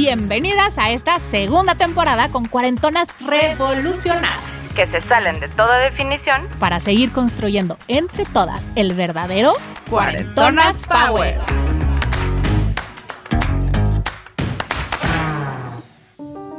Bienvenidas 0.00 0.78
a 0.78 0.92
esta 0.92 1.18
segunda 1.18 1.74
temporada 1.74 2.28
con 2.28 2.44
cuarentonas 2.44 3.08
revolucionadas. 3.26 4.72
que 4.76 4.86
se 4.86 5.00
salen 5.00 5.40
de 5.40 5.48
toda 5.48 5.76
definición. 5.78 6.46
Para 6.60 6.78
seguir 6.78 7.10
construyendo 7.10 7.76
entre 7.88 8.24
todas 8.24 8.70
el 8.76 8.94
verdadero 8.94 9.54
Cuarentonas 9.90 10.86
Power. 10.86 11.40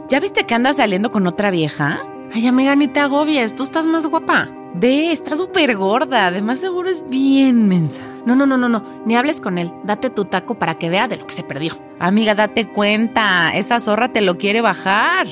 ¿Ya 0.09 0.19
viste 0.19 0.45
que 0.45 0.55
anda 0.55 0.73
saliendo 0.73 1.09
con 1.09 1.25
otra 1.25 1.49
vieja? 1.49 2.02
Ay, 2.33 2.45
amiga, 2.45 2.75
ni 2.75 2.89
te 2.89 2.99
agobies, 2.99 3.55
tú 3.55 3.63
estás 3.63 3.85
más 3.85 4.05
guapa. 4.05 4.49
Ve, 4.73 5.11
está 5.11 5.35
súper 5.35 5.75
gorda. 5.75 6.27
Además, 6.27 6.59
seguro 6.59 6.89
es 6.89 7.07
bien 7.09 7.67
mensa. 7.67 8.03
No, 8.25 8.35
no, 8.35 8.45
no, 8.45 8.57
no, 8.57 8.69
no, 8.69 8.83
ni 9.05 9.15
hables 9.15 9.41
con 9.41 9.57
él. 9.57 9.71
Date 9.83 10.09
tu 10.09 10.25
taco 10.25 10.59
para 10.59 10.77
que 10.77 10.89
vea 10.89 11.07
de 11.07 11.17
lo 11.17 11.25
que 11.25 11.33
se 11.33 11.43
perdió. 11.43 11.73
Amiga, 11.99 12.35
date 12.35 12.69
cuenta. 12.69 13.55
Esa 13.55 13.79
zorra 13.79 14.11
te 14.11 14.21
lo 14.21 14.37
quiere 14.37 14.61
bajar. 14.61 15.27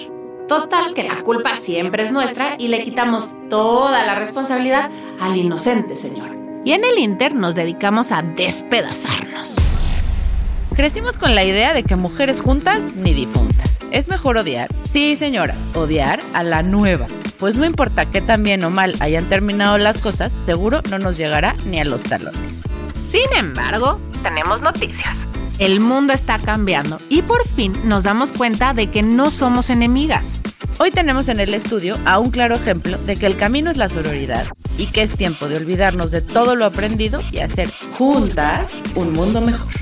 Total, 0.48 0.94
que 0.94 1.04
la 1.04 1.23
culpa 1.23 1.55
siempre 1.55 2.04
es 2.04 2.12
nuestra 2.12 2.55
y 2.58 2.70
le 2.70 2.84
quitamos 2.84 3.38
toda 3.50 4.05
la 4.05 4.16
responsabilidad 4.16 4.90
al 5.20 5.36
inocente 5.36 5.98
señor. 5.98 6.38
Y 6.64 6.72
en 6.72 6.84
el 6.86 7.00
Inter 7.00 7.36
nos 7.36 7.54
dedicamos 7.54 8.12
a 8.12 8.22
despedazarnos. 8.22 9.58
Crecimos 10.78 11.17
con 11.17 11.33
la 11.33 11.44
idea 11.44 11.73
de 11.73 11.81
que 11.81 11.95
mujeres 11.95 12.39
juntas 12.39 12.88
ni 12.95 13.11
difuntas. 13.11 13.80
Es 13.89 14.09
mejor 14.09 14.38
odiar, 14.38 14.70
sí 14.81 15.16
señoras, 15.16 15.58
odiar 15.73 16.19
a 16.36 16.44
la 16.44 16.61
nueva. 16.61 17.08
Pues 17.39 17.56
no 17.56 17.66
importa 17.66 18.06
qué 18.06 18.22
tan 18.22 18.44
bien 18.44 18.64
o 18.64 18.69
mal 18.69 18.95
hayan 19.00 19.28
terminado 19.28 19.80
las 19.80 19.97
cosas, 19.97 20.31
seguro 20.31 20.84
no 20.92 21.00
nos 21.00 21.17
llegará 21.17 21.56
ni 21.66 21.80
a 21.80 21.84
los 21.84 22.03
talones. 22.03 22.69
Sin 23.02 23.25
embargo, 23.36 24.00
Tenemos 24.22 24.61
noticias. 24.61 25.28
el 25.58 25.80
mundo 25.80 26.14
está 26.14 26.38
cambiando 26.38 27.02
y 27.09 27.23
por 27.23 27.47
fin 27.47 27.73
nos 27.86 28.03
damos 28.03 28.31
cuenta 28.31 28.75
de 28.75 28.91
que 28.91 29.02
no 29.02 29.31
somos 29.31 29.72
enemigas. 29.72 30.41
Hoy 30.78 30.91
tenemos 30.91 31.28
en 31.28 31.39
el 31.39 31.56
estudio 31.56 31.97
a 32.06 32.19
un 32.19 32.30
claro 32.30 32.53
ejemplo 32.53 33.00
de 33.00 33.16
que 33.16 33.25
el 33.25 33.36
camino 33.36 33.72
es 33.72 33.78
la 33.78 33.89
sororidad 33.89 34.45
y 34.78 34.86
que 34.86 35.02
es 35.02 35.16
tiempo 35.16 35.47
de 35.47 35.58
olvidarnos 35.58 36.12
de 36.12 36.22
todo 36.22 36.56
lo 36.56 36.66
aprendido 36.66 37.19
y 37.31 37.39
hacer 37.39 37.67
juntas 37.97 38.78
un 38.94 39.14
mundo 39.14 39.41
mejor. 39.41 39.73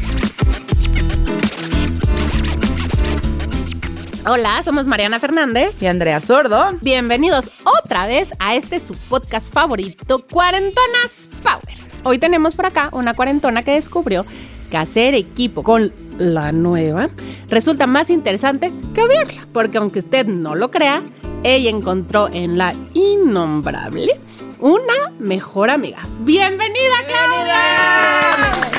Hola, 4.28 4.64
somos 4.64 4.88
Mariana 4.88 5.20
Fernández. 5.20 5.84
Y 5.84 5.86
Andrea 5.86 6.20
Sordo, 6.20 6.72
Bienvenidos 6.82 7.52
otra 7.64 8.08
vez 8.08 8.34
a 8.40 8.56
este 8.56 8.80
su 8.80 8.96
podcast 8.96 9.54
favorito, 9.54 10.26
Cuarentonas 10.28 11.30
Power. 11.44 11.78
Hoy 12.04 12.18
tenemos 12.18 12.56
por 12.56 12.66
acá 12.66 12.90
una 12.92 13.14
cuarentona 13.14 13.62
que 13.62 13.74
descubrió 13.74 14.26
que 14.72 14.78
hacer 14.78 15.14
equipo 15.14 15.62
con 15.62 15.94
la 16.18 16.52
nueva 16.52 17.10
resulta 17.50 17.86
más 17.86 18.10
interesante 18.10 18.74
que 18.96 19.04
odiarla, 19.04 19.48
porque 19.54 19.78
aunque 19.78 20.00
usted 20.00 20.26
no 20.26 20.56
lo 20.56 20.72
crea, 20.72 21.04
ella 21.44 21.70
encontró 21.70 22.28
en 22.34 22.58
la 22.58 22.74
innombrable 22.96 24.20
una 24.60 25.12
mejor 25.20 25.70
amiga. 25.70 26.00
¡Bienvenida, 26.22 26.96
Claudia! 27.08 28.75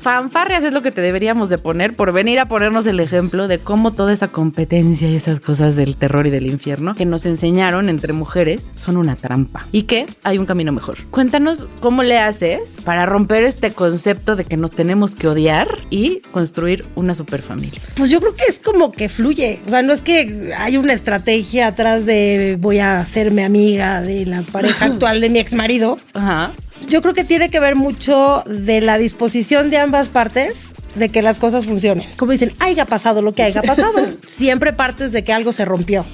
Fanfarrias 0.00 0.64
es 0.64 0.72
lo 0.72 0.82
que 0.82 0.90
te 0.90 1.00
deberíamos 1.00 1.48
de 1.48 1.58
poner 1.58 1.94
por 1.94 2.12
venir 2.12 2.40
a 2.40 2.46
ponernos 2.46 2.86
el 2.86 3.00
ejemplo 3.00 3.48
de 3.48 3.58
cómo 3.58 3.92
toda 3.92 4.12
esa 4.12 4.28
competencia 4.28 5.08
y 5.08 5.16
esas 5.16 5.40
cosas 5.40 5.76
del 5.76 5.96
terror 5.96 6.26
y 6.26 6.30
del 6.30 6.46
infierno 6.46 6.94
que 6.94 7.04
nos 7.04 7.26
enseñaron 7.26 7.88
entre 7.88 8.12
mujeres 8.12 8.72
son 8.74 8.96
una 8.96 9.16
trampa 9.16 9.66
y 9.72 9.82
que 9.82 10.06
hay 10.22 10.38
un 10.38 10.46
camino 10.46 10.72
mejor. 10.72 10.96
Cuéntanos 11.10 11.68
cómo 11.80 12.02
le 12.02 12.18
haces 12.18 12.80
para 12.84 13.06
romper 13.06 13.44
este 13.44 13.72
concepto 13.72 14.36
de 14.36 14.44
que 14.44 14.56
nos 14.56 14.70
tenemos 14.70 15.14
que 15.14 15.28
odiar 15.28 15.68
y 15.90 16.20
construir 16.30 16.84
una 16.94 17.14
superfamilia. 17.14 17.80
Pues 17.96 18.10
yo 18.10 18.20
creo 18.20 18.34
que 18.34 18.44
es 18.48 18.58
como 18.58 18.92
que 18.92 19.08
fluye. 19.08 19.60
O 19.66 19.70
sea, 19.70 19.82
no 19.82 19.92
es 19.92 20.00
que 20.00 20.52
hay 20.56 20.76
una 20.76 20.94
estrategia 20.94 21.68
atrás 21.68 22.06
de 22.06 22.56
voy 22.58 22.78
a 22.78 23.00
hacerme 23.00 23.44
amiga 23.44 24.00
de 24.00 24.26
la 24.26 24.42
pareja 24.42 24.84
actual 24.86 25.20
de 25.20 25.30
mi 25.30 25.38
ex 25.38 25.54
marido. 25.54 25.98
Ajá. 26.14 26.52
Yo 26.88 27.02
creo 27.02 27.14
que 27.14 27.24
tiene 27.24 27.50
que 27.50 27.60
ver 27.60 27.76
mucho 27.76 28.42
de 28.46 28.80
la 28.80 28.98
disposición 28.98 29.70
de 29.70 29.78
ambas 29.78 30.08
partes 30.08 30.70
de 30.94 31.08
que 31.08 31.22
las 31.22 31.38
cosas 31.38 31.66
funcionen. 31.66 32.06
Como 32.16 32.32
dicen, 32.32 32.52
haya 32.58 32.84
pasado 32.84 33.22
lo 33.22 33.32
que 33.32 33.42
haya 33.42 33.62
pasado. 33.62 34.06
Siempre 34.26 34.72
partes 34.72 35.12
de 35.12 35.24
que 35.24 35.32
algo 35.32 35.52
se 35.52 35.64
rompió. 35.64 36.04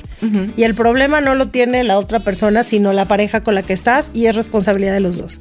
Y 0.57 0.65
el 0.65 0.75
problema 0.75 1.21
no 1.21 1.35
lo 1.35 1.49
tiene 1.49 1.85
la 1.85 1.99
otra 1.99 2.21
persona, 2.21 2.65
sino 2.65 2.93
la 2.93 3.05
pareja 3.05 3.45
con 3.45 3.55
la 3.55 3.63
que 3.63 3.73
estás 3.73 4.11
y 4.13 4.27
es 4.27 4.35
responsabilidad 4.35 4.95
de 4.95 5.01
los 5.01 5.19
dos. 5.19 5.41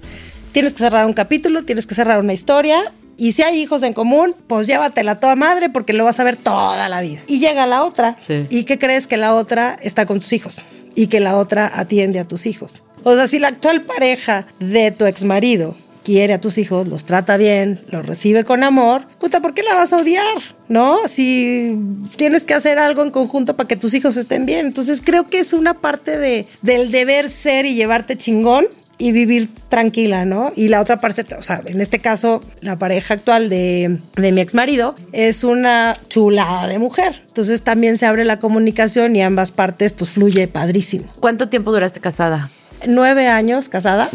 Tienes 0.52 0.74
que 0.74 0.80
cerrar 0.80 1.06
un 1.06 1.14
capítulo, 1.14 1.64
tienes 1.64 1.88
que 1.88 1.96
cerrar 1.96 2.20
una 2.20 2.34
historia. 2.34 2.94
Y 3.18 3.32
si 3.32 3.42
hay 3.42 3.60
hijos 3.60 3.82
en 3.84 3.94
común, 3.94 4.36
pues 4.48 4.68
llévatela 4.68 5.20
toda 5.20 5.36
madre 5.36 5.70
porque 5.70 5.94
lo 5.94 6.06
vas 6.06 6.20
a 6.20 6.24
ver 6.24 6.36
toda 6.36 6.88
la 6.88 7.02
vida. 7.02 7.22
Y 7.28 7.40
llega 7.40 7.66
la 7.66 7.84
otra. 7.84 8.18
Sí. 8.28 8.46
¿Y 8.50 8.64
qué 8.66 8.78
crees 8.78 9.08
que 9.08 9.18
la 9.18 9.34
otra 9.34 9.78
está 9.82 10.06
con 10.06 10.20
tus 10.20 10.32
hijos? 10.34 10.62
Y 10.94 11.08
que 11.08 11.20
la 11.20 11.38
otra 11.38 11.72
atiende 11.74 12.20
a 12.20 12.28
tus 12.28 12.46
hijos. 12.46 12.84
O 13.08 13.14
sea, 13.14 13.28
si 13.28 13.38
la 13.38 13.50
actual 13.50 13.84
pareja 13.84 14.48
de 14.60 14.90
tu 14.90 15.06
ex 15.06 15.24
marido 15.24 15.76
quiere 16.04 16.34
a 16.34 16.42
tus 16.42 16.58
hijos, 16.58 16.88
los 16.88 17.06
trata 17.06 17.38
bien, 17.38 17.84
los 17.92 18.04
recibe 18.04 18.44
con 18.44 18.64
amor, 18.64 19.06
puta, 19.20 19.42
¿por 19.42 19.54
qué 19.54 19.62
la 19.62 19.76
vas 19.76 19.94
a 19.94 19.98
odiar? 19.98 20.26
¿No? 20.70 21.08
Si 21.08 21.78
tienes 22.16 22.46
que 22.46 22.56
hacer 22.56 22.80
algo 22.80 23.04
en 23.04 23.12
conjunto 23.12 23.56
para 23.56 23.68
que 23.68 23.76
tus 23.76 23.94
hijos 23.94 24.18
estén 24.18 24.48
bien. 24.48 24.66
Entonces 24.66 25.04
creo 25.06 25.28
que 25.28 25.38
es 25.38 25.54
una 25.54 25.76
parte 25.76 26.18
de, 26.18 26.48
del 26.64 26.90
deber 26.90 27.30
ser 27.30 27.68
y 27.68 27.76
llevarte 27.76 28.18
chingón 28.18 28.66
y 28.98 29.12
vivir 29.12 29.50
tranquila, 29.70 30.26
¿no? 30.26 30.52
Y 30.56 30.70
la 30.70 30.82
otra 30.82 30.98
parte, 30.98 31.28
o 31.36 31.44
sea, 31.44 31.62
en 31.64 31.82
este 31.82 32.00
caso, 32.00 32.42
la 32.62 32.80
pareja 32.80 33.14
actual 33.14 33.50
de, 33.50 34.00
de 34.16 34.32
mi 34.32 34.42
ex 34.42 34.56
marido 34.56 34.96
es 35.12 35.44
una 35.44 35.96
chulada 36.10 36.66
de 36.66 36.80
mujer. 36.80 37.22
Entonces 37.28 37.62
también 37.62 38.00
se 38.00 38.08
abre 38.08 38.26
la 38.26 38.40
comunicación 38.40 39.16
y 39.16 39.22
ambas 39.22 39.52
partes 39.52 39.94
pues 39.94 40.10
fluye 40.10 40.48
padrísimo 40.48 41.06
¿Cuánto 41.20 41.50
tiempo 41.50 41.72
duraste 41.72 42.00
casada? 42.00 42.50
Nueve 42.88 43.28
años 43.28 43.70
casada. 43.70 44.10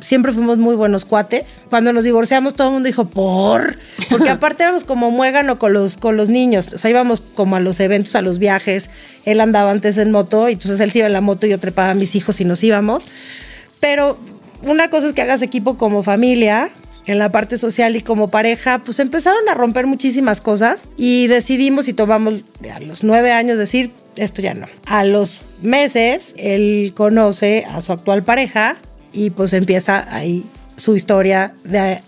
Siempre 0.00 0.32
fuimos 0.32 0.58
muy 0.58 0.76
buenos 0.76 1.04
cuates. 1.04 1.64
Cuando 1.68 1.92
nos 1.92 2.04
divorciamos, 2.04 2.54
todo 2.54 2.68
el 2.68 2.74
mundo 2.74 2.86
dijo, 2.86 3.06
¿por? 3.06 3.78
Porque 4.10 4.28
aparte 4.30 4.62
éramos 4.62 4.84
como 4.84 5.10
muégano 5.10 5.56
con 5.56 5.72
los, 5.72 5.96
con 5.96 6.16
los 6.16 6.28
niños. 6.28 6.68
O 6.74 6.78
sea, 6.78 6.90
íbamos 6.90 7.20
como 7.20 7.56
a 7.56 7.60
los 7.60 7.80
eventos, 7.80 8.14
a 8.16 8.22
los 8.22 8.38
viajes. 8.38 8.90
Él 9.24 9.40
andaba 9.40 9.70
antes 9.70 9.98
en 9.98 10.10
moto, 10.10 10.48
y 10.48 10.54
entonces 10.54 10.80
él 10.80 10.90
se 10.90 10.98
iba 10.98 11.06
en 11.06 11.12
la 11.12 11.20
moto 11.20 11.46
y 11.46 11.50
yo 11.50 11.58
trepaba 11.58 11.90
a 11.90 11.94
mis 11.94 12.14
hijos 12.14 12.40
y 12.40 12.44
nos 12.44 12.62
íbamos. 12.62 13.06
Pero 13.80 14.18
una 14.62 14.90
cosa 14.90 15.08
es 15.08 15.12
que 15.12 15.22
hagas 15.22 15.42
equipo 15.42 15.76
como 15.76 16.02
familia. 16.02 16.70
En 17.06 17.18
la 17.18 17.32
parte 17.32 17.58
social 17.58 17.96
y 17.96 18.02
como 18.02 18.28
pareja, 18.28 18.80
pues 18.84 19.00
empezaron 19.00 19.48
a 19.48 19.54
romper 19.54 19.86
muchísimas 19.86 20.40
cosas 20.40 20.84
y 20.96 21.26
decidimos 21.26 21.88
y 21.88 21.94
tomamos 21.94 22.44
a 22.72 22.80
los 22.80 23.02
nueve 23.02 23.32
años 23.32 23.58
decir, 23.58 23.92
esto 24.16 24.40
ya 24.40 24.54
no. 24.54 24.68
A 24.86 25.04
los 25.04 25.40
meses, 25.62 26.34
él 26.36 26.92
conoce 26.96 27.66
a 27.68 27.80
su 27.80 27.92
actual 27.92 28.22
pareja 28.22 28.76
y 29.12 29.30
pues 29.30 29.52
empieza 29.52 30.06
ahí 30.14 30.44
su 30.76 30.96
historia 30.96 31.54
de 31.64 32.00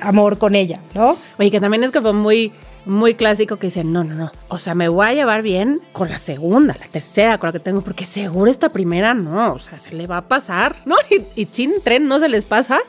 amor 0.00 0.38
con 0.38 0.54
ella, 0.54 0.80
¿no? 0.94 1.16
Oye, 1.38 1.50
que 1.50 1.60
también 1.60 1.84
es 1.84 1.90
como 1.90 2.12
muy, 2.12 2.52
muy 2.84 3.14
clásico 3.14 3.56
que 3.56 3.68
dicen, 3.68 3.92
no, 3.92 4.04
no, 4.04 4.14
no. 4.14 4.32
O 4.48 4.58
sea, 4.58 4.74
me 4.74 4.88
voy 4.88 5.06
a 5.06 5.14
llevar 5.14 5.42
bien 5.42 5.80
con 5.92 6.08
la 6.08 6.18
segunda, 6.18 6.76
la 6.78 6.88
tercera, 6.88 7.38
con 7.38 7.48
la 7.48 7.52
que 7.52 7.60
tengo, 7.60 7.82
porque 7.82 8.04
seguro 8.04 8.50
esta 8.50 8.68
primera 8.68 9.14
no. 9.14 9.54
O 9.54 9.58
sea, 9.58 9.78
se 9.78 9.94
le 9.94 10.06
va 10.06 10.18
a 10.18 10.28
pasar, 10.28 10.76
¿no? 10.84 10.96
Y, 11.10 11.42
y 11.42 11.46
chin, 11.46 11.74
tren 11.82 12.06
no 12.06 12.18
se 12.18 12.28
les 12.28 12.44
pasa. 12.44 12.80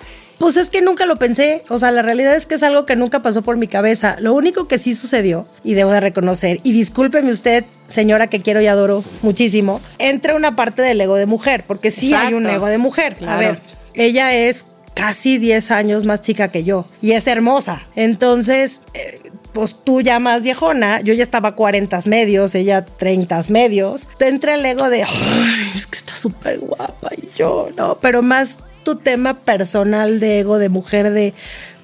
Pues 0.43 0.57
es 0.57 0.69
que 0.69 0.81
nunca 0.81 1.05
lo 1.05 1.16
pensé, 1.16 1.63
o 1.69 1.79
sea, 1.79 1.90
la 1.91 2.01
realidad 2.01 2.35
es 2.35 2.45
que 2.45 2.55
es 2.55 2.63
algo 2.63 2.85
que 2.85 2.97
nunca 2.97 3.22
pasó 3.22 3.43
por 3.43 3.55
mi 3.55 3.69
cabeza. 3.69 4.17
Lo 4.19 4.34
único 4.34 4.67
que 4.67 4.78
sí 4.78 4.93
sucedió, 4.93 5.45
y 5.63 5.73
debo 5.73 5.90
de 5.91 6.01
reconocer, 6.01 6.59
y 6.63 6.73
discúlpeme 6.73 7.31
usted, 7.31 7.63
señora 7.87 8.28
que 8.28 8.41
quiero 8.41 8.59
y 8.59 8.67
adoro 8.67 9.05
muchísimo, 9.22 9.79
entra 9.99 10.35
una 10.35 10.57
parte 10.57 10.81
del 10.81 10.99
ego 10.99 11.16
de 11.16 11.28
mujer, 11.28 11.63
porque 11.66 11.91
sí 11.91 12.13
hay 12.13 12.34
un 12.34 12.45
ego 12.45 12.66
de 12.66 12.78
mujer. 12.78 13.16
A 13.25 13.37
ver, 13.37 13.61
ella 13.93 14.34
es 14.34 14.66
casi 14.93 15.37
10 15.37 15.72
años 15.72 16.03
más 16.03 16.22
chica 16.22 16.49
que 16.49 16.66
yo 16.66 16.85
y 17.01 17.13
es 17.13 17.25
hermosa. 17.28 17.87
Entonces, 17.96 18.81
eh, 18.96 19.22
pues 19.53 19.78
tú 19.81 20.01
ya 20.01 20.19
más 20.19 20.43
viejona, 20.43 20.99
yo 20.99 21.13
ya 21.13 21.23
estaba 21.23 21.55
40 21.55 22.01
medios, 22.07 22.53
ella 22.53 22.84
30 22.84 23.43
medios. 23.47 24.09
Te 24.17 24.28
entra 24.28 24.55
el 24.55 24.66
ego 24.66 24.89
de, 24.89 25.03
"Ay, 25.03 25.72
es 25.73 25.87
que 25.87 25.96
está 25.99 26.17
súper 26.17 26.59
guapa 26.59 27.11
y 27.16 27.29
yo, 27.34 27.69
no, 27.78 27.97
pero 28.01 28.22
más 28.22 28.57
tu 28.84 28.96
tema 28.96 29.40
personal 29.40 30.20
de 30.20 30.40
ego 30.40 30.59
de 30.59 30.70
mujer 30.70 31.12
de 31.12 31.34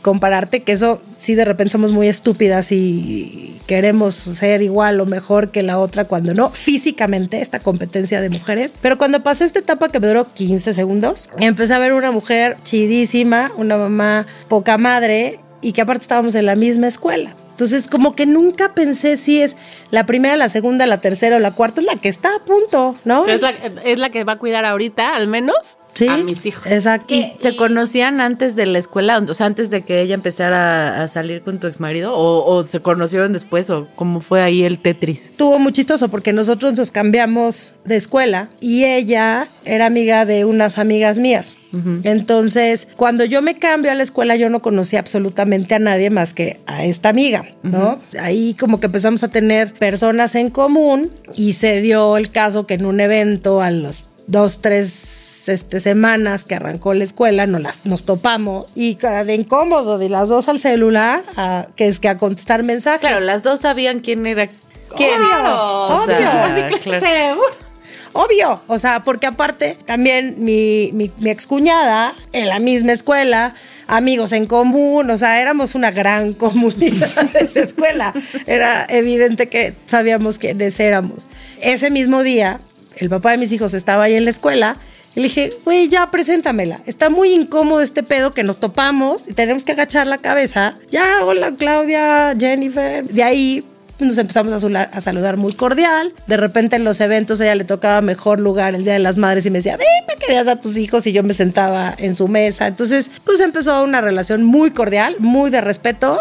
compararte, 0.01 0.61
que 0.61 0.71
eso 0.71 1.01
sí 1.19 1.35
de 1.35 1.45
repente 1.45 1.73
somos 1.73 1.91
muy 1.91 2.07
estúpidas 2.07 2.71
y 2.71 3.59
queremos 3.67 4.15
ser 4.15 4.61
igual 4.61 4.99
o 5.01 5.05
mejor 5.05 5.51
que 5.51 5.61
la 5.61 5.77
otra 5.77 6.05
cuando 6.05 6.33
no, 6.33 6.49
físicamente, 6.51 7.41
esta 7.41 7.59
competencia 7.59 8.21
de 8.21 8.29
mujeres. 8.29 8.75
Pero 8.81 8.97
cuando 8.97 9.23
pasé 9.23 9.45
esta 9.45 9.59
etapa 9.59 9.89
que 9.89 9.99
me 9.99 10.07
duró 10.07 10.25
15 10.25 10.73
segundos, 10.73 11.29
empecé 11.39 11.73
a 11.73 11.79
ver 11.79 11.93
una 11.93 12.11
mujer 12.11 12.57
chidísima, 12.63 13.51
una 13.57 13.77
mamá 13.77 14.25
poca 14.47 14.77
madre 14.77 15.39
y 15.61 15.73
que 15.73 15.81
aparte 15.81 16.03
estábamos 16.03 16.35
en 16.35 16.45
la 16.45 16.55
misma 16.55 16.87
escuela. 16.87 17.35
Entonces, 17.51 17.89
como 17.89 18.15
que 18.15 18.25
nunca 18.25 18.73
pensé 18.73 19.17
si 19.17 19.41
es 19.41 19.57
la 19.91 20.05
primera, 20.05 20.37
la 20.37 20.47
segunda, 20.47 20.87
la 20.87 21.01
tercera 21.01 21.35
o 21.35 21.39
la 21.39 21.51
cuarta, 21.51 21.81
es 21.81 21.87
la 21.87 21.97
que 21.97 22.07
está 22.07 22.33
a 22.33 22.39
punto, 22.45 22.95
¿no? 23.03 23.27
Es 23.27 23.41
la, 23.41 23.49
es 23.49 23.99
la 23.99 24.11
que 24.11 24.23
va 24.23 24.33
a 24.33 24.37
cuidar 24.37 24.63
ahorita, 24.63 25.13
al 25.13 25.27
menos, 25.27 25.77
Sí, 25.99 26.07
a 26.07 26.17
mis 26.17 26.45
hijos. 26.45 26.65
Exacto. 26.71 27.13
¿Y 27.13 27.31
se 27.39 27.55
conocían 27.55 28.21
antes 28.21 28.55
de 28.55 28.65
la 28.65 28.79
escuela? 28.79 29.17
O 29.17 29.33
sea, 29.33 29.45
antes 29.45 29.69
de 29.69 29.81
que 29.81 30.01
ella 30.01 30.15
empezara 30.15 31.03
a 31.03 31.07
salir 31.07 31.41
con 31.41 31.59
tu 31.59 31.67
ex 31.67 31.79
marido? 31.79 32.15
¿O, 32.15 32.45
o 32.45 32.65
se 32.65 32.79
conocieron 32.79 33.33
después? 33.33 33.69
¿O 33.69 33.87
cómo 33.95 34.21
fue 34.21 34.41
ahí 34.41 34.63
el 34.63 34.79
Tetris? 34.79 35.27
Estuvo 35.27 35.59
muy 35.59 35.73
chistoso 35.73 36.09
porque 36.09 36.33
nosotros 36.33 36.73
nos 36.73 36.91
cambiamos 36.91 37.73
de 37.83 37.97
escuela 37.97 38.49
y 38.61 38.85
ella 38.85 39.47
era 39.65 39.85
amiga 39.87 40.25
de 40.25 40.45
unas 40.45 40.77
amigas 40.77 41.19
mías. 41.19 41.55
Entonces, 42.03 42.87
cuando 42.95 43.25
yo 43.25 43.43
me 43.43 43.57
cambio 43.59 43.91
a 43.91 43.95
la 43.95 44.01
escuela, 44.01 44.35
yo 44.35 44.49
no 44.49 44.61
conocía 44.61 44.99
absolutamente 44.99 45.75
a 45.75 45.79
nadie 45.79 46.09
más 46.09 46.33
que 46.33 46.59
a 46.65 46.83
esta 46.85 47.09
amiga, 47.09 47.45
¿no? 47.61 47.99
Ahí 48.19 48.55
como 48.59 48.79
que 48.79 48.87
empezamos 48.87 49.23
a 49.23 49.27
tener 49.27 49.73
personas 49.73 50.33
en 50.33 50.49
común 50.49 51.11
y 51.35 51.53
se 51.53 51.81
dio 51.81 52.17
el 52.17 52.31
caso 52.31 52.65
que 52.65 52.73
en 52.73 52.85
un 52.85 52.99
evento 52.99 53.61
a 53.61 53.69
los 53.69 54.11
dos, 54.25 54.61
tres 54.61 55.28
este, 55.49 55.79
semanas 55.79 56.43
que 56.45 56.55
arrancó 56.55 56.93
la 56.93 57.03
escuela, 57.03 57.45
nos, 57.47 57.61
las, 57.61 57.85
nos 57.85 58.03
topamos 58.05 58.67
y 58.75 58.95
de 58.95 59.33
incómodo 59.35 59.97
de 59.97 60.09
las 60.09 60.29
dos 60.29 60.47
al 60.49 60.59
celular, 60.59 61.23
a- 61.37 61.67
que 61.75 61.87
es 61.87 61.99
que 61.99 62.09
a 62.09 62.17
contestar 62.17 62.63
mensajes. 62.63 63.01
Claro, 63.01 63.19
las 63.19 63.43
dos 63.43 63.61
sabían 63.61 63.99
quién 63.99 64.25
era 64.27 64.47
quién. 64.95 65.21
Obvio, 65.21 65.55
O 65.93 65.97
sea, 66.05 66.17
obvio. 66.17 66.29
Así 66.43 66.61
que 66.73 66.79
claro. 66.81 66.99
seguro. 67.05 67.69
Obvio, 68.11 68.61
o 68.65 68.79
sea, 68.79 69.03
porque 69.03 69.27
aparte 69.27 69.77
también 69.85 70.35
mi, 70.39 70.89
mi, 70.93 71.11
mi 71.19 71.29
excuñada 71.29 72.15
en 72.33 72.47
la 72.49 72.57
misma 72.59 72.91
escuela, 72.93 73.53
amigos 73.85 74.31
en 74.31 74.47
común, 74.47 75.11
o 75.11 75.17
sea, 75.17 75.39
éramos 75.39 75.75
una 75.75 75.91
gran 75.91 76.33
comunidad 76.45 77.35
en 77.35 77.51
la 77.53 77.61
escuela. 77.61 78.13
Era 78.47 78.87
evidente 78.89 79.47
que 79.47 79.75
sabíamos 79.85 80.39
quiénes 80.39 80.79
éramos. 80.79 81.27
Ese 81.61 81.91
mismo 81.91 82.23
día, 82.23 82.59
el 82.97 83.09
papá 83.09 83.31
de 83.31 83.37
mis 83.37 83.51
hijos 83.51 83.75
estaba 83.75 84.05
ahí 84.05 84.15
en 84.15 84.23
la 84.25 84.31
escuela. 84.31 84.75
Y 85.19 85.21
le 85.23 85.27
dije, 85.27 85.51
güey, 85.65 85.89
ya 85.89 86.09
preséntamela. 86.11 86.79
Está 86.85 87.09
muy 87.09 87.33
incómodo 87.33 87.81
este 87.81 88.03
pedo 88.03 88.31
que 88.31 88.41
nos 88.43 88.57
topamos 88.57 89.21
y 89.27 89.33
tenemos 89.33 89.65
que 89.65 89.73
agachar 89.73 90.07
la 90.07 90.17
cabeza. 90.17 90.75
Ya, 90.89 91.25
hola 91.25 91.51
Claudia, 91.57 92.33
Jennifer. 92.39 93.05
De 93.05 93.21
ahí 93.21 93.61
nos 93.99 94.17
empezamos 94.17 94.53
a, 94.53 94.61
sula- 94.61 94.89
a 94.93 95.01
saludar 95.01 95.35
muy 95.35 95.51
cordial. 95.51 96.13
De 96.27 96.37
repente 96.37 96.77
en 96.77 96.85
los 96.85 97.01
eventos 97.01 97.41
ella 97.41 97.53
le 97.55 97.65
tocaba 97.65 97.99
mejor 97.99 98.39
lugar 98.39 98.75
el 98.75 98.85
Día 98.85 98.93
de 98.93 98.99
las 98.99 99.17
Madres 99.17 99.45
y 99.45 99.51
me 99.51 99.57
decía, 99.59 99.75
ven 99.75 99.87
para 100.07 100.17
que 100.17 100.27
veas 100.31 100.47
a 100.47 100.55
tus 100.55 100.77
hijos 100.77 101.05
y 101.05 101.11
yo 101.11 101.21
me 101.21 101.33
sentaba 101.33 101.93
en 101.97 102.15
su 102.15 102.29
mesa. 102.29 102.67
Entonces, 102.67 103.11
pues 103.25 103.41
empezó 103.41 103.83
una 103.83 103.99
relación 103.99 104.45
muy 104.45 104.71
cordial, 104.71 105.17
muy 105.19 105.49
de 105.51 105.59
respeto, 105.59 106.17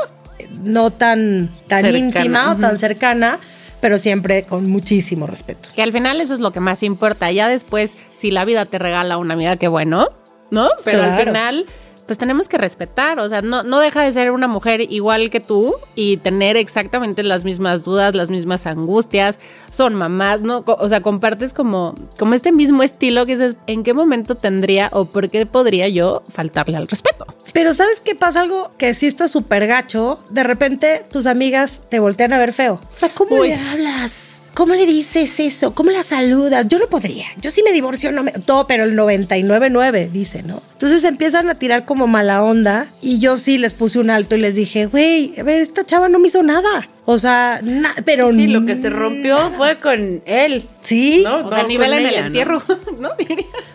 no 0.65 0.91
tan, 0.91 1.51
tan 1.69 1.83
Cercana, 1.83 1.99
íntima 1.99 2.53
o 2.53 2.57
tan 2.57 2.79
cercana, 2.79 3.39
pero 3.81 3.99
siempre 3.99 4.45
con 4.45 4.71
muchísimo 4.71 5.27
respeto. 5.27 5.69
Que 5.75 5.83
al 5.83 5.93
final 5.93 6.21
eso 6.21 6.35
es 6.35 6.41
lo 6.41 6.51
que 6.53 6.61
más 6.61 6.83
importa. 6.83 7.31
Ya 7.31 7.49
después, 7.49 7.97
si 8.13 8.31
la 8.31 8.45
vida 8.45 8.65
te 8.65 8.79
regala 8.79 9.19
una 9.19 9.35
amiga, 9.35 9.57
qué 9.57 9.69
bueno, 9.69 10.09
¿no? 10.51 10.69
Pero 10.85 11.03
al 11.03 11.25
final, 11.25 11.67
pues 12.09 12.19
tenemos 12.19 12.49
que 12.49 12.57
respetar. 12.57 13.21
O 13.21 13.29
sea, 13.29 13.43
no, 13.43 13.63
no 13.63 13.79
deja 13.79 14.03
de 14.03 14.11
ser 14.11 14.33
una 14.33 14.49
mujer 14.49 14.81
igual 14.81 15.31
que 15.31 15.41
tú 15.41 15.75
y 15.95 16.17
tener 16.17 16.57
exactamente 16.57 17.23
las 17.23 17.45
mismas 17.45 17.85
dudas, 17.85 18.15
las 18.15 18.31
mismas 18.31 18.67
angustias. 18.67 19.39
Son 19.71 19.95
mamás, 19.95 20.41
¿no? 20.41 20.65
O 20.67 20.89
sea, 20.89 21.03
compartes 21.03 21.53
como, 21.53 21.95
como 22.19 22.35
este 22.35 22.51
mismo 22.51 22.83
estilo 22.83 23.27
que 23.27 23.37
dices, 23.37 23.57
¿en 23.67 23.85
qué 23.85 23.93
momento 23.93 24.35
tendría 24.35 24.89
o 24.93 25.05
por 25.05 25.29
qué 25.29 25.45
podría 25.45 25.87
yo 25.89 26.23
faltarle 26.33 26.79
al 26.79 26.89
respeto? 26.89 27.27
Pero 27.53 27.75
¿sabes 27.75 28.01
qué 28.01 28.15
pasa? 28.15 28.41
Algo 28.41 28.73
que 28.79 28.95
sí 28.95 29.07
está 29.07 29.29
súper 29.29 29.67
gacho. 29.67 30.19
De 30.31 30.45
repente 30.45 31.05
tus 31.11 31.27
amigas 31.27 31.83
te 31.91 32.01
voltean 32.01 32.33
a 32.33 32.39
ver 32.39 32.55
feo. 32.55 32.81
O 32.95 32.99
sea, 32.99 33.11
¿cómo 33.11 33.37
Uy. 33.37 33.49
le 33.49 33.55
hablas? 33.55 34.28
¿Cómo 34.59 34.75
le 34.75 34.87
dices 34.87 35.39
eso? 35.39 35.73
¿Cómo 35.73 35.93
la 35.93 36.03
saludas? 36.03 36.67
Yo 36.67 36.81
no 36.81 36.89
podría. 36.89 37.27
Yo 37.41 37.53
sí 37.53 37.63
me 37.63 37.71
divorcio, 37.73 38.11
no 38.11 38.25
me... 38.25 38.33
Todo, 38.33 38.67
pero 38.67 38.83
el 38.83 38.99
99.9 38.99 40.11
dice, 40.11 40.43
¿no? 40.43 40.61
Entonces 40.73 41.05
empiezan 41.05 41.49
a 41.49 41.55
tirar 41.55 41.85
como 41.85 42.09
mala 42.09 42.43
onda 42.43 42.89
y 43.01 43.21
yo 43.21 43.37
sí 43.37 43.57
les 43.57 43.73
puse 43.73 44.01
un 44.01 44.11
alto 44.11 44.35
y 44.35 44.41
les 44.41 44.57
dije, 44.57 44.87
güey, 44.87 45.33
a 45.39 45.45
ver, 45.45 45.61
esta 45.61 45.87
chava 45.87 46.09
no 46.09 46.19
me 46.19 46.27
hizo 46.27 46.43
nada. 46.43 46.89
O 47.05 47.21
sea, 47.21 47.61
na- 47.63 47.95
pero... 48.05 48.31
sí, 48.31 48.35
sí, 48.35 48.47
lo 48.49 48.67
que 48.67 48.75
se 48.75 48.91
rompió 48.91 49.53
fue 49.53 49.77
con 49.77 50.23
él. 50.27 50.65
Sí. 50.81 51.21
¿no? 51.23 51.47
O 51.47 51.51
sea, 51.51 51.63
No 51.63 51.69
nivel 51.69 51.93
en 51.93 51.99
el 52.01 52.07
ella, 52.07 52.21
¿no? 52.23 52.27
entierro, 52.27 52.63
¿no? 52.99 53.11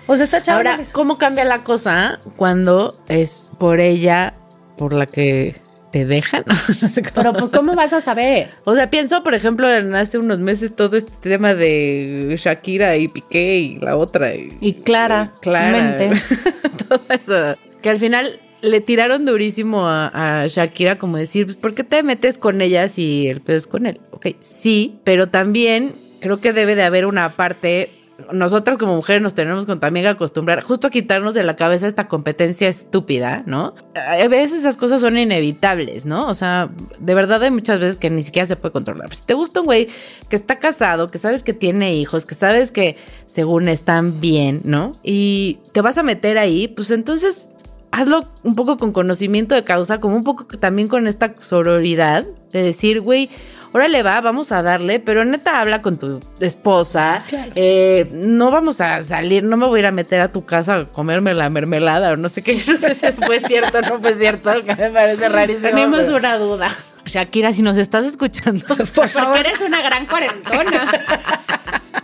O 0.08 0.18
sea, 0.18 0.26
esta 0.26 0.44
chava... 0.44 0.58
Ahora, 0.58 0.78
no 0.80 0.84
¿cómo 0.92 1.18
cambia 1.18 1.46
la 1.46 1.64
cosa 1.64 2.20
cuando 2.36 2.94
es 3.08 3.54
por 3.58 3.80
ella 3.80 4.34
por 4.78 4.92
la 4.92 5.06
que 5.06 5.56
te 5.94 6.06
dejan? 6.06 6.44
no 6.82 6.88
sé 6.88 7.04
cómo. 7.04 7.14
Pero 7.14 7.34
pues, 7.34 7.52
¿cómo 7.52 7.76
vas 7.76 7.94
a 7.94 8.02
saber? 8.02 8.50
O 8.64 8.74
sea, 8.74 8.90
pienso, 8.90 9.22
por 9.24 9.36
ejemplo, 9.36 9.72
en 9.72 9.94
hace 9.94 10.18
unos 10.18 10.40
meses 10.40 10.76
todo 10.76 10.98
este 10.98 11.14
tema 11.22 11.54
de 11.54 12.36
Shakira 12.38 12.98
y 12.98 13.08
Piqué 13.08 13.60
y 13.60 13.80
la 13.80 13.96
otra. 13.96 14.34
Y, 14.34 14.58
Y 14.60 14.74
Clara, 14.74 15.32
Clara. 15.40 15.72
mente. 15.72 16.10
todo 16.90 17.00
eso. 17.10 17.56
Que 17.84 17.92
al 17.92 18.00
final 18.00 18.40
le 18.64 18.82
tiraron 18.82 19.26
durísimo 19.26 19.88
a, 19.88 20.42
a 20.42 20.48
Shakira 20.48 20.98
como 20.98 21.18
decir, 21.18 21.46
pues, 21.46 21.58
¿por 21.58 21.76
qué 21.76 21.84
te 21.84 22.02
metes 22.02 22.40
con 22.40 22.60
ella 22.62 22.90
si 22.90 23.28
el 23.28 23.42
pedo 23.42 23.58
es 23.58 23.68
con 23.68 23.86
él? 23.86 24.02
Ok, 24.10 24.30
sí, 24.40 24.98
pero 25.04 25.30
también 25.30 25.94
creo 26.22 26.40
que 26.42 26.54
debe 26.54 26.76
de 26.76 26.84
haber 26.84 27.06
una 27.06 27.36
parte... 27.36 27.92
Nosotras 28.32 28.78
como 28.78 28.96
mujeres 28.96 29.24
nos 29.24 29.34
tenemos 29.34 29.66
que 29.66 29.76
también 29.76 30.06
acostumbrar 30.06 30.62
justo 30.62 30.88
a 30.88 30.90
quitarnos 30.92 31.34
de 31.34 31.44
la 31.44 31.56
cabeza 31.56 31.88
esta 31.88 32.08
competencia 32.08 32.68
estúpida, 32.70 33.42
¿no? 33.48 33.74
A 33.96 34.28
veces 34.28 34.60
esas 34.60 34.78
cosas 34.78 35.02
son 35.02 35.18
inevitables, 35.18 36.06
¿no? 36.06 36.28
O 36.28 36.36
sea, 36.36 36.70
de 37.00 37.16
verdad 37.16 37.42
hay 37.42 37.50
muchas 37.50 37.80
veces 37.80 37.98
que 37.98 38.12
ni 38.12 38.22
siquiera 38.22 38.46
se 38.46 38.56
puede 38.56 38.72
controlar. 38.72 39.14
Si 39.16 39.26
te 39.26 39.34
gusta 39.34 39.62
un 39.62 39.66
güey 39.66 39.88
que 40.30 40.36
está 40.36 40.60
casado, 40.60 41.08
que 41.08 41.18
sabes 41.18 41.42
que 41.42 41.54
tiene 41.54 41.96
hijos, 41.96 42.28
que 42.28 42.36
sabes 42.36 42.70
que 42.70 42.98
según 43.26 43.68
están 43.68 44.22
bien, 44.22 44.62
¿no? 44.64 44.92
Y 45.02 45.58
te 45.72 45.82
vas 45.82 45.98
a 45.98 46.04
meter 46.04 46.38
ahí, 46.38 46.68
pues 46.68 46.92
entonces 46.92 47.50
hazlo 47.94 48.22
un 48.44 48.56
poco 48.56 48.78
con 48.78 48.92
conocimiento 48.92 49.56
de 49.56 49.64
causa, 49.64 50.00
como 50.00 50.16
un 50.16 50.24
poco 50.24 50.46
también 50.60 50.88
con 50.88 51.08
esta 51.08 51.34
sororidad 51.40 52.26
de 52.52 52.64
decir, 52.64 53.02
güey, 53.02 53.30
órale 53.74 54.04
va, 54.04 54.22
vamos 54.22 54.52
a 54.52 54.62
darle, 54.62 55.00
pero 55.00 55.26
neta 55.26 55.60
habla 55.60 55.82
con 55.82 55.98
tu 55.98 56.20
esposa, 56.40 57.24
eh, 57.56 58.10
no 58.14 58.52
vamos 58.52 58.80
a 58.82 59.02
salir, 59.02 59.44
no 59.44 59.58
me 59.58 59.66
voy 59.68 59.80
a 59.80 59.82
ir 59.82 59.86
a 59.88 59.92
meter 59.92 60.22
a 60.22 60.28
tu 60.32 60.46
casa 60.46 60.76
a 60.76 60.86
comerme 60.86 61.34
la 61.34 61.50
mermelada 61.50 62.12
o 62.14 62.16
no 62.16 62.30
sé 62.30 62.42
qué, 62.44 62.56
yo 62.58 62.72
no 62.74 62.78
sé 62.78 62.96
si 62.96 63.08
fue 63.14 63.40
cierto 63.40 63.80
o 63.80 63.82
no 63.82 64.00
fue 64.00 64.16
cierto, 64.16 64.52
que 64.64 64.76
me 64.76 64.90
parece 64.92 65.28
rarísimo. 65.30 65.68
Tenemos 65.70 66.02
pero- 66.02 66.18
una 66.18 66.38
duda. 66.38 66.70
Shakira, 67.06 67.52
si 67.52 67.62
nos 67.64 67.78
estás 67.78 68.06
escuchando, 68.06 68.66
Por 68.66 68.88
favor. 69.10 69.34
Porque 69.34 69.40
eres 69.50 69.60
una 69.60 69.82
gran 69.82 70.06
cuarentona. 70.06 70.90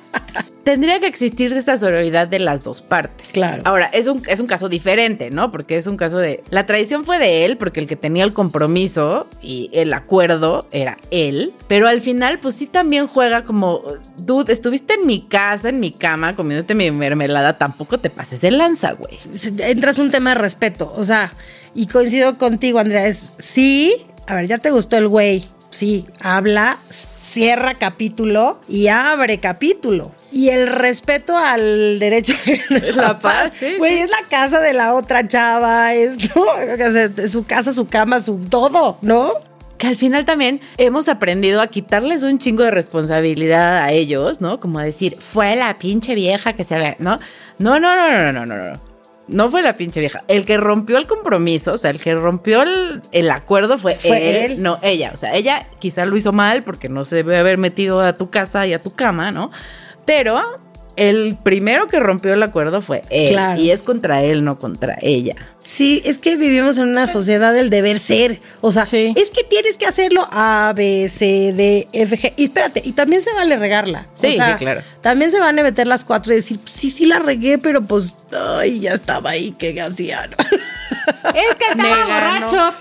tendría 0.63 0.99
que 0.99 1.07
existir 1.07 1.51
esta 1.53 1.77
sororidad 1.77 2.27
de 2.27 2.39
las 2.39 2.63
dos 2.63 2.81
partes. 2.81 3.31
Claro. 3.31 3.61
Ahora, 3.65 3.87
es 3.87 4.07
un, 4.07 4.21
es 4.27 4.39
un 4.39 4.47
caso 4.47 4.69
diferente, 4.69 5.29
¿no? 5.29 5.51
Porque 5.51 5.77
es 5.77 5.87
un 5.87 5.97
caso 5.97 6.17
de... 6.17 6.43
La 6.49 6.65
traición 6.65 7.05
fue 7.05 7.19
de 7.19 7.45
él, 7.45 7.57
porque 7.57 7.79
el 7.79 7.87
que 7.87 7.95
tenía 7.95 8.23
el 8.23 8.33
compromiso 8.33 9.27
y 9.41 9.69
el 9.73 9.93
acuerdo 9.93 10.67
era 10.71 10.97
él. 11.11 11.53
Pero 11.67 11.87
al 11.87 12.01
final, 12.01 12.39
pues 12.39 12.55
sí 12.55 12.65
también 12.67 13.07
juega 13.07 13.45
como... 13.45 13.81
Dude, 14.17 14.53
estuviste 14.53 14.95
en 14.95 15.07
mi 15.07 15.21
casa, 15.21 15.69
en 15.69 15.79
mi 15.79 15.91
cama, 15.91 16.35
comiéndote 16.35 16.75
mi 16.75 16.91
mermelada, 16.91 17.57
tampoco 17.57 17.97
te 17.97 18.09
pases 18.09 18.41
de 18.41 18.51
lanza, 18.51 18.93
güey. 18.93 19.17
entras 19.59 19.99
un 19.99 20.11
tema 20.11 20.31
de 20.31 20.35
respeto. 20.35 20.93
O 20.95 21.05
sea, 21.05 21.31
y 21.73 21.87
coincido 21.87 22.37
contigo, 22.37 22.79
Andrea, 22.79 23.07
es 23.07 23.33
sí, 23.37 23.95
a 24.27 24.35
ver, 24.35 24.47
ya 24.47 24.57
te 24.57 24.71
gustó 24.71 24.97
el 24.97 25.07
güey. 25.07 25.45
Sí, 25.71 26.05
habla, 26.21 26.77
cierra 27.29 27.73
capítulo 27.75 28.59
y 28.67 28.87
abre 28.87 29.39
capítulo. 29.39 30.11
Y 30.31 30.49
el 30.49 30.67
respeto 30.67 31.37
al 31.37 31.99
derecho 31.99 32.33
Es 32.69 32.95
la 32.95 33.19
paz, 33.19 33.53
sí, 33.53 33.75
Güey, 33.77 33.97
sí. 33.97 33.99
es 34.03 34.09
la 34.09 34.27
casa 34.29 34.59
de 34.59 34.73
la 34.73 34.93
otra 34.95 35.27
chava, 35.27 35.93
es, 35.93 36.17
¿no? 36.35 36.45
Su 37.29 37.45
casa, 37.45 37.73
su 37.73 37.87
cama, 37.87 38.19
su 38.19 38.39
todo, 38.39 38.97
¿no? 39.01 39.31
que 39.77 39.87
al 39.87 39.95
final 39.95 40.25
también 40.25 40.59
hemos 40.77 41.07
aprendido 41.07 41.61
a 41.61 41.67
quitarles 41.67 42.21
un 42.23 42.37
chingo 42.37 42.63
de 42.63 42.71
responsabilidad 42.71 43.77
a 43.77 43.93
ellos, 43.93 44.41
¿no? 44.41 44.59
Como 44.59 44.77
a 44.77 44.83
decir, 44.83 45.15
fue 45.17 45.55
la 45.55 45.79
pinche 45.79 46.15
vieja 46.15 46.51
que 46.51 46.65
se... 46.65 46.75
había-", 46.75 46.97
¿No? 46.99 47.17
No, 47.59 47.79
no, 47.79 47.95
no, 47.95 48.11
no, 48.11 48.33
no, 48.33 48.45
no, 48.45 48.71
no. 48.73 48.88
No 49.29 49.49
fue 49.49 49.61
la 49.61 49.73
pinche 49.73 49.99
vieja. 49.99 50.23
El 50.27 50.45
que 50.45 50.57
rompió 50.57 50.97
el 50.97 51.07
compromiso, 51.07 51.73
o 51.73 51.77
sea, 51.77 51.91
el 51.91 51.99
que 51.99 52.15
rompió 52.15 52.63
el, 52.63 53.01
el 53.11 53.29
acuerdo 53.31 53.77
fue, 53.77 53.95
Fue 53.95 54.45
él, 54.45 54.51
él. 54.53 54.63
no 54.63 54.79
ella. 54.81 55.11
O 55.13 55.17
sea, 55.17 55.33
ella 55.35 55.65
quizá 55.79 56.05
lo 56.05 56.17
hizo 56.17 56.33
mal 56.33 56.63
porque 56.63 56.89
no 56.89 57.05
se 57.05 57.17
debe 57.17 57.37
haber 57.37 57.57
metido 57.57 58.01
a 58.01 58.13
tu 58.13 58.29
casa 58.29 58.65
y 58.67 58.73
a 58.73 58.79
tu 58.81 58.93
cama, 58.95 59.31
¿no? 59.31 59.51
Pero 60.05 60.41
el 60.99 61.37
primero 61.41 61.87
que 61.87 61.99
rompió 61.99 62.33
el 62.33 62.43
acuerdo 62.43 62.81
fue 62.81 63.01
él. 63.09 63.29
Claro. 63.31 63.59
Y 63.59 63.71
es 63.71 63.81
contra 63.83 64.21
él, 64.23 64.43
no 64.43 64.59
contra 64.59 64.97
ella. 65.01 65.35
Sí, 65.59 66.01
es 66.03 66.17
que 66.17 66.35
vivimos 66.35 66.77
en 66.77 66.87
una 66.89 67.07
sociedad 67.07 67.53
del 67.53 67.69
deber 67.69 67.99
ser. 67.99 68.41
O 68.61 68.71
sea, 68.71 68.85
Sí. 68.85 69.13
es 69.15 69.29
que 69.29 69.43
tienes 69.43 69.77
que 69.77 69.85
hacerlo 69.85 70.27
A, 70.31 70.73
B, 70.75 71.09
C, 71.09 71.53
D, 71.55 71.87
F, 71.93 72.17
G. 72.17 72.33
Y 72.37 72.45
espérate, 72.45 72.81
y 72.83 72.91
también 72.93 73.21
se 73.21 73.31
vale 73.33 73.55
regarla. 73.55 74.07
O 74.13 74.17
Sí, 74.19 74.35
sea, 74.35 74.53
sí, 74.57 74.63
claro. 74.63 74.81
También 75.01 75.31
se 75.31 75.39
van 75.39 75.57
a 75.59 75.63
meter 75.63 75.87
las 75.87 76.03
cuatro 76.05 76.33
y 76.33 76.37
decir, 76.37 76.59
sí, 76.69 76.89
sí 76.89 77.05
la 77.05 77.19
regué, 77.19 77.57
pero 77.59 77.81
pues, 77.85 78.13
ay, 78.57 78.79
ya 78.81 78.93
estaba 78.93 79.29
ahí, 79.31 79.55
¿qué 79.57 79.79
hacía? 79.79 80.27
no? 80.27 80.35
Es 81.35 81.55
que 81.55 81.65
estaba 81.71 82.05
borracho. 82.05 82.73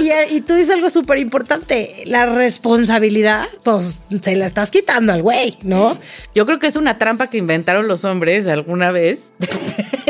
y, 0.00 0.36
y 0.36 0.40
tú 0.42 0.54
dices 0.54 0.70
algo 0.74 0.90
súper 0.90 1.18
importante, 1.18 2.02
la 2.06 2.26
responsabilidad, 2.26 3.46
pues, 3.64 4.02
se 4.22 4.36
la 4.36 4.46
estás 4.46 4.70
quitando 4.70 5.12
al 5.12 5.22
güey, 5.22 5.56
¿no? 5.62 5.98
Yo 6.34 6.46
creo 6.46 6.58
que 6.58 6.66
es 6.66 6.76
una 6.76 6.98
trampa 6.98 7.28
que 7.28 7.38
inventaron 7.38 7.88
los 7.88 8.04
hombres 8.04 8.46
alguna 8.46 8.92
vez. 8.92 9.32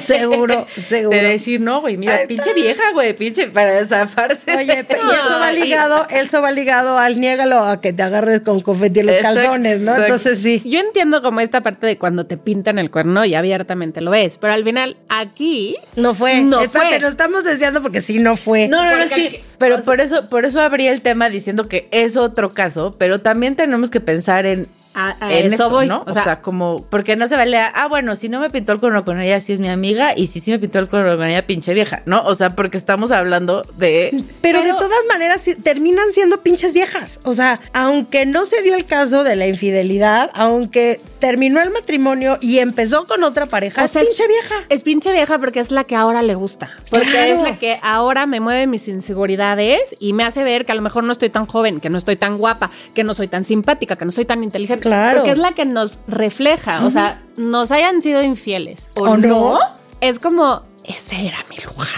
Seguro, 0.09 0.67
seguro. 0.89 1.17
De 1.17 1.23
decir, 1.23 1.61
no, 1.61 1.83
güey, 1.83 1.99
mira, 1.99 2.21
pinche 2.27 2.55
vieja, 2.55 2.83
güey, 2.95 3.15
pinche, 3.15 3.49
para 3.49 3.85
zafarse. 3.87 4.57
Oye, 4.57 4.83
pe- 4.85 4.97
y 4.97 5.11
eso 5.11 5.39
va 5.39 5.53
ligado, 5.53 6.07
eso 6.09 6.41
va 6.41 6.51
ligado 6.51 6.97
al 6.97 7.21
niégalo 7.21 7.63
a 7.65 7.83
que 7.83 7.93
te 7.93 8.03
agarres 8.03 8.41
con 8.41 8.61
confeti 8.61 9.01
en 9.01 9.07
los 9.07 9.17
Exacto, 9.17 9.41
calzones, 9.41 9.81
¿no? 9.81 9.93
exacto. 9.93 10.15
Entonces 10.15 10.39
sí. 10.39 10.63
Yo 10.65 10.79
entiendo 10.81 11.21
como 11.21 11.41
esta 11.41 11.63
parte 11.63 11.87
de 11.87 11.99
cuando 11.99 12.25
te 12.25 12.39
pintan 12.39 12.79
el 12.79 12.91
cuerno 12.91 13.25
y 13.27 13.35
abiertamente 13.35 14.01
lo 14.01 14.11
ves, 14.11 14.39
pero 14.39 14.55
al 14.55 14.65
final 14.65 14.97
aquí 15.11 15.77
No 15.97 16.15
fue. 16.15 16.41
No 16.41 16.63
Espérate, 16.63 16.98
nos 17.01 17.11
estamos 17.13 17.45
desviando 17.45 17.83
porque 17.83 18.01
sí 18.01 18.19
no 18.19 18.37
fue. 18.37 18.69
No, 18.69 18.85
no, 18.85 18.97
no, 18.97 19.09
sí. 19.09 19.41
Pero 19.59 19.77
o 19.77 19.79
sea- 19.79 19.85
por 19.87 20.01
eso, 20.01 20.29
por 20.29 20.45
eso 20.45 20.61
abría 20.61 20.93
el 20.93 21.03
tema 21.03 21.29
diciendo 21.29 21.69
que 21.69 21.89
es 21.91 22.17
otro 22.17 22.51
caso, 22.51 22.95
pero 22.99 23.21
también 23.21 23.57
tenemos 23.57 23.91
que 23.91 24.01
pensar 24.01 24.47
en, 24.47 24.67
A- 25.01 25.17
a 25.21 25.33
en 25.33 25.47
eso 25.47 25.55
eso, 25.55 25.71
voy. 25.71 25.87
¿no? 25.87 25.99
O 26.07 26.11
O 26.11 26.13
sea- 26.13 26.41
como, 26.43 26.85
porque 26.91 27.15
no 27.17 27.27
se 27.29 27.37
vale, 27.37 27.57
a, 27.59 27.69
ah, 27.69 27.87
bueno, 27.89 28.17
si 28.17 28.29
no 28.29 28.41
me 28.41 28.51
pintó 28.51 28.73
el 28.73 28.81
cuerno 28.81 29.05
con 29.05 29.21
ella, 29.21 29.41
sí 29.41 29.53
es 29.53 29.61
mi 29.61 29.69
amiga, 29.69 30.13
y 30.17 30.27
si 30.27 30.41
sí 30.41 30.51
me 30.51 30.59
pintó 30.59 30.79
el 30.81 30.89
cuerno 30.89 31.17
con 31.17 31.27
ella, 31.27 31.47
pinche 31.47 31.73
vieja, 31.75 32.03
¿no? 32.07 32.21
O 32.23 32.35
sea, 32.35 32.51
porque 32.51 32.77
estamos 32.77 33.11
hablando 33.13 33.63
de. 33.77 34.25
Pero, 34.41 34.63
de 34.63 34.73
todas 34.73 34.99
maneras 35.09 35.41
sí, 35.41 35.55
terminan 35.55 36.13
siendo 36.13 36.41
pinches 36.43 36.73
viejas. 36.73 37.21
O 37.25 37.35
sea, 37.35 37.61
aunque 37.73 38.27
no 38.27 38.45
se 38.47 38.63
dio 38.63 38.75
el 38.75 38.87
caso 38.87 39.23
de 39.25 39.37
la 39.37 39.47
infidelidad, 39.47 40.31
aunque 40.35 41.01
terminó 41.21 41.61
el 41.61 41.71
matrimonio 41.71 42.39
y 42.41 42.59
empezó 42.59 43.07
con 43.07 43.23
otra 43.25 43.47
pareja, 43.47 43.85
O 43.85 43.89
sea, 43.89 44.03
es 44.03 44.09
pinche 44.09 44.27
vieja. 44.29 44.55
Es 44.69 44.83
pinche 44.83 45.13
vieja 45.13 45.39
porque 45.39 45.61
es 45.61 45.71
la 45.71 45.85
que 45.85 45.95
ahora 45.97 46.23
le 46.23 46.35
gusta. 46.35 46.71
Porque 46.91 47.07
Claro. 47.07 47.35
es 47.35 47.43
la 47.43 47.59
que 47.59 47.79
ahora 47.83 48.27
me 48.27 48.41
mueve 48.41 48.67
mis 48.67 48.89
inseguridades 48.89 49.97
y 50.01 50.13
me 50.13 50.25
hace 50.25 50.45
ver 50.45 50.65
que 50.65 50.73
a 50.73 50.75
lo 50.75 50.83
mejor 50.83 51.05
no 51.05 51.13
estoy 51.13 51.29
tan 51.31 51.47
joven, 51.47 51.81
que 51.81 51.91
no 51.91 51.99
estoy 51.99 52.17
tan 52.17 52.39
guapa, 52.39 52.71
que 52.95 53.05
no 53.05 53.15
soy 53.15 53.29
tan 53.29 53.45
simpática, 53.45 53.97
que 53.97 54.05
no 54.05 54.11
soy 54.11 54.25
tan 54.25 54.43
inteligente. 54.45 54.88
Claro. 54.89 55.19
Porque 55.19 55.33
es 55.33 55.39
la 55.39 55.53
que 55.53 55.65
nos 55.65 56.01
refleja. 56.09 56.85
O 56.85 56.91
sea, 56.91 57.21
nos 57.37 57.71
hayan 57.71 58.01
sido 58.03 58.23
infieles 58.23 58.89
o, 58.97 59.03
¿O 59.03 59.17
no? 59.17 59.29
no, 59.29 59.59
es 60.01 60.19
como, 60.19 60.63
ese 60.85 61.27
era 61.27 61.39
mi 61.51 61.57
lugar. 61.57 61.89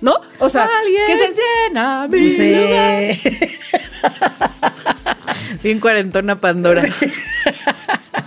¿No? 0.00 0.14
O 0.38 0.48
sea, 0.48 0.66
Alguien 0.80 1.02
que 1.06 1.16
se 1.16 1.34
llena 1.68 2.08
mi 2.08 2.36
lugar. 2.56 3.14
Sí. 3.14 3.50
Bien 5.62 5.78
cuarentona 5.78 6.38
Pandora. 6.38 6.82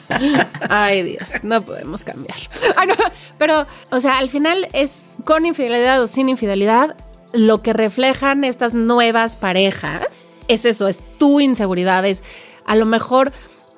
Ay, 0.69 1.03
Dios, 1.03 1.43
no 1.43 1.61
podemos 1.63 2.03
cambiar. 2.03 2.37
Ay, 2.75 2.87
no, 2.87 2.93
pero, 3.37 3.65
o 3.89 3.99
sea, 3.99 4.17
al 4.19 4.29
final 4.29 4.67
es 4.73 5.05
con 5.25 5.45
infidelidad 5.45 6.01
o 6.01 6.07
sin 6.07 6.29
infidelidad, 6.29 6.95
lo 7.33 7.61
que 7.61 7.73
reflejan 7.73 8.43
estas 8.43 8.73
nuevas 8.73 9.35
parejas 9.35 10.25
es 10.47 10.65
eso, 10.65 10.87
es 10.87 10.99
tu 11.17 11.39
inseguridad, 11.39 12.05
es 12.05 12.23
a 12.65 12.75
lo 12.75 12.85
mejor 12.85 13.31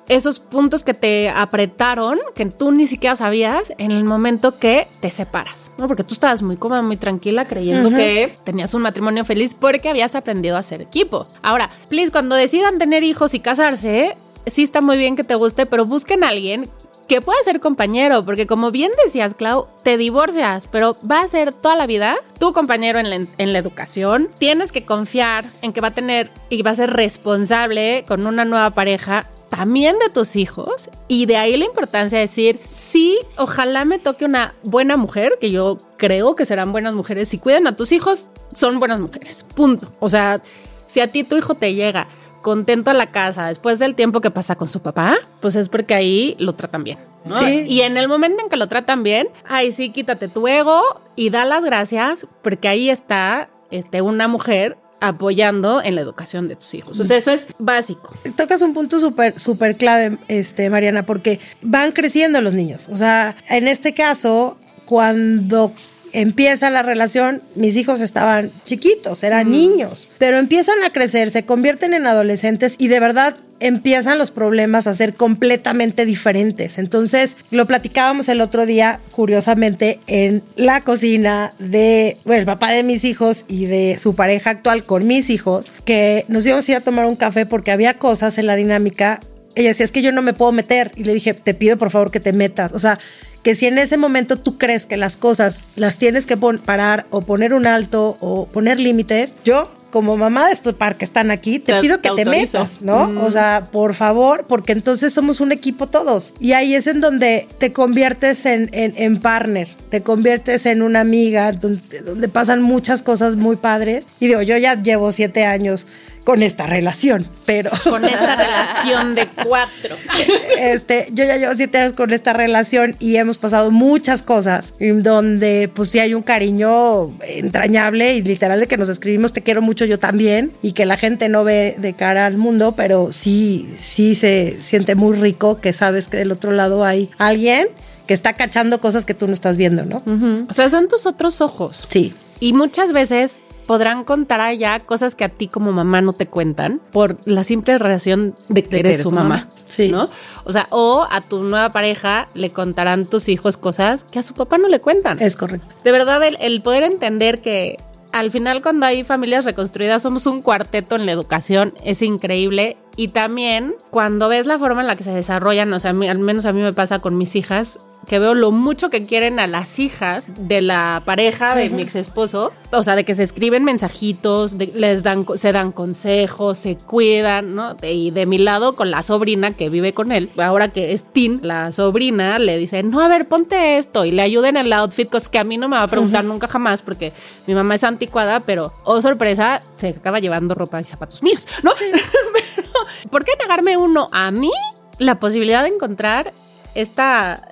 esos 0.08 0.38
puntos 0.38 0.84
que 0.84 0.94
te 0.94 1.28
apretaron, 1.30 2.18
que 2.34 2.46
tú 2.46 2.72
ni 2.72 2.86
siquiera 2.86 3.16
sabías 3.16 3.72
en 3.78 3.90
el 3.90 4.04
momento 4.04 4.58
que 4.58 4.86
te 5.00 5.10
separas, 5.10 5.72
¿no? 5.78 5.88
Porque 5.88 6.04
tú 6.04 6.14
estabas 6.14 6.42
muy 6.42 6.56
cómoda, 6.56 6.82
muy 6.82 6.96
tranquila, 6.96 7.48
creyendo 7.48 7.90
que 7.90 8.34
tenías 8.44 8.74
un 8.74 8.82
matrimonio 8.82 9.24
feliz 9.24 9.54
porque 9.54 9.88
habías 9.88 10.14
aprendido 10.14 10.56
a 10.56 10.62
ser 10.62 10.80
equipo. 10.80 11.26
Ahora, 11.42 11.70
please, 11.88 12.12
cuando 12.12 12.34
decidan 12.34 12.78
tener 12.78 13.02
hijos 13.02 13.34
y 13.34 13.40
casarse, 13.40 14.16
sí 14.46 14.62
está 14.62 14.80
muy 14.80 14.96
bien 14.96 15.16
que 15.16 15.24
te 15.24 15.34
guste, 15.34 15.66
pero 15.66 15.84
busquen 15.84 16.24
a 16.24 16.28
alguien 16.28 16.68
que 17.08 17.20
pueda 17.20 17.38
ser 17.44 17.60
compañero, 17.60 18.24
porque 18.24 18.46
como 18.46 18.70
bien 18.70 18.90
decías, 19.04 19.34
Clau, 19.34 19.68
te 19.84 19.96
divorcias, 19.96 20.66
pero 20.66 20.96
va 21.08 21.20
a 21.20 21.28
ser 21.28 21.52
toda 21.52 21.76
la 21.76 21.86
vida 21.86 22.16
tu 22.40 22.52
compañero 22.52 22.98
en 22.98 23.10
la, 23.10 23.16
en 23.16 23.52
la 23.52 23.58
educación. 23.58 24.28
Tienes 24.38 24.72
que 24.72 24.84
confiar 24.84 25.48
en 25.62 25.72
que 25.72 25.80
va 25.80 25.88
a 25.88 25.92
tener 25.92 26.30
y 26.50 26.62
va 26.62 26.72
a 26.72 26.74
ser 26.74 26.92
responsable 26.92 28.04
con 28.08 28.26
una 28.26 28.44
nueva 28.44 28.70
pareja 28.70 29.24
también 29.56 29.96
de 29.98 30.10
tus 30.10 30.36
hijos 30.36 30.90
y 31.08 31.24
de 31.24 31.38
ahí 31.38 31.56
la 31.56 31.64
importancia 31.64 32.18
de 32.18 32.24
decir, 32.24 32.60
sí, 32.74 33.18
ojalá 33.38 33.86
me 33.86 33.98
toque 33.98 34.26
una 34.26 34.54
buena 34.62 34.98
mujer, 34.98 35.38
que 35.40 35.50
yo 35.50 35.78
creo 35.96 36.34
que 36.34 36.44
serán 36.44 36.72
buenas 36.72 36.92
mujeres, 36.92 37.28
si 37.28 37.38
cuidan 37.38 37.66
a 37.66 37.74
tus 37.74 37.90
hijos, 37.92 38.28
son 38.54 38.78
buenas 38.78 39.00
mujeres, 39.00 39.46
punto. 39.54 39.90
O 39.98 40.10
sea, 40.10 40.42
si 40.88 41.00
a 41.00 41.08
ti 41.10 41.24
tu 41.24 41.38
hijo 41.38 41.54
te 41.54 41.72
llega 41.72 42.06
contento 42.42 42.90
a 42.90 42.94
la 42.94 43.10
casa 43.12 43.46
después 43.46 43.78
del 43.78 43.94
tiempo 43.94 44.20
que 44.20 44.30
pasa 44.30 44.56
con 44.56 44.68
su 44.68 44.80
papá, 44.80 45.16
pues 45.40 45.56
es 45.56 45.70
porque 45.70 45.94
ahí 45.94 46.36
lo 46.38 46.54
tratan 46.54 46.84
bien. 46.84 46.98
¿no? 47.24 47.36
Sí. 47.38 47.64
Y 47.66 47.80
en 47.80 47.96
el 47.96 48.08
momento 48.08 48.42
en 48.42 48.50
que 48.50 48.58
lo 48.58 48.68
tratan 48.68 49.02
bien, 49.02 49.28
ahí 49.48 49.72
sí 49.72 49.88
quítate 49.88 50.28
tu 50.28 50.46
ego 50.46 50.82
y 51.16 51.30
da 51.30 51.46
las 51.46 51.64
gracias 51.64 52.26
porque 52.42 52.68
ahí 52.68 52.90
está 52.90 53.48
este, 53.70 54.02
una 54.02 54.28
mujer 54.28 54.76
apoyando 55.08 55.82
en 55.82 55.94
la 55.94 56.00
educación 56.00 56.48
de 56.48 56.56
tus 56.56 56.74
hijos. 56.74 56.98
O 57.00 57.04
sea, 57.04 57.16
eso 57.16 57.30
es 57.30 57.48
básico. 57.58 58.14
Tocas 58.36 58.62
un 58.62 58.74
punto 58.74 59.00
súper, 59.00 59.38
súper 59.38 59.76
clave, 59.76 60.18
este, 60.28 60.70
Mariana, 60.70 61.04
porque 61.04 61.40
van 61.62 61.92
creciendo 61.92 62.40
los 62.40 62.54
niños. 62.54 62.86
O 62.90 62.96
sea, 62.96 63.36
en 63.48 63.68
este 63.68 63.94
caso, 63.94 64.56
cuando 64.84 65.72
empieza 66.16 66.70
la 66.70 66.82
relación, 66.82 67.42
mis 67.56 67.76
hijos 67.76 68.00
estaban 68.00 68.50
chiquitos, 68.64 69.22
eran 69.22 69.50
niños, 69.50 70.08
pero 70.16 70.38
empiezan 70.38 70.82
a 70.82 70.90
crecer, 70.90 71.30
se 71.30 71.44
convierten 71.44 71.92
en 71.92 72.06
adolescentes 72.06 72.76
y 72.78 72.88
de 72.88 73.00
verdad 73.00 73.36
empiezan 73.60 74.16
los 74.16 74.30
problemas 74.30 74.86
a 74.86 74.94
ser 74.94 75.12
completamente 75.12 76.06
diferentes. 76.06 76.78
Entonces, 76.78 77.36
lo 77.50 77.66
platicábamos 77.66 78.30
el 78.30 78.40
otro 78.40 78.64
día, 78.64 78.98
curiosamente, 79.10 80.00
en 80.06 80.42
la 80.56 80.80
cocina 80.80 81.52
de 81.58 82.16
bueno, 82.24 82.40
el 82.40 82.46
papá 82.46 82.72
de 82.72 82.82
mis 82.82 83.04
hijos 83.04 83.44
y 83.46 83.66
de 83.66 83.98
su 83.98 84.14
pareja 84.14 84.50
actual 84.50 84.84
con 84.84 85.06
mis 85.06 85.28
hijos, 85.28 85.70
que 85.84 86.24
nos 86.28 86.46
íbamos 86.46 86.66
a 86.66 86.72
ir 86.72 86.76
a 86.78 86.80
tomar 86.80 87.04
un 87.04 87.16
café 87.16 87.44
porque 87.44 87.72
había 87.72 87.98
cosas 87.98 88.38
en 88.38 88.46
la 88.46 88.56
dinámica. 88.56 89.20
Ella 89.54 89.68
decía, 89.68 89.84
es 89.84 89.92
que 89.92 90.02
yo 90.02 90.12
no 90.12 90.22
me 90.22 90.32
puedo 90.32 90.52
meter. 90.52 90.92
Y 90.96 91.04
le 91.04 91.12
dije, 91.12 91.34
te 91.34 91.52
pido 91.52 91.76
por 91.76 91.90
favor 91.90 92.10
que 92.10 92.20
te 92.20 92.32
metas. 92.32 92.72
O 92.72 92.78
sea, 92.78 92.98
que 93.46 93.54
si 93.54 93.66
en 93.66 93.78
ese 93.78 93.96
momento 93.96 94.36
tú 94.36 94.58
crees 94.58 94.86
que 94.86 94.96
las 94.96 95.16
cosas 95.16 95.62
las 95.76 95.98
tienes 95.98 96.26
que 96.26 96.36
pon- 96.36 96.58
parar 96.58 97.06
o 97.10 97.20
poner 97.20 97.54
un 97.54 97.64
alto 97.68 98.16
o 98.18 98.46
poner 98.46 98.80
límites, 98.80 99.34
yo 99.44 99.70
como 99.92 100.16
mamá 100.16 100.48
de 100.48 100.52
estos 100.52 100.74
par 100.74 100.96
que 100.96 101.04
están 101.04 101.30
aquí, 101.30 101.60
te, 101.60 101.72
Te- 101.74 101.80
pido 101.80 102.00
que 102.00 102.10
te 102.16 102.24
metas, 102.24 102.82
¿no? 102.82 103.04
O 103.24 103.30
sea, 103.30 103.62
por 103.70 103.94
favor, 103.94 104.46
porque 104.48 104.72
entonces 104.72 105.12
somos 105.12 105.38
un 105.38 105.52
equipo 105.52 105.86
todos. 105.86 106.32
Y 106.40 106.54
ahí 106.54 106.74
es 106.74 106.88
en 106.88 107.00
donde 107.00 107.46
te 107.58 107.72
conviertes 107.72 108.46
en, 108.46 108.68
en, 108.72 108.94
en 108.96 109.20
partner, 109.20 109.68
te 109.90 110.02
conviertes 110.02 110.66
en 110.66 110.82
una 110.82 110.98
amiga, 111.00 111.52
donde, 111.52 112.00
donde 112.04 112.28
pasan 112.28 112.62
muchas 112.62 113.02
cosas 113.04 113.36
muy 113.36 113.54
padres. 113.54 114.06
Y 114.18 114.26
digo, 114.26 114.42
yo 114.42 114.56
ya 114.58 114.74
llevo 114.82 115.12
siete 115.12 115.44
años 115.44 115.86
con 116.26 116.42
esta 116.42 116.66
relación, 116.66 117.24
pero... 117.46 117.70
Con 117.84 118.04
esta 118.04 118.34
relación 118.34 119.14
de 119.14 119.28
cuatro. 119.44 119.96
este, 120.58 121.06
yo 121.12 121.24
ya 121.24 121.36
llevo 121.36 121.54
siete 121.54 121.78
años 121.78 121.92
con 121.92 122.12
esta 122.12 122.32
relación 122.32 122.96
y 122.98 123.14
hemos 123.14 123.38
pasado 123.38 123.70
muchas 123.70 124.22
cosas 124.22 124.74
en 124.80 125.04
donde 125.04 125.70
pues 125.72 125.90
sí 125.90 126.00
hay 126.00 126.14
un 126.14 126.24
cariño 126.24 127.16
entrañable 127.22 128.16
y 128.16 128.22
literal 128.22 128.58
de 128.58 128.66
que 128.66 128.76
nos 128.76 128.88
escribimos 128.88 129.32
te 129.32 129.42
quiero 129.42 129.62
mucho 129.62 129.84
yo 129.84 130.00
también 130.00 130.50
y 130.62 130.72
que 130.72 130.84
la 130.84 130.96
gente 130.96 131.28
no 131.28 131.44
ve 131.44 131.76
de 131.78 131.94
cara 131.94 132.26
al 132.26 132.36
mundo, 132.36 132.74
pero 132.76 133.12
sí, 133.12 133.72
sí 133.80 134.16
se 134.16 134.58
siente 134.62 134.96
muy 134.96 135.16
rico 135.16 135.60
que 135.60 135.72
sabes 135.72 136.08
que 136.08 136.16
del 136.16 136.32
otro 136.32 136.50
lado 136.50 136.84
hay 136.84 137.08
alguien 137.18 137.68
que 138.08 138.14
está 138.14 138.32
cachando 138.32 138.80
cosas 138.80 139.04
que 139.04 139.14
tú 139.14 139.28
no 139.28 139.34
estás 139.34 139.56
viendo, 139.56 139.84
¿no? 139.84 140.02
O 140.48 140.52
sea, 140.52 140.68
son 140.68 140.88
tus 140.88 141.06
otros 141.06 141.40
ojos. 141.40 141.86
Sí. 141.88 142.14
Y 142.40 142.52
muchas 142.52 142.92
veces 142.92 143.42
podrán 143.66 144.04
contar 144.04 144.40
allá 144.40 144.78
cosas 144.80 145.14
que 145.14 145.24
a 145.24 145.28
ti 145.28 145.48
como 145.48 145.72
mamá 145.72 146.00
no 146.00 146.12
te 146.12 146.26
cuentan 146.26 146.80
por 146.92 147.16
la 147.26 147.44
simple 147.44 147.78
relación 147.78 148.34
de 148.48 148.62
que 148.62 148.78
eres 148.78 148.94
eres 148.96 149.02
su 149.02 149.10
mamá. 149.10 149.28
mamá. 149.28 149.48
Sí. 149.68 149.88
¿No? 149.90 150.08
O 150.44 150.52
sea, 150.52 150.66
o 150.70 151.06
a 151.10 151.20
tu 151.20 151.42
nueva 151.42 151.70
pareja 151.72 152.28
le 152.34 152.50
contarán 152.50 153.06
tus 153.06 153.28
hijos 153.28 153.56
cosas 153.56 154.04
que 154.04 154.18
a 154.20 154.22
su 154.22 154.34
papá 154.34 154.58
no 154.58 154.68
le 154.68 154.80
cuentan. 154.80 155.20
Es 155.20 155.36
correcto. 155.36 155.74
De 155.84 155.92
verdad, 155.92 156.22
el, 156.24 156.36
el 156.40 156.62
poder 156.62 156.84
entender 156.84 157.42
que 157.42 157.76
al 158.12 158.30
final 158.30 158.62
cuando 158.62 158.86
hay 158.86 159.02
familias 159.02 159.44
reconstruidas 159.44 160.00
somos 160.02 160.26
un 160.26 160.40
cuarteto 160.40 160.94
en 160.94 161.04
la 161.04 161.12
educación 161.12 161.74
es 161.84 162.00
increíble 162.02 162.76
y 162.96 163.08
también 163.08 163.74
cuando 163.90 164.28
ves 164.28 164.46
la 164.46 164.58
forma 164.58 164.80
en 164.80 164.86
la 164.86 164.96
que 164.96 165.02
se 165.04 165.10
desarrollan, 165.10 165.70
o 165.72 165.80
sea, 165.80 165.92
mí- 165.92 166.08
al 166.08 166.18
menos 166.20 166.46
a 166.46 166.52
mí 166.52 166.62
me 166.62 166.72
pasa 166.72 167.00
con 167.00 167.18
mis 167.18 167.34
hijas, 167.36 167.78
que 168.06 168.18
veo 168.18 168.34
lo 168.34 168.52
mucho 168.52 168.88
que 168.90 169.04
quieren 169.04 169.40
a 169.40 169.46
las 169.46 169.78
hijas 169.78 170.26
de 170.38 170.62
la 170.62 171.02
pareja 171.04 171.54
de 171.54 171.70
mi 171.70 171.82
ex 171.82 171.96
esposo. 171.96 172.52
O 172.72 172.82
sea, 172.82 172.94
de 172.96 173.04
que 173.04 173.14
se 173.14 173.22
escriben 173.22 173.64
mensajitos, 173.64 174.58
de- 174.58 174.72
les 174.74 175.02
dan, 175.02 175.24
se 175.36 175.52
dan 175.52 175.72
consejos, 175.72 176.58
se 176.58 176.76
cuidan, 176.76 177.54
¿no? 177.54 177.74
De- 177.74 177.92
y 177.92 178.10
de 178.10 178.26
mi 178.26 178.38
lado, 178.38 178.76
con 178.76 178.90
la 178.90 179.02
sobrina 179.02 179.50
que 179.52 179.68
vive 179.70 179.92
con 179.94 180.12
él, 180.12 180.30
ahora 180.38 180.68
que 180.68 180.92
es 180.92 181.04
Tin, 181.12 181.40
la 181.42 181.72
sobrina 181.72 182.38
le 182.38 182.58
dice, 182.58 182.82
no, 182.82 183.00
a 183.00 183.08
ver, 183.08 183.26
ponte 183.28 183.78
esto 183.78 184.04
y 184.04 184.12
le 184.12 184.22
ayuden 184.22 184.56
en 184.56 184.66
el 184.66 184.72
outfit, 184.72 185.08
cosas 185.10 185.28
que 185.28 185.38
a 185.38 185.44
mí 185.44 185.56
no 185.58 185.68
me 185.68 185.76
va 185.76 185.82
a 185.82 185.88
preguntar 185.88 186.24
nunca 186.24 186.46
jamás 186.48 186.82
porque 186.82 187.12
mi 187.46 187.54
mamá 187.54 187.74
es 187.74 187.84
anticuada, 187.84 188.40
pero, 188.40 188.72
oh 188.84 189.00
sorpresa, 189.00 189.60
se 189.76 189.88
acaba 189.88 190.20
llevando 190.20 190.54
ropa 190.54 190.80
y 190.80 190.84
zapatos 190.84 191.22
míos, 191.22 191.46
¿no? 191.62 191.72
Pero, 192.56 192.68
¿por 193.10 193.24
qué 193.24 193.32
negarme 193.40 193.76
uno 193.76 194.08
a 194.12 194.30
mí 194.30 194.50
la 194.98 195.18
posibilidad 195.20 195.62
de 195.62 195.68
encontrar 195.68 196.32
esta 196.80 197.48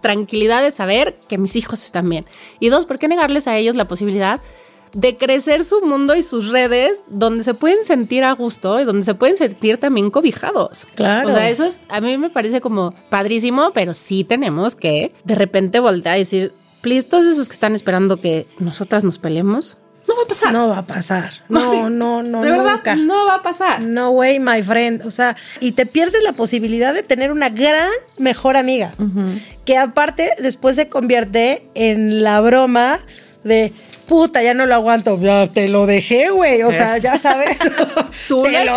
tranquilidad 0.00 0.62
de 0.62 0.70
saber 0.70 1.16
que 1.28 1.38
mis 1.38 1.56
hijos 1.56 1.84
están 1.84 2.08
bien? 2.08 2.24
Y 2.60 2.68
dos, 2.68 2.86
¿por 2.86 2.98
qué 2.98 3.08
negarles 3.08 3.46
a 3.46 3.56
ellos 3.56 3.74
la 3.74 3.86
posibilidad 3.86 4.40
de 4.92 5.16
crecer 5.16 5.64
su 5.64 5.84
mundo 5.84 6.14
y 6.14 6.22
sus 6.22 6.48
redes 6.48 7.02
donde 7.08 7.44
se 7.44 7.54
pueden 7.54 7.84
sentir 7.84 8.24
a 8.24 8.32
gusto 8.32 8.80
y 8.80 8.84
donde 8.84 9.02
se 9.02 9.14
pueden 9.14 9.36
sentir 9.36 9.78
también 9.78 10.10
cobijados? 10.10 10.86
Claro. 10.94 11.28
O 11.28 11.32
sea, 11.32 11.50
eso 11.50 11.64
es, 11.64 11.80
a 11.88 12.00
mí 12.00 12.16
me 12.16 12.30
parece 12.30 12.60
como 12.60 12.94
padrísimo, 13.10 13.72
pero 13.74 13.94
sí 13.94 14.24
tenemos 14.24 14.74
que 14.74 15.12
de 15.24 15.34
repente 15.34 15.80
voltear 15.80 16.16
y 16.16 16.20
decir, 16.20 16.52
please, 16.80 17.06
todos 17.06 17.26
esos 17.26 17.48
que 17.48 17.54
están 17.54 17.74
esperando 17.74 18.20
que 18.20 18.46
nosotras 18.58 19.04
nos 19.04 19.18
peleemos, 19.18 19.76
va 20.16 20.22
a 20.24 20.26
pasar. 20.26 20.52
No 20.52 20.68
va 20.68 20.78
a 20.78 20.86
pasar. 20.86 21.30
No, 21.48 21.70
sí. 21.70 21.78
no, 21.90 22.22
no, 22.22 22.42
De 22.42 22.50
verdad, 22.50 22.76
nunca. 22.76 22.96
no 22.96 23.26
va 23.26 23.36
a 23.36 23.42
pasar. 23.42 23.82
No 23.82 24.10
way, 24.10 24.40
my 24.40 24.62
friend. 24.62 25.04
O 25.06 25.10
sea, 25.10 25.36
y 25.60 25.72
te 25.72 25.86
pierdes 25.86 26.22
la 26.22 26.32
posibilidad 26.32 26.92
de 26.92 27.02
tener 27.02 27.30
una 27.32 27.48
gran 27.48 27.90
mejor 28.18 28.56
amiga. 28.56 28.92
Que 29.64 29.76
aparte 29.76 30.32
después 30.38 30.76
se 30.76 30.88
convierte 30.88 31.66
en 31.74 32.22
la 32.22 32.40
broma 32.40 33.00
de 33.44 33.72
puta, 34.06 34.42
ya 34.42 34.54
no 34.54 34.66
lo 34.66 34.74
aguanto. 34.74 35.20
Ya 35.20 35.48
te 35.48 35.68
lo 35.68 35.86
dejé, 35.86 36.30
güey. 36.30 36.62
O 36.62 36.70
sea, 36.70 36.98
ya 36.98 37.18
sabes. 37.18 37.58
Tú 38.28 38.42
te 38.44 38.64
lo 38.64 38.72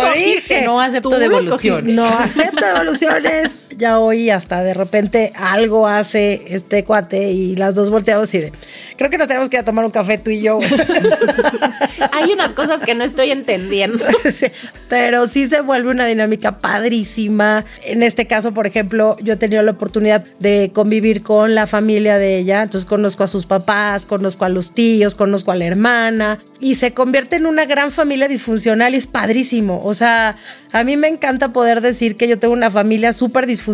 no 0.64 0.80
acepto 0.80 1.18
devoluciones. 1.18 1.94
No 1.94 2.06
acepto 2.06 2.64
devoluciones. 2.64 3.56
Ya 3.80 3.98
hoy 3.98 4.28
hasta 4.28 4.62
de 4.62 4.74
repente 4.74 5.32
algo 5.34 5.88
hace 5.88 6.42
este 6.48 6.84
cuate 6.84 7.30
y 7.32 7.56
las 7.56 7.74
dos 7.74 7.88
volteamos 7.88 8.34
y 8.34 8.38
de. 8.40 8.52
Creo 8.98 9.08
que 9.08 9.16
nos 9.16 9.26
tenemos 9.26 9.48
que 9.48 9.56
ir 9.56 9.62
a 9.62 9.64
tomar 9.64 9.86
un 9.86 9.90
café 9.90 10.18
tú 10.18 10.30
y 10.30 10.42
yo. 10.42 10.60
Hay 12.12 12.30
unas 12.30 12.54
cosas 12.54 12.82
que 12.82 12.94
no 12.94 13.04
estoy 13.04 13.30
entendiendo. 13.30 14.04
Pero 14.90 15.26
sí 15.26 15.46
se 15.46 15.62
vuelve 15.62 15.90
una 15.90 16.04
dinámica 16.04 16.58
padrísima. 16.58 17.64
En 17.82 18.02
este 18.02 18.26
caso, 18.26 18.52
por 18.52 18.66
ejemplo, 18.66 19.16
yo 19.22 19.32
he 19.32 19.36
tenido 19.36 19.62
la 19.62 19.70
oportunidad 19.70 20.26
de 20.40 20.70
convivir 20.74 21.22
con 21.22 21.54
la 21.54 21.66
familia 21.66 22.18
de 22.18 22.36
ella. 22.36 22.62
Entonces 22.62 22.86
conozco 22.86 23.24
a 23.24 23.28
sus 23.28 23.46
papás, 23.46 24.04
conozco 24.04 24.44
a 24.44 24.50
los 24.50 24.74
tíos, 24.74 25.14
conozco 25.14 25.52
a 25.52 25.56
la 25.56 25.64
hermana. 25.64 26.44
Y 26.60 26.74
se 26.74 26.92
convierte 26.92 27.36
en 27.36 27.46
una 27.46 27.64
gran 27.64 27.90
familia 27.90 28.28
disfuncional 28.28 28.92
y 28.92 28.98
es 28.98 29.06
padrísimo. 29.06 29.80
O 29.82 29.94
sea, 29.94 30.36
a 30.72 30.84
mí 30.84 30.98
me 30.98 31.08
encanta 31.08 31.54
poder 31.54 31.80
decir 31.80 32.16
que 32.16 32.28
yo 32.28 32.38
tengo 32.38 32.52
una 32.52 32.70
familia 32.70 33.14
súper 33.14 33.46
disfuncional 33.46 33.69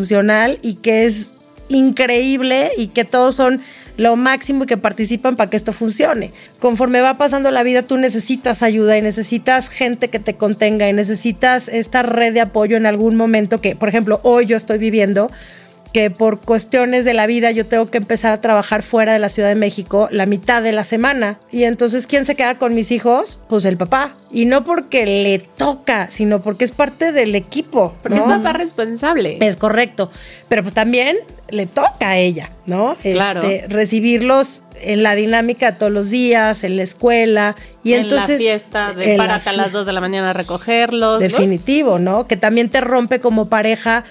y 0.62 0.74
que 0.74 1.06
es 1.06 1.30
increíble 1.68 2.70
y 2.76 2.88
que 2.88 3.04
todos 3.04 3.34
son 3.34 3.60
lo 3.96 4.14
máximo 4.16 4.64
y 4.64 4.66
que 4.66 4.76
participan 4.76 5.36
para 5.36 5.50
que 5.50 5.56
esto 5.56 5.72
funcione. 5.72 6.32
Conforme 6.60 7.00
va 7.00 7.16
pasando 7.16 7.50
la 7.50 7.62
vida, 7.62 7.82
tú 7.82 7.96
necesitas 7.96 8.62
ayuda 8.62 8.98
y 8.98 9.02
necesitas 9.02 9.68
gente 9.68 10.08
que 10.08 10.18
te 10.18 10.34
contenga 10.34 10.88
y 10.88 10.92
necesitas 10.92 11.68
esta 11.68 12.02
red 12.02 12.34
de 12.34 12.42
apoyo 12.42 12.76
en 12.76 12.86
algún 12.86 13.16
momento 13.16 13.60
que, 13.60 13.74
por 13.74 13.88
ejemplo, 13.88 14.20
hoy 14.22 14.46
yo 14.46 14.56
estoy 14.56 14.78
viviendo 14.78 15.30
que 15.92 16.10
por 16.10 16.40
cuestiones 16.40 17.04
de 17.04 17.14
la 17.14 17.26
vida 17.26 17.50
yo 17.50 17.64
tengo 17.66 17.86
que 17.86 17.98
empezar 17.98 18.32
a 18.32 18.40
trabajar 18.40 18.82
fuera 18.82 19.12
de 19.14 19.18
la 19.18 19.28
Ciudad 19.28 19.48
de 19.48 19.54
México 19.54 20.08
la 20.10 20.26
mitad 20.26 20.62
de 20.62 20.72
la 20.72 20.84
semana. 20.84 21.38
Y 21.50 21.64
entonces, 21.64 22.06
¿quién 22.06 22.26
se 22.26 22.34
queda 22.34 22.58
con 22.58 22.74
mis 22.74 22.90
hijos? 22.90 23.38
Pues 23.48 23.64
el 23.64 23.76
papá. 23.76 24.12
Y 24.30 24.44
no 24.44 24.64
porque 24.64 25.06
le 25.06 25.38
toca, 25.38 26.10
sino 26.10 26.42
porque 26.42 26.64
es 26.64 26.70
parte 26.72 27.12
del 27.12 27.34
equipo. 27.34 27.94
Porque 28.02 28.18
¿no? 28.18 28.22
es 28.30 28.38
papá 28.38 28.52
responsable. 28.52 29.38
Es 29.40 29.56
correcto. 29.56 30.10
Pero 30.48 30.62
pues 30.62 30.74
también 30.74 31.16
le 31.48 31.66
toca 31.66 32.10
a 32.10 32.16
ella, 32.18 32.50
¿no? 32.66 32.96
Claro. 33.00 33.42
Este, 33.42 33.68
recibirlos 33.68 34.62
en 34.82 35.02
la 35.02 35.14
dinámica 35.14 35.78
todos 35.78 35.90
los 35.92 36.10
días, 36.10 36.62
en 36.64 36.76
la 36.76 36.82
escuela. 36.82 37.56
Y 37.82 37.94
en 37.94 38.02
entonces. 38.02 38.28
la 38.30 38.36
fiesta, 38.36 38.92
de 38.92 39.16
la 39.16 39.16
párate 39.16 39.48
a 39.48 39.52
las 39.52 39.68
fie- 39.68 39.72
2 39.72 39.86
de 39.86 39.92
la 39.92 40.00
mañana 40.00 40.30
a 40.30 40.32
recogerlos. 40.32 41.14
¿no? 41.14 41.18
Definitivo, 41.20 41.98
¿no? 41.98 42.26
Que 42.26 42.36
también 42.36 42.68
te 42.68 42.80
rompe 42.82 43.20
como 43.20 43.48
pareja, 43.48 44.04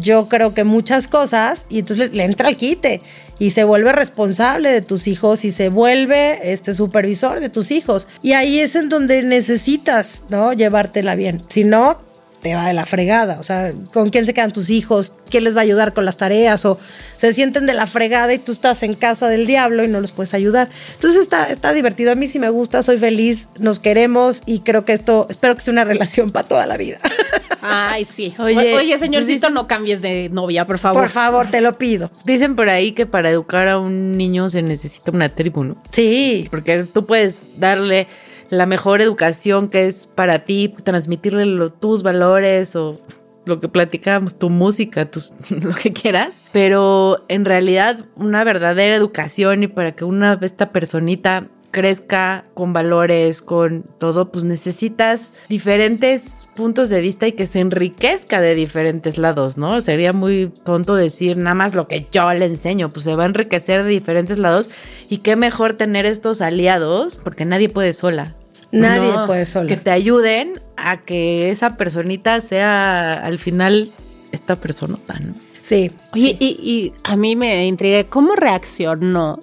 yo 0.00 0.28
creo 0.28 0.54
que 0.54 0.64
muchas 0.64 1.08
cosas, 1.08 1.64
y 1.68 1.80
entonces 1.80 2.12
le, 2.12 2.24
entra 2.24 2.48
el 2.48 2.56
quite 2.56 3.00
y 3.38 3.50
se 3.50 3.64
vuelve 3.64 3.92
responsable 3.92 4.70
de 4.70 4.82
tus 4.82 5.06
hijos 5.06 5.44
y 5.44 5.52
se 5.52 5.68
vuelve 5.68 6.52
este 6.52 6.74
supervisor 6.74 7.40
de 7.40 7.48
tus 7.48 7.70
hijos. 7.70 8.08
Y 8.22 8.32
ahí 8.32 8.58
es 8.60 8.74
en 8.74 8.88
donde 8.88 9.22
necesitas, 9.22 10.22
¿no? 10.28 10.52
Llevártela 10.52 11.14
bien. 11.14 11.40
Si 11.48 11.64
no, 11.64 12.00
te 12.40 12.54
va 12.54 12.66
de 12.66 12.72
la 12.72 12.86
fregada. 12.86 13.38
O 13.40 13.42
sea, 13.42 13.72
¿con 13.92 14.10
quién 14.10 14.26
se 14.26 14.34
quedan 14.34 14.52
tus 14.52 14.70
hijos? 14.70 15.12
¿Quién 15.30 15.44
les 15.44 15.54
va 15.56 15.60
a 15.60 15.62
ayudar 15.62 15.92
con 15.92 16.04
las 16.04 16.16
tareas? 16.16 16.64
O 16.64 16.78
se 17.16 17.32
sienten 17.34 17.66
de 17.66 17.74
la 17.74 17.86
fregada 17.86 18.32
y 18.32 18.38
tú 18.38 18.52
estás 18.52 18.82
en 18.82 18.94
casa 18.94 19.28
del 19.28 19.46
diablo 19.46 19.84
y 19.84 19.88
no 19.88 20.00
los 20.00 20.12
puedes 20.12 20.34
ayudar. 20.34 20.70
Entonces 20.94 21.20
está, 21.20 21.50
está 21.50 21.72
divertido. 21.72 22.12
A 22.12 22.14
mí 22.14 22.26
sí 22.28 22.38
me 22.38 22.50
gusta, 22.50 22.82
soy 22.82 22.98
feliz, 22.98 23.48
nos 23.58 23.80
queremos 23.80 24.42
y 24.46 24.60
creo 24.60 24.84
que 24.84 24.92
esto, 24.92 25.26
espero 25.28 25.56
que 25.56 25.62
sea 25.62 25.72
una 25.72 25.84
relación 25.84 26.30
para 26.30 26.46
toda 26.46 26.66
la 26.66 26.76
vida. 26.76 26.98
Ay, 27.60 28.04
sí. 28.04 28.34
Oye, 28.38 28.74
Oye, 28.74 28.98
señorcito, 28.98 29.50
no 29.50 29.66
cambies 29.66 30.00
de 30.00 30.28
novia, 30.30 30.64
por 30.66 30.78
favor. 30.78 31.02
Por 31.02 31.10
favor, 31.10 31.46
te 31.48 31.60
lo 31.60 31.76
pido. 31.76 32.10
Dicen 32.24 32.54
por 32.54 32.68
ahí 32.68 32.92
que 32.92 33.06
para 33.06 33.30
educar 33.30 33.68
a 33.68 33.78
un 33.78 34.16
niño 34.16 34.48
se 34.48 34.62
necesita 34.62 35.10
una 35.10 35.28
tribu, 35.28 35.64
¿no? 35.64 35.76
Sí, 35.92 36.46
Porque 36.50 36.84
tú 36.84 37.04
puedes 37.04 37.58
darle 37.58 38.06
la 38.50 38.66
mejor 38.66 39.00
educación 39.00 39.68
que 39.68 39.86
es 39.86 40.06
para 40.06 40.40
ti, 40.40 40.74
transmitirle 40.84 41.70
tus 41.80 42.02
valores 42.02 42.76
o 42.76 43.00
lo 43.44 43.60
que 43.60 43.68
platicábamos, 43.68 44.38
tu 44.38 44.50
música, 44.50 45.10
tus, 45.10 45.32
lo 45.50 45.74
que 45.74 45.92
quieras, 45.92 46.42
pero 46.52 47.24
en 47.28 47.44
realidad 47.44 48.04
una 48.16 48.44
verdadera 48.44 48.94
educación 48.94 49.62
y 49.62 49.68
para 49.68 49.92
que 49.92 50.04
una 50.04 50.38
esta 50.42 50.70
personita 50.70 51.48
crezca 51.70 52.44
con 52.54 52.72
valores, 52.72 53.42
con 53.42 53.84
todo, 53.98 54.30
pues 54.30 54.44
necesitas 54.44 55.34
diferentes 55.48 56.48
puntos 56.56 56.88
de 56.88 57.00
vista 57.00 57.26
y 57.26 57.32
que 57.32 57.46
se 57.46 57.60
enriquezca 57.60 58.40
de 58.40 58.54
diferentes 58.54 59.18
lados, 59.18 59.58
¿no? 59.58 59.80
Sería 59.80 60.12
muy 60.12 60.52
tonto 60.64 60.94
decir 60.94 61.38
nada 61.38 61.54
más 61.54 61.74
lo 61.74 61.86
que 61.88 62.06
yo 62.10 62.32
le 62.32 62.46
enseño, 62.46 62.88
pues 62.88 63.04
se 63.04 63.14
va 63.14 63.24
a 63.24 63.26
enriquecer 63.26 63.84
de 63.84 63.90
diferentes 63.90 64.38
lados 64.38 64.70
y 65.08 65.18
qué 65.18 65.36
mejor 65.36 65.74
tener 65.74 66.06
estos 66.06 66.40
aliados, 66.40 67.20
porque 67.22 67.44
nadie 67.44 67.68
puede 67.68 67.92
sola. 67.92 68.34
nadie 68.72 69.12
No, 69.12 69.26
puede 69.26 69.46
solo. 69.46 69.68
Que 69.68 69.76
te 69.76 69.90
ayuden 69.90 70.54
a 70.76 71.02
que 71.02 71.50
esa 71.50 71.76
personita 71.76 72.40
sea 72.40 73.14
al 73.24 73.38
final 73.38 73.90
esta 74.32 74.56
personota, 74.56 75.18
¿no? 75.18 75.34
Sí. 75.62 75.92
Oye, 76.14 76.34
y, 76.40 76.46
y 76.62 76.92
a 77.04 77.16
mí 77.16 77.36
me 77.36 77.66
intriga, 77.66 78.04
¿cómo 78.04 78.34
reaccionó 78.34 79.38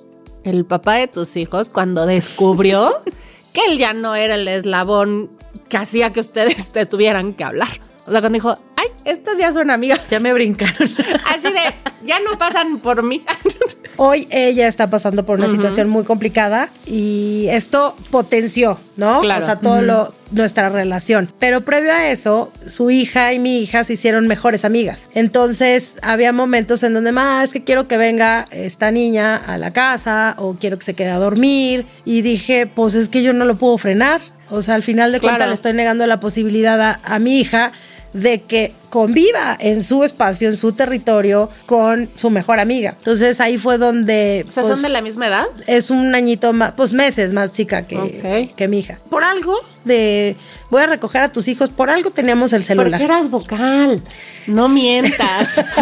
el 0.45 0.65
papá 0.65 0.95
de 0.95 1.08
tus 1.08 1.36
hijos 1.36 1.69
cuando 1.69 2.05
descubrió 2.05 3.01
que 3.53 3.65
él 3.65 3.77
ya 3.77 3.93
no 3.93 4.15
era 4.15 4.36
el 4.36 4.47
eslabón 4.47 5.31
que 5.69 5.77
hacía 5.77 6.13
que 6.13 6.19
ustedes 6.19 6.71
te 6.71 6.86
tuvieran 6.86 7.34
que 7.34 7.43
hablar? 7.43 7.69
O 8.08 8.12
sea, 8.12 8.21
cuando 8.21 8.36
dijo, 8.36 8.55
ay, 8.75 8.88
estas 9.06 9.38
ya 9.38 9.54
son 9.54 9.70
amigas. 9.72 10.10
Ya 10.10 10.20
me 10.20 10.34
brincaron. 10.34 10.76
Así 11.30 11.48
de, 11.52 12.06
ya 12.06 12.20
no 12.20 12.38
pasan 12.38 12.80
por 12.80 13.04
mí. 13.04 13.24
Hoy 13.98 14.28
ella 14.30 14.68
está 14.68 14.89
pasando 14.89 15.26
por 15.26 15.38
una 15.39 15.48
situación 15.48 15.88
muy 15.88 16.04
complicada 16.04 16.70
y 16.86 17.48
esto 17.50 17.96
potenció, 18.12 18.78
¿no? 18.98 19.22
Claro. 19.22 19.44
O 19.44 19.46
sea, 19.46 19.56
todo 19.56 19.82
lo 19.82 20.13
nuestra 20.32 20.68
relación. 20.68 21.32
Pero 21.39 21.62
previo 21.62 21.94
a 21.94 22.10
eso, 22.10 22.52
su 22.65 22.89
hija 22.91 23.32
y 23.32 23.39
mi 23.39 23.60
hija 23.62 23.86
se 23.86 23.94
hicieron 23.94 24.28
mejores 24.28 24.65
amigas. 24.65 25.08
Entonces, 25.13 25.96
había 26.02 26.34
momentos 26.34 26.84
en 26.84 26.94
donde 26.94 27.13
más 27.13 27.46
es 27.46 27.54
que 27.54 27.63
quiero 27.63 27.88
que 27.88 27.96
venga 27.96 28.48
esta 28.52 28.91
niña 28.91 29.38
a 29.38 29.58
la 29.58 29.72
casa 29.72 30.36
o 30.39 30.56
quiero 30.60 30.78
que 30.78 30.84
se 30.84 30.94
quede 30.94 31.12
a 31.12 31.18
dormir 31.20 31.86
y 32.04 32.22
dije, 32.22 32.68
pues 32.68 32.96
es 32.96 33.08
que 33.08 33.24
yo 33.24 33.32
no 33.32 33.46
lo 33.46 33.56
puedo 33.56 33.78
frenar. 33.78 34.20
O 34.50 34.62
sea, 34.62 34.76
al 34.76 34.84
final 34.84 35.13
de 35.13 35.20
Claro. 35.22 35.36
cuentas 35.36 35.48
le 35.48 35.54
estoy 35.54 35.72
negando 35.74 36.06
la 36.06 36.20
posibilidad 36.20 36.82
a, 36.82 37.00
a 37.04 37.18
mi 37.20 37.39
hija 37.39 37.72
de 38.15 38.41
que 38.41 38.73
conviva 38.89 39.58
en 39.60 39.84
su 39.84 40.04
espacio, 40.04 40.49
en 40.49 40.58
su 40.58 40.71
territorio, 40.71 41.49
con 41.65 42.10
su 42.15 42.30
mejor 42.30 42.60
amiga. 42.60 42.95
Entonces 42.97 43.39
ahí 43.41 43.58
fue 43.58 43.78
donde... 43.78 44.45
O 44.47 44.51
sea, 44.51 44.63
pues, 44.63 44.73
¿son 44.73 44.82
de 44.82 44.89
la 44.89 45.01
misma 45.01 45.28
edad? 45.28 45.45
es 45.67 45.89
un 45.89 46.15
añito 46.15 46.54
más, 46.54 46.73
pues 46.73 46.93
meses 46.93 47.34
más 47.34 47.54
chica 47.54 47.84
que, 47.84 48.51
que 48.56 48.67
mi 48.67 48.80
hija. 48.80 48.97
Por 49.10 49.23
algo 49.23 49.56
de 49.84 50.38
voy 50.69 50.82
a 50.82 50.88
recoger 50.88 51.21
a 51.21 51.32
tus 51.32 51.47
hijos, 51.47 51.69
por 51.69 51.89
algo 51.89 52.12
teníamos 52.12 52.54
el 52.54 52.63
celular. 52.63 52.91
Porque 52.91 53.04
eras 53.04 53.30
vocal. 53.30 54.01
No 54.47 54.69
mientas. 54.69 55.63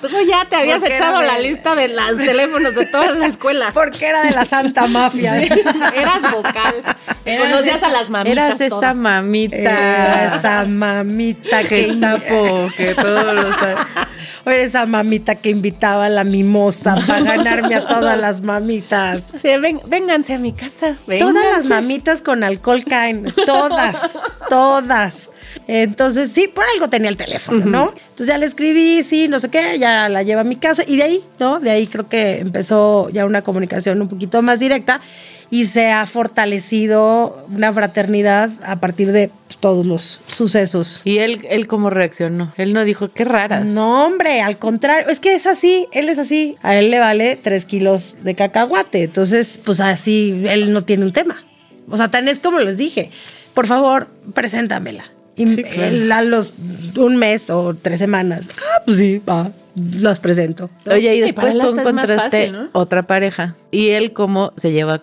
Tú 0.00 0.08
ya 0.28 0.44
te 0.48 0.56
habías 0.56 0.82
echado 0.82 1.20
la 1.22 1.38
lista 1.38 1.74
de 1.76 1.88
los 1.88 2.16
teléfonos 2.16 2.74
de 2.74 2.86
toda 2.86 3.10
la 3.10 3.26
escuela. 3.26 3.70
Porque 3.74 4.06
era 4.06 4.22
de 4.24 4.32
la 4.32 4.44
santa 4.44 4.86
mafia. 4.88 5.40
Eras 5.42 6.30
vocal. 6.32 6.74
Conocías 7.24 7.82
a 7.84 7.88
las 7.88 8.10
mamitas 8.10 8.36
Eras 8.36 8.60
esa 8.60 8.68
todas. 8.74 8.96
mamita. 8.96 9.56
Era 9.56 10.36
esa 10.36 10.64
mamita 10.64 11.62
que 11.62 11.84
Gestapo, 11.84 12.68
que 12.76 12.94
todo 12.94 13.32
lo 13.32 13.58
sabe. 13.58 13.74
O 14.44 14.50
eres 14.50 14.70
esa 14.70 14.86
mamita 14.86 15.36
que 15.36 15.50
invitaba 15.50 16.06
a 16.06 16.08
la 16.08 16.24
mimosa 16.24 16.96
para 17.06 17.20
ganarme 17.20 17.76
a 17.76 17.86
todas 17.86 18.18
las 18.18 18.40
mamitas. 18.40 19.22
Sí, 19.40 19.56
ven- 19.58 19.80
vénganse 19.86 20.34
a 20.34 20.38
mi 20.38 20.52
casa. 20.52 20.96
Todas 21.06 21.44
las 21.52 21.66
mamitas 21.66 22.22
con 22.22 22.42
alcohol 22.42 22.82
caen. 22.84 23.32
Todas, 23.46 23.94
todas. 24.48 25.28
Entonces, 25.66 26.30
sí, 26.30 26.48
por 26.48 26.64
algo 26.74 26.88
tenía 26.88 27.08
el 27.08 27.16
teléfono, 27.16 27.64
¿no? 27.64 27.92
Entonces 27.92 28.26
ya 28.26 28.38
le 28.38 28.46
escribí, 28.46 29.02
sí, 29.02 29.28
no 29.28 29.40
sé 29.40 29.50
qué, 29.50 29.78
ya 29.78 30.08
la 30.08 30.22
lleva 30.22 30.42
a 30.42 30.44
mi 30.44 30.56
casa. 30.56 30.82
Y 30.86 30.96
de 30.96 31.02
ahí, 31.02 31.24
¿no? 31.38 31.60
De 31.60 31.70
ahí 31.70 31.86
creo 31.86 32.08
que 32.08 32.40
empezó 32.40 33.10
ya 33.10 33.24
una 33.24 33.42
comunicación 33.42 34.00
un 34.00 34.08
poquito 34.08 34.42
más 34.42 34.60
directa 34.60 35.00
y 35.52 35.66
se 35.66 35.90
ha 35.90 36.06
fortalecido 36.06 37.44
una 37.54 37.74
fraternidad 37.74 38.50
a 38.64 38.80
partir 38.80 39.12
de 39.12 39.30
todos 39.60 39.84
los 39.84 40.22
sucesos. 40.26 41.02
¿Y 41.04 41.18
él, 41.18 41.46
él 41.50 41.66
cómo 41.66 41.90
reaccionó? 41.90 42.54
Él 42.56 42.72
no 42.72 42.84
dijo, 42.84 43.10
qué 43.10 43.24
raras. 43.24 43.70
No, 43.70 44.06
hombre, 44.06 44.40
al 44.40 44.58
contrario, 44.58 45.10
es 45.10 45.20
que 45.20 45.34
es 45.34 45.46
así, 45.46 45.88
él 45.92 46.08
es 46.08 46.18
así. 46.18 46.56
A 46.62 46.74
él 46.76 46.90
le 46.90 46.98
vale 46.98 47.36
tres 47.36 47.66
kilos 47.66 48.16
de 48.22 48.34
cacahuate. 48.34 49.04
Entonces, 49.04 49.60
pues 49.62 49.80
así, 49.80 50.42
él 50.48 50.72
no 50.72 50.84
tiene 50.84 51.04
un 51.04 51.12
tema. 51.12 51.44
O 51.90 51.98
sea, 51.98 52.10
tan 52.10 52.28
es 52.28 52.40
como 52.40 52.58
les 52.60 52.78
dije, 52.78 53.10
por 53.52 53.66
favor, 53.66 54.08
preséntamela. 54.32 55.04
Y 55.50 55.54
Sí, 55.56 55.64
claro. 55.64 55.88
él 55.88 56.12
a 56.12 56.22
los 56.22 56.54
un 56.96 57.16
mes 57.16 57.50
o 57.50 57.74
tres 57.80 57.98
semanas, 57.98 58.48
ah, 58.58 58.82
pues 58.84 58.98
sí, 58.98 59.20
va, 59.28 59.50
las 59.74 60.20
presento. 60.20 60.70
Oye, 60.86 61.14
y 61.16 61.20
después 61.20 61.56
tú 61.58 61.68
encontraste 61.68 62.16
fácil, 62.16 62.52
¿no? 62.52 62.68
otra 62.72 63.02
pareja. 63.02 63.56
¿Y 63.70 63.88
él 63.90 64.12
cómo 64.12 64.52
se 64.56 64.70
lleva? 64.72 65.00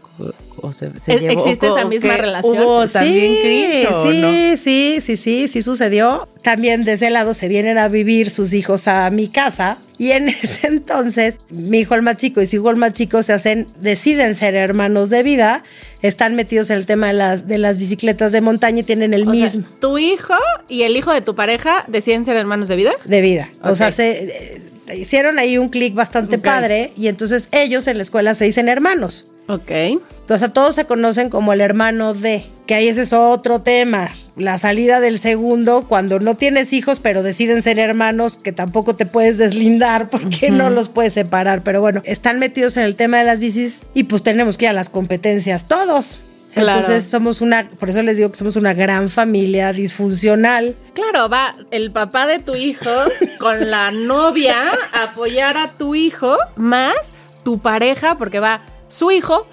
O 0.62 0.74
se, 0.74 0.98
se 1.00 1.14
¿E- 1.14 1.20
llevó- 1.22 1.32
existe 1.32 1.68
o 1.68 1.72
co- 1.72 1.78
esa 1.80 1.88
misma 1.88 2.18
relación? 2.18 2.64
Hubo 2.64 2.88
también 2.88 3.32
sí, 3.34 3.40
cringe, 3.42 3.88
¿o 3.92 4.12
sí, 4.12 4.22
no? 4.22 4.58
sí, 4.58 4.98
sí, 5.02 5.18
sí, 5.18 5.48
sí 5.48 5.62
sucedió. 5.62 6.28
También 6.44 6.84
de 6.84 6.94
ese 6.94 7.10
lado 7.10 7.34
se 7.34 7.48
vienen 7.48 7.78
a 7.78 7.88
vivir 7.88 8.30
sus 8.30 8.54
hijos 8.54 8.88
a 8.88 9.10
mi 9.10 9.28
casa 9.28 9.78
y 9.98 10.12
en 10.12 10.30
ese 10.44 10.68
entonces 10.68 11.38
mi 11.50 11.80
hijo 11.80 11.96
el 11.96 12.02
más 12.04 12.18
chico 12.18 12.42
y 12.42 12.46
su 12.46 12.58
hijo 12.58 12.70
el 12.70 12.76
más 12.76 12.94
chico 12.94 13.24
se 13.24 13.34
hacen, 13.34 13.66
deciden 13.82 14.36
ser 14.36 14.54
hermanos 14.56 15.10
de 15.10 15.24
vida, 15.24 15.64
están 16.02 16.36
metidos 16.36 16.70
en 16.70 16.78
el 16.78 16.86
tema 16.86 17.08
de 17.08 17.14
las, 17.14 17.48
de 17.48 17.58
las 17.58 17.78
bicicletas 17.78 18.32
de 18.32 18.42
montaña 18.42 18.80
y 18.82 18.84
tienen 18.84 19.14
el 19.14 19.24
O 19.28 19.32
sea, 19.32 19.46
mismo 19.46 19.66
tu 19.80 19.98
hijo 19.98 20.36
y 20.68 20.84
el 20.84 20.96
hijo 20.96 21.12
de 21.14 21.22
tu 21.22 21.36
pareja 21.36 21.84
deciden 21.88 22.24
ser 22.26 22.38
hermanos 22.38 22.68
de 22.68 22.76
vida. 22.76 22.92
de 23.06 23.22
vida. 23.22 23.50
O 23.64 23.74
sea, 23.76 23.92
se 23.92 24.62
hicieron 24.96 25.40
ahí 25.40 25.58
un 25.58 25.70
clic 25.70 25.94
bastante 25.94 26.38
padre 26.38 26.92
y 26.96 27.08
entonces 27.08 27.50
ellos 27.52 27.88
en 27.88 27.98
la 27.98 28.04
escuela 28.04 28.34
se 28.34 28.46
dicen 28.46 28.70
hermanos. 28.70 29.34
Ok. 29.48 29.72
O 30.30 30.38
sea, 30.38 30.50
todos 30.50 30.76
se 30.76 30.86
conocen 30.86 31.30
como 31.30 31.54
el 31.54 31.62
hermano 31.62 32.14
de, 32.14 32.46
que 32.68 32.76
ahí 32.76 32.88
ese 32.88 33.02
es 33.02 33.14
otro 33.14 33.62
tema. 33.62 34.12
La 34.36 34.60
salida 34.60 35.00
del 35.00 35.18
segundo, 35.18 35.88
cuando 35.88 36.20
no 36.20 36.36
tienes 36.36 36.72
hijos, 36.72 37.00
pero 37.00 37.24
deciden 37.24 37.64
ser 37.64 37.80
hermanos, 37.80 38.38
que 38.38 38.52
tampoco 38.52 38.96
te 38.96 39.08
puedes 39.08 39.40
deslindar 39.40 40.10
porque 40.10 40.52
no 40.52 40.70
los 40.70 40.88
puedes 40.88 41.14
separar. 41.14 41.64
Pero 41.64 41.82
bueno, 41.82 42.02
están 42.06 42.38
metidos 42.38 42.78
en 42.78 42.84
el 42.84 42.96
tema 42.96 43.18
de 43.18 43.26
las 43.26 43.40
bicis 43.40 43.80
y 43.96 44.04
pues 44.04 44.22
tenemos 44.22 44.58
que 44.58 44.66
ir 44.66 44.70
a 44.70 44.74
las 44.74 44.90
competencias 44.90 45.68
todos. 45.68 46.20
Claro. 46.54 46.80
Entonces 46.80 47.10
somos 47.10 47.42
una, 47.42 47.70
por 47.70 47.90
eso 47.90 48.02
les 48.02 48.18
digo 48.18 48.30
que 48.32 48.38
somos 48.38 48.56
una 48.56 48.74
gran 48.74 49.10
familia 49.10 49.72
disfuncional. 49.72 50.76
Claro, 50.94 51.30
va 51.30 51.54
el 51.72 51.92
papá 51.92 52.28
de 52.28 52.40
tu 52.40 52.56
hijo 52.56 52.90
con 53.40 53.70
la 53.70 53.92
novia 53.92 54.72
a 54.94 55.04
apoyar 55.04 55.58
a 55.58 55.72
tu 55.72 55.96
hijo, 55.96 56.38
más 56.56 56.96
tu 57.44 57.60
pareja, 57.60 58.18
porque 58.18 58.40
va 58.40 58.62
su 58.88 59.12
hijo 59.12 59.48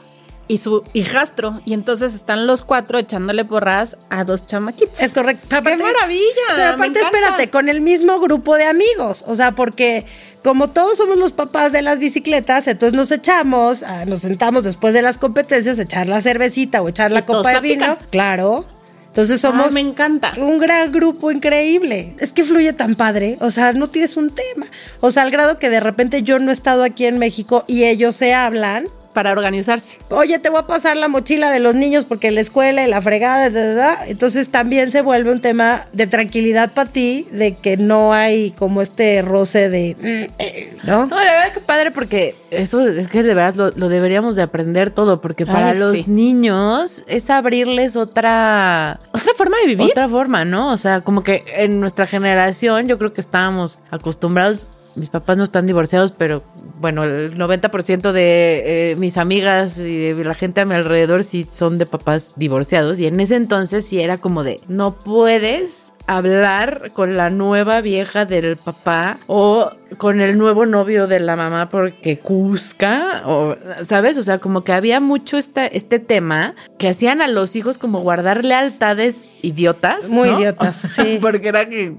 y 0.48 0.58
su 0.58 0.82
hijastro. 0.92 1.60
Y 1.64 1.74
entonces 1.74 2.14
están 2.14 2.46
los 2.46 2.62
cuatro 2.62 2.98
echándole 2.98 3.44
porras 3.44 3.96
a 4.10 4.24
dos 4.24 4.46
chamaquitos. 4.46 5.00
Es 5.00 5.12
correcto. 5.12 5.48
¡Qué 5.48 5.76
maravilla! 5.76 6.30
Pero 6.54 6.68
aparte, 6.74 7.00
espérate, 7.00 7.50
con 7.50 7.68
el 7.68 7.80
mismo 7.80 8.20
grupo 8.20 8.54
de 8.56 8.64
amigos. 8.64 9.24
O 9.26 9.34
sea, 9.36 9.52
porque 9.52 10.04
como 10.44 10.70
todos 10.70 10.98
somos 10.98 11.18
los 11.18 11.32
papás 11.32 11.72
de 11.72 11.82
las 11.82 11.98
bicicletas, 11.98 12.68
entonces 12.68 12.94
nos 12.96 13.10
echamos, 13.10 13.82
ah, 13.82 14.04
nos 14.06 14.20
sentamos 14.20 14.62
después 14.62 14.94
de 14.94 15.02
las 15.02 15.18
competencias 15.18 15.78
a 15.78 15.82
echar 15.82 16.06
la 16.06 16.20
cervecita 16.20 16.82
o 16.82 16.88
echar 16.88 17.10
la 17.10 17.20
Y 17.20 17.22
copa 17.24 17.54
de 17.54 17.60
vino. 17.60 17.84
platican. 17.84 18.08
Claro. 18.10 18.64
Entonces 19.08 19.42
Ay, 19.44 19.50
somos 19.50 19.72
me 19.72 19.80
encanta. 19.80 20.34
un 20.36 20.58
gran 20.60 20.92
grupo 20.92 21.30
increíble. 21.32 22.14
Es 22.20 22.32
que 22.32 22.44
fluye 22.44 22.72
tan 22.74 22.94
padre. 22.94 23.38
O 23.40 23.50
sea, 23.50 23.72
no 23.72 23.88
tienes 23.88 24.16
un 24.18 24.28
tema. 24.30 24.66
O 25.00 25.10
sea, 25.10 25.22
al 25.22 25.30
grado 25.30 25.58
que 25.58 25.70
de 25.70 25.80
repente 25.80 26.22
yo 26.22 26.38
no 26.38 26.50
he 26.50 26.52
estado 26.52 26.84
aquí 26.84 27.06
en 27.06 27.18
México 27.18 27.64
y 27.66 27.84
ellos 27.84 28.14
se 28.14 28.34
hablan. 28.34 28.84
Para 29.16 29.32
organizarse. 29.32 29.96
Oye, 30.10 30.38
te 30.38 30.50
voy 30.50 30.60
a 30.60 30.66
pasar 30.66 30.94
la 30.94 31.08
mochila 31.08 31.50
de 31.50 31.58
los 31.58 31.74
niños 31.74 32.04
porque 32.04 32.30
la 32.30 32.42
escuela 32.42 32.86
y 32.86 32.90
la 32.90 33.00
fregada, 33.00 33.48
da, 33.48 33.66
da, 33.68 33.72
da. 33.74 34.06
entonces 34.08 34.50
también 34.50 34.90
se 34.90 35.00
vuelve 35.00 35.32
un 35.32 35.40
tema 35.40 35.86
de 35.94 36.06
tranquilidad 36.06 36.70
para 36.74 36.90
ti, 36.90 37.26
de 37.32 37.54
que 37.56 37.78
no 37.78 38.12
hay 38.12 38.50
como 38.50 38.82
este 38.82 39.22
roce 39.22 39.70
de, 39.70 39.96
mm, 39.98 40.34
eh, 40.38 40.76
¿no? 40.84 41.06
No, 41.06 41.16
la 41.16 41.32
verdad 41.32 41.52
que 41.54 41.60
padre 41.60 41.92
porque 41.92 42.34
eso 42.50 42.86
es 42.86 43.08
que 43.08 43.22
de 43.22 43.32
verdad 43.32 43.54
lo, 43.54 43.70
lo 43.70 43.88
deberíamos 43.88 44.36
de 44.36 44.42
aprender 44.42 44.90
todo 44.90 45.22
porque 45.22 45.46
para 45.46 45.70
Ay, 45.70 45.78
los 45.78 45.92
sí. 45.92 46.04
niños 46.08 47.02
es 47.06 47.30
abrirles 47.30 47.96
otra 47.96 48.98
Otra 49.12 49.32
forma 49.34 49.56
de 49.62 49.66
vivir. 49.68 49.90
otra 49.92 50.10
forma, 50.10 50.44
¿no? 50.44 50.72
O 50.72 50.76
sea, 50.76 51.00
como 51.00 51.24
que 51.24 51.42
en 51.56 51.80
nuestra 51.80 52.06
generación 52.06 52.86
yo 52.86 52.98
creo 52.98 53.14
que 53.14 53.22
estábamos 53.22 53.78
acostumbrados, 53.90 54.68
mis 54.96 55.10
papás 55.10 55.36
no 55.36 55.44
están 55.44 55.66
divorciados, 55.66 56.12
pero 56.12 56.42
bueno, 56.80 57.04
el 57.04 57.36
90% 57.36 58.12
de 58.12 58.92
eh, 58.92 58.96
mis 58.96 59.16
amigas 59.16 59.78
y 59.78 60.12
de 60.12 60.24
la 60.24 60.34
gente 60.34 60.60
a 60.60 60.64
mi 60.64 60.74
alrededor 60.74 61.24
sí 61.24 61.46
son 61.50 61.78
de 61.78 61.86
papás 61.86 62.34
divorciados 62.36 62.98
y 62.98 63.06
en 63.06 63.20
ese 63.20 63.36
entonces 63.36 63.86
sí 63.86 64.00
era 64.00 64.18
como 64.18 64.44
de, 64.44 64.60
no 64.68 64.94
puedes 64.94 65.92
hablar 66.06 66.90
con 66.92 67.16
la 67.16 67.30
nueva 67.30 67.80
vieja 67.80 68.26
del 68.26 68.56
papá 68.56 69.18
o 69.26 69.70
con 69.98 70.20
el 70.20 70.38
nuevo 70.38 70.64
novio 70.64 71.06
de 71.06 71.18
la 71.18 71.34
mamá 71.34 71.68
porque 71.68 72.18
cusca 72.18 73.22
o 73.26 73.56
sabes 73.82 74.16
o 74.16 74.22
sea 74.22 74.38
como 74.38 74.62
que 74.62 74.72
había 74.72 75.00
mucho 75.00 75.36
esta, 75.36 75.66
este 75.66 75.98
tema 75.98 76.54
que 76.78 76.88
hacían 76.88 77.22
a 77.22 77.28
los 77.28 77.56
hijos 77.56 77.78
como 77.78 78.00
guardar 78.00 78.44
lealtades 78.44 79.32
idiotas 79.42 80.10
Muy 80.10 80.30
¿no? 80.30 80.38
idiotas, 80.38 80.82
sí. 80.90 81.18
porque 81.20 81.48
era 81.48 81.68
que 81.68 81.94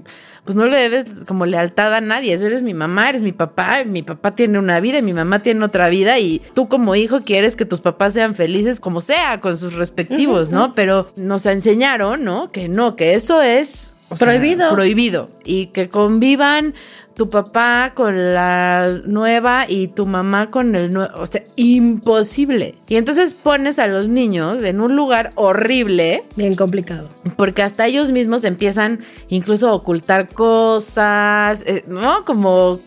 pues 0.48 0.56
no 0.56 0.66
le 0.66 0.78
debes 0.78 1.04
como 1.26 1.44
lealtad 1.44 1.92
a 1.92 2.00
nadie. 2.00 2.32
Eres 2.32 2.62
mi 2.62 2.72
mamá, 2.72 3.10
eres 3.10 3.20
mi 3.20 3.32
papá, 3.32 3.84
mi 3.84 4.02
papá 4.02 4.34
tiene 4.34 4.58
una 4.58 4.80
vida 4.80 4.96
y 4.96 5.02
mi 5.02 5.12
mamá 5.12 5.40
tiene 5.40 5.62
otra 5.62 5.90
vida 5.90 6.18
y 6.20 6.40
tú 6.54 6.70
como 6.70 6.94
hijo 6.94 7.20
quieres 7.20 7.54
que 7.54 7.66
tus 7.66 7.82
papás 7.82 8.14
sean 8.14 8.32
felices 8.32 8.80
como 8.80 9.02
sea, 9.02 9.42
con 9.42 9.58
sus 9.58 9.74
respectivos, 9.74 10.48
¿no? 10.48 10.72
Pero 10.72 11.12
nos 11.16 11.44
enseñaron, 11.44 12.24
¿no? 12.24 12.50
Que 12.50 12.66
no, 12.66 12.96
que 12.96 13.12
eso 13.12 13.42
es 13.42 13.94
o 14.08 14.16
sea, 14.16 14.26
Prohibido. 14.28 14.70
prohibido. 14.70 15.28
Y 15.44 15.66
que 15.66 15.90
convivan 15.90 16.72
tu 17.18 17.28
papá 17.28 17.92
con 17.94 18.32
la 18.32 19.00
nueva 19.04 19.66
y 19.68 19.88
tu 19.88 20.06
mamá 20.06 20.50
con 20.50 20.74
el 20.76 20.92
nuevo. 20.92 21.12
O 21.20 21.26
sea, 21.26 21.42
imposible. 21.56 22.76
Y 22.88 22.96
entonces 22.96 23.34
pones 23.34 23.78
a 23.78 23.86
los 23.88 24.08
niños 24.08 24.62
en 24.62 24.80
un 24.80 24.96
lugar 24.96 25.30
horrible 25.34 26.22
Bien 26.36 26.54
complicado. 26.54 27.10
porque 27.36 27.62
hasta 27.62 27.86
ellos 27.86 28.12
mismos 28.12 28.44
empiezan 28.44 29.00
incluso 29.28 29.68
a 29.68 29.72
ocultar 29.74 30.28
cosas, 30.28 31.64
eh, 31.66 31.84
¿no? 31.88 32.24
Como, 32.24 32.78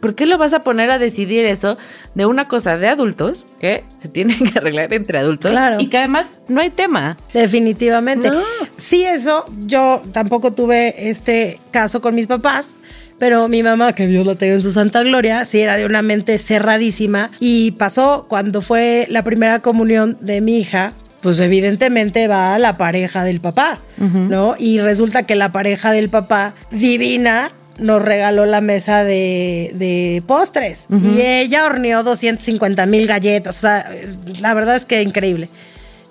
¿por 0.00 0.14
qué 0.14 0.24
lo 0.26 0.38
vas 0.38 0.52
a 0.54 0.60
poner 0.60 0.90
a 0.90 0.98
decidir 0.98 1.44
eso 1.44 1.76
de 2.14 2.24
una 2.26 2.48
cosa 2.48 2.76
de 2.78 2.88
adultos 2.88 3.46
que 3.60 3.84
se 3.98 4.08
tienen 4.08 4.36
que 4.50 4.58
arreglar 4.58 4.92
entre 4.94 5.18
adultos 5.18 5.50
Claro. 5.52 5.76
y 5.78 5.88
que 5.88 5.98
además 5.98 6.40
no 6.48 6.60
hay 6.62 6.70
tema? 6.70 7.16
Definitivamente. 7.34 8.30
No. 8.30 8.40
Sí, 8.78 9.04
eso, 9.04 9.44
yo 9.60 10.00
tampoco 10.12 10.52
tuve 10.52 11.10
este 11.10 11.60
caso 11.70 12.00
con 12.00 12.14
mis 12.14 12.26
papás, 12.26 12.74
pero 13.20 13.48
mi 13.48 13.62
mamá, 13.62 13.92
que 13.92 14.06
Dios 14.06 14.26
la 14.26 14.34
tenga 14.34 14.54
en 14.54 14.62
su 14.62 14.72
santa 14.72 15.02
gloria, 15.02 15.44
sí 15.44 15.60
era 15.60 15.76
de 15.76 15.84
una 15.84 16.00
mente 16.00 16.38
cerradísima 16.38 17.30
y 17.38 17.72
pasó 17.72 18.24
cuando 18.28 18.62
fue 18.62 19.06
la 19.10 19.22
primera 19.22 19.58
comunión 19.58 20.16
de 20.20 20.40
mi 20.40 20.58
hija. 20.58 20.94
Pues 21.20 21.38
evidentemente 21.38 22.28
va 22.28 22.58
la 22.58 22.78
pareja 22.78 23.22
del 23.24 23.40
papá, 23.40 23.78
¿no? 23.98 24.54
Y 24.58 24.80
resulta 24.80 25.24
que 25.24 25.34
la 25.34 25.52
pareja 25.52 25.92
del 25.92 26.08
papá, 26.08 26.54
divina, 26.70 27.50
nos 27.78 28.00
regaló 28.00 28.46
la 28.46 28.62
mesa 28.62 29.04
de, 29.04 29.70
de 29.74 30.22
postres. 30.26 30.86
Y 30.90 31.20
ella 31.20 31.66
horneó 31.66 32.02
250 32.02 32.86
mil 32.86 33.06
galletas. 33.06 33.58
O 33.58 33.60
sea, 33.60 33.92
la 34.40 34.54
verdad 34.54 34.76
es 34.76 34.86
que 34.86 35.02
increíble. 35.02 35.50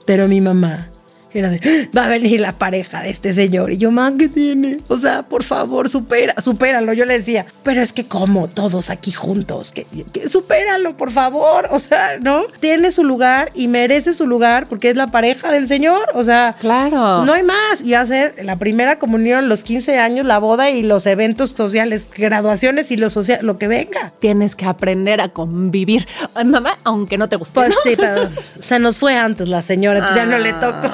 Pero 0.06 0.28
mi 0.28 0.42
mamá 0.42 0.92
era 1.34 1.50
de, 1.50 1.60
"Ah, 1.64 1.90
va 1.98 2.06
a 2.06 2.10
venir 2.10 2.40
la 2.42 2.54
pareja 2.54 3.02
de 3.02 3.10
este 3.10 3.34
señor. 3.34 3.72
Y 3.72 3.78
yo, 3.78 3.92
man, 3.92 4.18
¿qué 4.18 4.30
tiene? 4.30 4.78
O 4.88 4.98
sea, 4.98 5.24
por 5.24 5.44
favor, 5.44 5.90
supera, 5.90 6.34
supéralo. 6.42 6.94
Yo 6.94 7.06
le 7.06 7.20
decía, 7.20 7.46
pero 7.64 7.82
es 7.82 7.94
que 7.94 8.06
como 8.06 8.48
todos 8.48 8.90
aquí 8.90 9.12
juntos, 9.12 9.72
que, 9.72 9.86
que 10.14 10.30
supéralo, 10.30 10.98
por 10.98 11.12
favor. 11.12 11.68
O 11.72 11.80
sea, 11.80 12.18
¿no? 12.22 12.44
Tiene 12.60 12.92
su 12.92 13.04
lugar 13.04 13.50
y 13.54 13.68
merece 13.68 14.14
su 14.14 14.26
lugar 14.28 14.68
porque 14.68 14.90
es 14.90 14.96
la 14.96 15.08
pareja 15.08 15.52
del 15.52 15.68
señor. 15.68 16.10
O 16.16 16.24
sea, 16.24 16.56
Claro. 16.60 17.24
no 17.26 17.34
hay 17.34 17.44
más. 17.44 17.82
Y 17.84 17.92
va 17.92 18.02
a 18.02 18.06
ser 18.06 18.36
la 18.44 18.56
primera 18.56 18.98
comunión, 19.00 19.50
los 19.50 19.64
15 19.64 20.00
años, 20.00 20.26
la 20.26 20.40
boda 20.40 20.70
y 20.70 20.82
los 20.84 21.06
eventos 21.06 21.52
sociales, 21.52 22.08
graduaciones 22.16 22.92
y 22.92 22.98
lo, 22.98 23.10
social, 23.10 23.40
lo 23.46 23.58
que 23.58 23.68
venga. 23.68 24.12
Tienes 24.20 24.56
que 24.56 24.66
aprender 24.66 25.22
a 25.22 25.30
convivir. 25.30 26.08
Ay, 26.36 26.46
mamá, 26.46 26.78
aunque 26.84 27.18
no 27.18 27.30
te 27.30 27.36
guste. 27.36 27.54
Pues 27.56 27.70
¿no? 27.70 27.76
sí, 27.84 27.96
pero 27.98 28.30
se 28.62 28.80
nos 28.80 28.98
fue 28.98 29.16
antes 29.16 29.48
la 29.50 29.62
señora, 29.62 30.00
entonces 30.00 30.24
ya 30.24 30.30
no 30.30 30.40
le 30.40 30.54
tocó. 30.54 30.90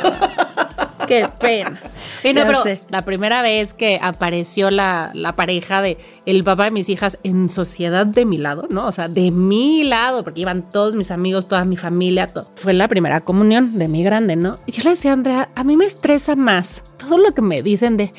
Qué 1.07 1.27
pena. 1.39 1.79
Y 2.23 2.33
no, 2.33 2.41
pero 2.45 2.63
sé. 2.63 2.79
la 2.89 3.03
primera 3.03 3.41
vez 3.41 3.73
que 3.73 3.99
apareció 4.01 4.71
la, 4.71 5.11
la 5.13 5.33
pareja 5.35 5.81
de 5.81 5.97
el 6.25 6.43
papá 6.43 6.65
de 6.65 6.71
mis 6.71 6.89
hijas 6.89 7.17
en 7.23 7.49
sociedad 7.49 8.05
de 8.05 8.25
mi 8.25 8.37
lado, 8.37 8.67
¿no? 8.69 8.85
O 8.85 8.91
sea, 8.91 9.07
de 9.07 9.31
mi 9.31 9.83
lado, 9.83 10.23
porque 10.23 10.41
iban 10.41 10.69
todos 10.69 10.95
mis 10.95 11.11
amigos, 11.11 11.47
toda 11.47 11.65
mi 11.65 11.77
familia, 11.77 12.27
todo. 12.27 12.49
Fue 12.55 12.73
la 12.73 12.87
primera 12.87 13.21
comunión 13.21 13.77
de 13.77 13.87
mi 13.87 14.03
grande, 14.03 14.35
¿no? 14.35 14.55
Y 14.65 14.71
yo 14.71 14.83
le 14.83 14.91
decía 14.91 15.11
a 15.11 15.13
Andrea, 15.13 15.49
a 15.55 15.63
mí 15.63 15.77
me 15.77 15.85
estresa 15.85 16.35
más 16.35 16.83
todo 16.97 17.17
lo 17.17 17.33
que 17.33 17.41
me 17.41 17.61
dicen 17.61 17.97
de 17.97 18.11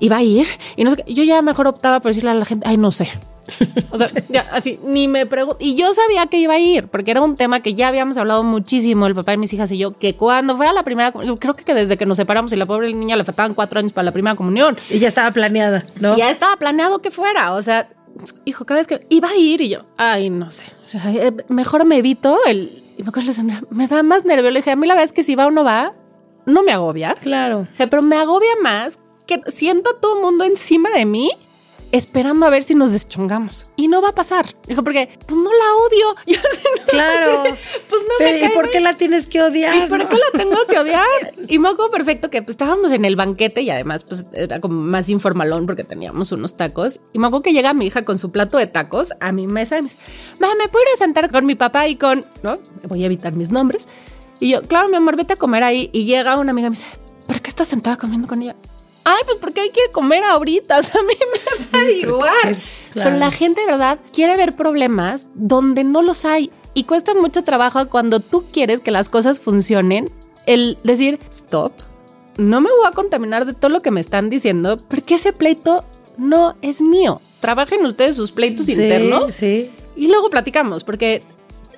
iba 0.00 0.16
a 0.16 0.22
ir 0.22 0.46
y 0.76 0.84
no 0.84 0.90
sé 0.90 1.02
qué. 1.04 1.14
Yo 1.14 1.24
ya 1.24 1.40
mejor 1.42 1.66
optaba 1.66 2.00
por 2.00 2.10
decirle 2.10 2.30
a 2.30 2.34
la 2.34 2.44
gente, 2.44 2.66
ay, 2.68 2.76
no 2.76 2.90
sé. 2.90 3.08
O 3.90 3.98
sea, 3.98 4.08
ya 4.28 4.46
así, 4.52 4.78
ni 4.84 5.08
me 5.08 5.26
pregunto. 5.26 5.58
Y 5.60 5.74
yo 5.74 5.92
sabía 5.94 6.26
que 6.26 6.38
iba 6.38 6.54
a 6.54 6.58
ir, 6.58 6.88
porque 6.88 7.10
era 7.10 7.20
un 7.20 7.34
tema 7.34 7.60
que 7.60 7.74
ya 7.74 7.88
habíamos 7.88 8.16
hablado 8.16 8.42
muchísimo, 8.42 9.06
el 9.06 9.14
papá 9.14 9.32
de 9.32 9.36
mis 9.36 9.52
hijas 9.52 9.70
y 9.72 9.78
yo, 9.78 9.92
que 9.92 10.14
cuando 10.14 10.56
fuera 10.56 10.72
la 10.72 10.82
primera, 10.82 11.12
comunión, 11.12 11.36
creo 11.36 11.54
que 11.54 11.74
desde 11.74 11.96
que 11.96 12.06
nos 12.06 12.16
separamos 12.16 12.52
y 12.52 12.56
la 12.56 12.66
pobre 12.66 12.92
niña 12.94 13.16
le 13.16 13.24
faltaban 13.32 13.54
cuatro 13.54 13.78
años 13.80 13.92
para 13.92 14.04
la 14.04 14.12
primera 14.12 14.36
comunión, 14.36 14.76
Y 14.90 14.98
ya 14.98 15.08
estaba 15.08 15.30
planeada, 15.30 15.84
¿no? 16.00 16.16
ya 16.16 16.30
estaba 16.30 16.56
planeado 16.56 17.00
que 17.00 17.10
fuera. 17.10 17.52
O 17.54 17.62
sea, 17.62 17.88
hijo, 18.44 18.64
cada 18.64 18.80
vez 18.80 18.86
que 18.86 19.06
iba 19.08 19.28
a 19.28 19.36
ir 19.36 19.60
y 19.60 19.70
yo, 19.70 19.84
ay, 19.96 20.30
no 20.30 20.50
sé. 20.50 20.66
O 20.84 20.88
sea, 20.88 21.10
eh, 21.12 21.32
mejor 21.48 21.84
me 21.84 21.98
evito 21.98 22.38
el. 22.46 22.70
Y 22.98 23.02
me 23.02 23.08
acuerdo, 23.08 23.32
me 23.70 23.86
da 23.88 24.02
más 24.02 24.24
nervio. 24.24 24.50
Le 24.50 24.60
dije, 24.60 24.70
a 24.70 24.76
mí 24.76 24.86
la 24.86 24.94
verdad 24.94 25.06
es 25.06 25.12
que 25.12 25.22
si 25.22 25.34
va 25.34 25.46
o 25.46 25.50
no 25.50 25.64
va, 25.64 25.94
no 26.44 26.62
me 26.62 26.72
agobia. 26.72 27.14
Claro. 27.20 27.66
Dije, 27.70 27.86
pero 27.86 28.02
me 28.02 28.16
agobia 28.16 28.50
más 28.62 28.98
que 29.26 29.40
siento 29.46 29.90
a 29.90 30.00
todo 30.00 30.16
el 30.16 30.22
mundo 30.22 30.44
encima 30.44 30.90
de 30.90 31.06
mí 31.06 31.30
esperando 31.92 32.46
a 32.46 32.50
ver 32.50 32.62
si 32.62 32.74
nos 32.74 32.92
deschongamos. 32.92 33.66
Y 33.76 33.88
no 33.88 34.00
va 34.00 34.08
a 34.08 34.14
pasar. 34.14 34.46
Dijo, 34.66 34.82
porque 34.82 35.08
pues 35.26 35.36
no 35.38 35.50
la 35.50 35.74
odio. 35.76 36.14
Yo 36.26 36.38
así, 36.52 36.64
no, 36.80 36.86
Claro. 36.86 37.42
pues 37.44 38.02
no 38.02 38.14
Pero, 38.18 38.40
me 38.40 38.46
¿Y 38.46 38.48
por 38.48 38.70
qué 38.70 38.80
la 38.80 38.94
tienes 38.94 39.26
que 39.26 39.42
odiar? 39.42 39.76
¿Y 39.76 39.86
por 39.88 40.08
qué 40.08 40.16
la 40.16 40.38
tengo 40.38 40.56
que 40.68 40.78
odiar? 40.78 41.06
Y 41.48 41.58
me 41.58 41.68
acuerdo 41.68 41.90
perfecto 41.90 42.30
que 42.30 42.40
pues, 42.42 42.54
estábamos 42.54 42.92
en 42.92 43.04
el 43.04 43.14
banquete 43.14 43.60
y 43.62 43.70
además 43.70 44.04
pues 44.04 44.26
era 44.32 44.60
como 44.60 44.80
más 44.80 45.08
informalón 45.10 45.66
porque 45.66 45.84
teníamos 45.84 46.32
unos 46.32 46.56
tacos. 46.56 47.00
Y 47.12 47.18
me 47.18 47.26
acuerdo 47.26 47.42
que 47.42 47.52
llega 47.52 47.74
mi 47.74 47.86
hija 47.86 48.04
con 48.04 48.18
su 48.18 48.30
plato 48.32 48.56
de 48.56 48.66
tacos 48.66 49.12
a 49.20 49.32
mi 49.32 49.46
mesa 49.46 49.78
y 49.78 49.82
me 49.82 49.88
dice, 49.88 50.00
mamá, 50.40 50.54
¿me 50.54 50.68
puedo 50.68 50.82
ir 50.84 50.88
a 50.94 50.98
sentar 50.98 51.30
con 51.30 51.44
mi 51.44 51.54
papá 51.54 51.88
y 51.88 51.96
con... 51.96 52.24
¿no? 52.42 52.58
Voy 52.88 53.02
a 53.02 53.06
evitar 53.06 53.34
mis 53.34 53.50
nombres. 53.50 53.86
Y 54.40 54.50
yo, 54.50 54.62
claro, 54.62 54.88
mi 54.88 54.96
amor, 54.96 55.16
vete 55.16 55.34
a 55.34 55.36
comer 55.36 55.62
ahí. 55.62 55.90
Y 55.92 56.04
llega 56.04 56.38
una 56.38 56.52
amiga 56.52 56.68
y 56.68 56.70
me 56.70 56.76
dice, 56.76 56.88
¿por 57.26 57.40
qué 57.42 57.50
estás 57.50 57.68
sentada 57.68 57.96
comiendo 57.96 58.26
con 58.26 58.40
ella? 58.42 58.56
Ay, 59.04 59.22
pues 59.24 59.38
porque 59.40 59.60
hay 59.62 59.70
que 59.70 59.90
comer 59.92 60.22
ahorita. 60.24 60.78
O 60.80 60.82
sea, 60.82 61.00
a 61.00 61.04
mí 61.04 61.14
me 61.72 61.78
da 61.78 61.90
igual. 61.90 62.56
Claro. 62.92 63.10
Pero 63.10 63.16
la 63.16 63.30
gente, 63.30 63.60
de 63.62 63.66
verdad, 63.66 63.98
quiere 64.12 64.36
ver 64.36 64.54
problemas 64.54 65.28
donde 65.34 65.82
no 65.84 66.02
los 66.02 66.24
hay. 66.24 66.50
Y 66.74 66.84
cuesta 66.84 67.14
mucho 67.14 67.42
trabajo 67.44 67.88
cuando 67.88 68.20
tú 68.20 68.44
quieres 68.52 68.80
que 68.80 68.90
las 68.90 69.08
cosas 69.08 69.40
funcionen, 69.40 70.10
el 70.46 70.78
decir, 70.84 71.18
stop, 71.30 71.72
no 72.38 72.60
me 72.60 72.70
voy 72.70 72.86
a 72.86 72.92
contaminar 72.92 73.44
de 73.46 73.52
todo 73.54 73.70
lo 73.70 73.80
que 73.80 73.90
me 73.90 74.00
están 74.00 74.30
diciendo, 74.30 74.76
porque 74.88 75.14
ese 75.16 75.32
pleito 75.32 75.84
no 76.16 76.56
es 76.62 76.80
mío. 76.80 77.20
Trabajen 77.40 77.84
ustedes 77.84 78.16
sus 78.16 78.32
pleitos 78.32 78.66
Sí, 78.66 78.72
internos 78.72 79.32
Sí. 79.32 79.70
y 79.96 80.08
luego 80.08 80.30
platicamos, 80.30 80.82
porque 80.84 81.22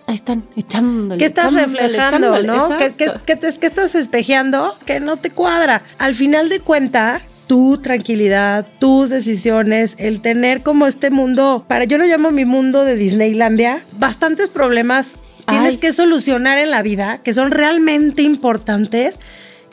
ahí 0.06 0.14
están 0.14 0.44
echándole. 0.56 1.18
¿Qué 1.18 1.24
estás 1.26 1.46
echándole, 1.52 1.80
reflejando, 1.82 2.36
echándole. 2.36 2.46
no? 2.48 2.78
¿Qué, 2.78 2.84
Exacto. 2.86 3.20
qué- 3.26 3.36
qué 3.36 3.36
te- 3.52 3.58
qué 3.58 3.66
estás 3.66 3.94
espejeando 3.94 4.76
que 4.86 5.00
no 5.00 5.16
te 5.16 5.30
cuadra? 5.30 5.82
Al 5.98 6.14
final 6.14 6.48
de 6.48 6.60
cuenta, 6.60 7.20
tu 7.46 7.78
tranquilidad, 7.78 8.66
tus 8.78 9.10
decisiones, 9.10 9.94
el 9.98 10.20
tener 10.20 10.62
como 10.62 10.86
este 10.86 11.10
mundo, 11.10 11.64
para 11.68 11.84
yo 11.84 11.98
lo 11.98 12.04
llamo 12.06 12.30
mi 12.30 12.44
mundo 12.44 12.84
de 12.84 12.96
Disneylandia, 12.96 13.80
bastantes 13.98 14.48
problemas 14.48 15.16
tienes 15.46 15.76
que 15.76 15.92
solucionar 15.92 16.56
en 16.56 16.70
la 16.70 16.80
vida 16.80 17.18
que 17.22 17.34
son 17.34 17.50
realmente 17.50 18.22
importantes, 18.22 19.18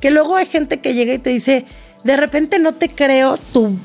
que 0.02 0.12
luego 0.12 0.36
hay 0.36 0.46
gente 0.48 0.82
que 0.82 0.94
llega 0.94 1.14
y 1.14 1.18
te 1.20 1.30
dice, 1.30 1.66
de 2.04 2.18
repente 2.18 2.60
no 2.60 2.74
te 2.74 2.90
creo 2.90 3.38
tu 3.38 3.78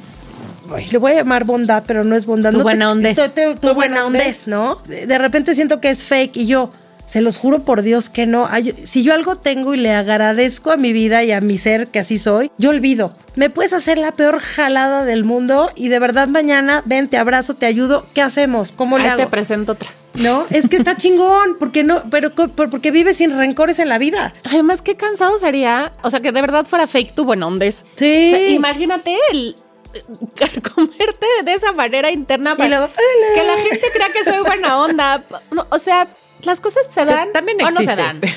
ay, 0.74 0.88
le 0.90 0.98
voy 0.98 1.12
a 1.12 1.16
llamar 1.16 1.44
bondad, 1.44 1.85
pero 1.87 2.05
no 2.05 2.16
es 2.16 2.26
bondad. 2.26 2.50
Tu 2.52 2.59
no 2.59 2.62
buena 2.64 2.90
ondez. 2.90 3.16
tu- 3.16 3.40
tu- 3.55 3.68
tu 3.68 3.74
buena 3.74 4.07
ondez, 4.07 4.46
¿no? 4.48 4.76
De, 4.87 5.18
repente 5.18 5.55
siento 5.55 5.81
que 5.81 5.90
es 5.90 6.02
fake 6.02 6.37
y 6.37 6.46
yo, 6.46 6.70
se 7.07 7.20
los 7.20 7.37
juro 7.37 7.62
por 7.64 7.83
Dios 7.83 8.11
que 8.11 8.26
no. 8.26 8.46
Ay, 8.50 8.74
si 8.85 9.02
yo 9.05 9.14
algo 9.14 9.37
tengo 9.37 9.74
y 9.74 9.79
le 9.79 9.92
agradezco 9.92 10.70
a 10.72 10.76
mi 10.76 10.92
vida 10.92 11.22
y 11.22 11.33
a 11.33 11.40
mi 11.40 11.57
ser 11.59 11.87
que 11.88 12.00
así 12.00 12.18
soy, 12.18 12.50
yo 12.59 12.70
olvido. 12.70 13.12
Me 13.37 13.50
puedes 13.50 13.72
hacer 13.74 13.98
la 13.98 14.12
peor 14.12 14.38
jalada 14.40 15.05
del 15.05 15.22
mundo 15.22 15.70
y 15.76 15.88
de 15.88 15.98
verdad 15.98 16.26
mañana 16.26 16.83
ven, 16.87 17.07
te 17.07 17.18
abrazo, 17.18 17.55
te 17.55 17.66
ayudo. 17.66 18.07
¿Qué 18.14 18.22
hacemos? 18.22 18.72
¿Cómo 18.72 18.96
le 18.98 19.05
Ahí 19.05 19.11
hago? 19.11 19.22
te 19.24 19.29
presento 19.29 19.72
otra. 19.72 19.88
No, 20.14 20.46
es 20.48 20.66
que 20.70 20.76
está 20.79 20.96
chingón, 20.96 21.57
porque 21.59 21.85
no, 21.85 22.02
pero 22.11 22.31
porque 22.31 22.90
vives 22.90 23.18
sin 23.18 23.37
rencores 23.37 23.79
en 23.79 23.90
la 23.90 23.98
vida. 23.98 24.33
Además, 24.44 24.81
qué 24.81 24.96
cansado 24.96 25.38
sería, 25.38 25.92
o 26.02 26.11
sea, 26.11 26.20
que 26.20 26.33
de 26.33 26.40
verdad 26.40 26.64
fuera 26.64 26.87
fake 26.87 27.14
tu 27.14 27.24
buen 27.26 27.42
ondes. 27.42 27.85
Sí. 27.96 28.33
O 28.33 28.37
sea, 28.37 28.48
imagínate 28.48 29.14
el 29.31 29.55
comerte 30.74 31.26
de 31.44 31.52
esa 31.54 31.72
manera 31.72 32.11
interna 32.11 32.56
para 32.56 32.88
que 32.88 33.44
la 33.44 33.56
gente 33.59 33.87
crea 33.92 34.09
que 34.12 34.24
soy 34.24 34.40
buena 34.44 34.80
onda. 34.80 35.24
No, 35.50 35.66
o 35.70 35.78
sea, 35.78 36.06
las 36.42 36.61
cosas 36.61 36.87
se 36.90 37.04
dan 37.04 37.32
también 37.32 37.59
o 37.61 37.62
no 37.62 37.68
existe, 37.68 37.87
se 37.92 37.96
dan. 37.96 38.20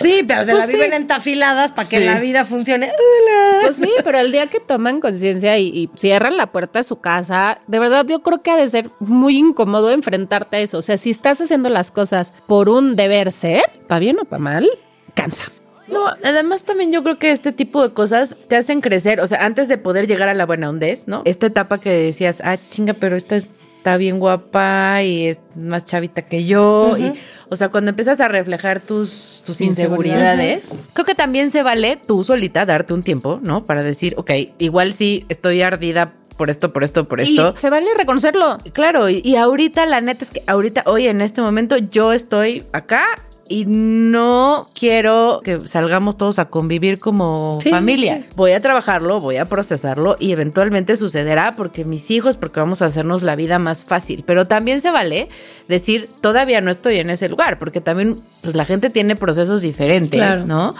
Sí, 0.00 0.24
pero 0.26 0.44
se 0.44 0.50
Pues 0.52 0.66
la 0.66 0.72
viven 0.72 0.90
sí. 0.90 0.96
entafiladas 0.96 1.72
para 1.72 1.88
que 1.88 1.98
Sí. 1.98 2.04
la 2.04 2.18
vida 2.18 2.44
funcione. 2.44 2.86
Hola. 2.86 3.58
Pues 3.62 3.76
sí, 3.76 3.90
pero 4.04 4.18
el 4.18 4.32
día 4.32 4.48
que 4.48 4.58
toman 4.60 5.00
conciencia 5.00 5.56
y, 5.58 5.68
y 5.68 5.90
cierran 5.96 6.36
la 6.36 6.46
puerta 6.46 6.80
de 6.80 6.84
su 6.84 7.00
casa, 7.00 7.60
de 7.68 7.78
verdad 7.78 8.04
yo 8.06 8.20
creo 8.22 8.42
que 8.42 8.50
ha 8.50 8.56
de 8.56 8.68
ser 8.68 8.90
muy 9.00 9.38
incómodo 9.38 9.90
enfrentarte 9.92 10.56
a 10.56 10.60
eso. 10.60 10.78
O 10.78 10.82
sea, 10.82 10.98
si 10.98 11.10
estás 11.10 11.40
haciendo 11.40 11.68
las 11.68 11.90
cosas 11.90 12.32
por 12.46 12.68
un 12.68 12.96
deber 12.96 13.30
ser, 13.32 13.62
para 13.88 14.00
bien 14.00 14.18
o 14.18 14.24
para 14.24 14.42
mal, 14.42 14.68
cansa. 15.14 15.52
No, 15.92 16.06
además 16.24 16.64
también 16.64 16.92
yo 16.92 17.02
creo 17.02 17.18
que 17.18 17.30
este 17.30 17.52
tipo 17.52 17.82
de 17.82 17.92
cosas 17.92 18.36
te 18.48 18.56
hacen 18.56 18.80
crecer, 18.80 19.20
o 19.20 19.26
sea, 19.26 19.44
antes 19.44 19.68
de 19.68 19.78
poder 19.78 20.06
llegar 20.06 20.28
a 20.28 20.34
la 20.34 20.46
buena 20.46 20.68
ondez, 20.68 21.06
¿no? 21.06 21.22
Esta 21.24 21.46
etapa 21.46 21.78
que 21.78 21.90
decías, 21.90 22.40
ah, 22.44 22.58
chinga, 22.70 22.94
pero 22.94 23.16
esta 23.16 23.36
está 23.36 23.96
bien 23.96 24.20
guapa 24.20 25.02
y 25.02 25.26
es 25.26 25.40
más 25.56 25.84
chavita 25.84 26.22
que 26.22 26.44
yo, 26.44 26.96
y, 26.96 27.12
o 27.48 27.56
sea, 27.56 27.68
cuando 27.68 27.90
empiezas 27.90 28.20
a 28.20 28.28
reflejar 28.28 28.80
tus, 28.80 29.42
tus 29.44 29.60
inseguridades, 29.60 30.72
creo 30.92 31.04
que 31.04 31.14
también 31.14 31.50
se 31.50 31.62
vale 31.62 31.96
tú 31.96 32.22
solita 32.22 32.64
darte 32.64 32.94
un 32.94 33.02
tiempo, 33.02 33.40
¿no? 33.42 33.64
Para 33.64 33.82
decir, 33.82 34.14
ok, 34.16 34.30
igual 34.58 34.92
sí 34.92 35.26
estoy 35.28 35.62
ardida 35.62 36.12
por 36.36 36.48
esto, 36.48 36.72
por 36.72 36.84
esto, 36.84 37.08
por 37.08 37.20
esto. 37.20 37.54
Y 37.56 37.60
se 37.60 37.70
vale 37.70 37.88
reconocerlo. 37.96 38.58
Claro, 38.72 39.08
y, 39.08 39.20
y 39.24 39.36
ahorita 39.36 39.84
la 39.86 40.00
neta 40.00 40.24
es 40.24 40.30
que 40.30 40.42
ahorita, 40.46 40.84
hoy 40.86 41.08
en 41.08 41.20
este 41.20 41.40
momento, 41.40 41.76
yo 41.76 42.12
estoy 42.12 42.64
acá 42.72 43.04
y 43.52 43.66
no 43.66 44.66
quiero 44.74 45.42
que 45.44 45.60
salgamos 45.68 46.16
todos 46.16 46.38
a 46.38 46.46
convivir 46.46 46.98
como 46.98 47.58
Sí. 47.62 47.68
familia. 47.68 48.24
Voy 48.34 48.52
a 48.52 48.60
trabajarlo, 48.60 49.20
voy 49.20 49.36
a 49.36 49.44
procesarlo 49.44 50.16
y 50.18 50.32
eventualmente 50.32 50.96
sucederá 50.96 51.52
porque 51.54 51.84
mis 51.84 52.10
hijos, 52.10 52.38
porque 52.38 52.60
vamos 52.60 52.80
a 52.80 52.86
hacernos 52.86 53.22
la 53.22 53.36
vida 53.36 53.58
más 53.58 53.84
fácil. 53.84 54.24
Pero 54.26 54.46
también 54.46 54.80
se 54.80 54.90
vale 54.90 55.28
decir, 55.68 56.08
todavía 56.22 56.62
no 56.62 56.70
estoy 56.70 56.98
en 56.98 57.10
ese 57.10 57.28
lugar, 57.28 57.58
porque 57.58 57.82
también 57.82 58.16
pues, 58.40 58.56
la 58.56 58.64
gente 58.64 58.88
tiene 58.88 59.16
procesos 59.16 59.60
diferentes, 59.60 60.18
Claro. 60.18 60.46
¿no? 60.46 60.74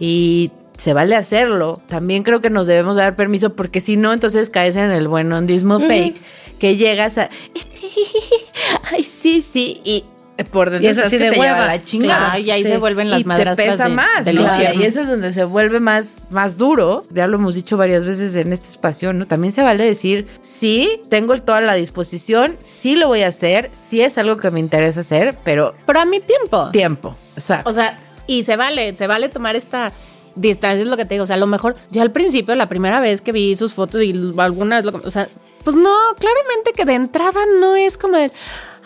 Y 0.00 0.50
se 0.78 0.94
vale 0.94 1.16
hacerlo. 1.16 1.82
También 1.88 2.22
creo 2.22 2.40
que 2.40 2.48
nos 2.50 2.66
debemos 2.66 2.96
dar 2.96 3.16
permiso 3.16 3.54
porque 3.54 3.80
si 3.82 3.96
no, 3.98 4.12
entonces 4.14 4.48
caes 4.48 4.76
en 4.76 4.90
el 4.90 5.08
buen 5.08 5.30
ondismo 5.30 5.78
fake 5.78 6.16
que 6.58 6.76
llegas 6.76 7.18
a... 7.18 7.28
Ay, 8.90 9.02
sí, 9.02 9.42
sí, 9.42 9.80
y 9.84 10.04
por 10.50 10.70
dentro 10.70 10.88
Y 10.88 10.92
es 10.92 10.98
así 10.98 11.10
que 11.16 11.24
de 11.24 11.30
te 11.30 11.36
lleva 11.36 11.52
hueva. 11.54 11.66
la 11.66 11.82
chingada. 11.82 12.18
Claro, 12.26 12.38
y 12.40 12.50
ahí 12.50 12.62
Sí. 12.64 12.70
se 12.70 12.78
vuelven 12.78 13.10
las 13.10 13.20
y 13.20 13.24
te 13.24 13.56
pesa 13.56 13.84
de- 13.88 13.94
más, 13.94 14.24
del 14.24 14.36
¿no? 14.36 14.42
infierno. 14.42 14.80
Y 14.82 14.84
eso 14.84 15.00
es 15.02 15.08
donde 15.08 15.32
se 15.32 15.44
vuelve 15.44 15.78
más, 15.80 16.24
más 16.30 16.56
duro. 16.58 17.02
Ya 17.10 17.26
lo 17.26 17.36
hemos 17.36 17.54
dicho 17.54 17.76
varias 17.76 18.04
veces 18.04 18.34
en 18.34 18.52
este 18.52 18.66
espacio, 18.68 19.12
¿no? 19.12 19.26
También 19.26 19.52
se 19.52 19.62
vale 19.62 19.84
decir, 19.84 20.26
sí, 20.40 21.00
tengo 21.08 21.40
toda 21.40 21.60
la 21.60 21.74
disposición, 21.74 22.56
sí 22.58 22.96
lo 22.96 23.06
voy 23.08 23.22
a 23.22 23.28
hacer, 23.28 23.70
sí 23.72 24.00
es 24.00 24.18
algo 24.18 24.36
que 24.38 24.50
me 24.50 24.58
interesa 24.60 25.00
hacer, 25.00 25.36
pero 25.44 25.74
Pero 25.86 26.00
a 26.00 26.04
mi 26.04 26.20
tiempo. 26.20 26.70
tiempo. 26.72 27.16
Exacto. 27.36 27.70
O 27.70 27.72
sea, 27.72 27.98
y 28.26 28.42
se 28.44 28.56
vale, 28.56 28.96
se 28.96 29.06
vale 29.06 29.28
tomar 29.28 29.54
esta 29.56 29.92
distancia, 30.34 30.82
es 30.82 30.88
lo 30.88 30.96
que 30.96 31.04
te 31.04 31.14
digo. 31.14 31.24
O 31.24 31.26
sea, 31.28 31.36
a 31.36 31.38
lo 31.38 31.46
mejor 31.46 31.74
yo 31.90 32.02
al 32.02 32.10
principio, 32.10 32.54
la 32.56 32.68
primera 32.68 32.98
vez 33.00 33.20
que 33.20 33.30
vi 33.30 33.54
sus 33.54 33.72
fotos 33.72 34.02
y 34.02 34.12
alguna 34.38 34.80
vez, 34.82 34.92
lo, 34.92 35.00
o 35.04 35.10
sea, 35.10 35.28
pues 35.62 35.76
no, 35.76 35.94
claramente 36.18 36.72
que 36.74 36.84
de 36.84 36.94
entrada 36.94 37.40
no 37.60 37.76
es 37.76 37.96
como 37.96 38.16
de, 38.18 38.30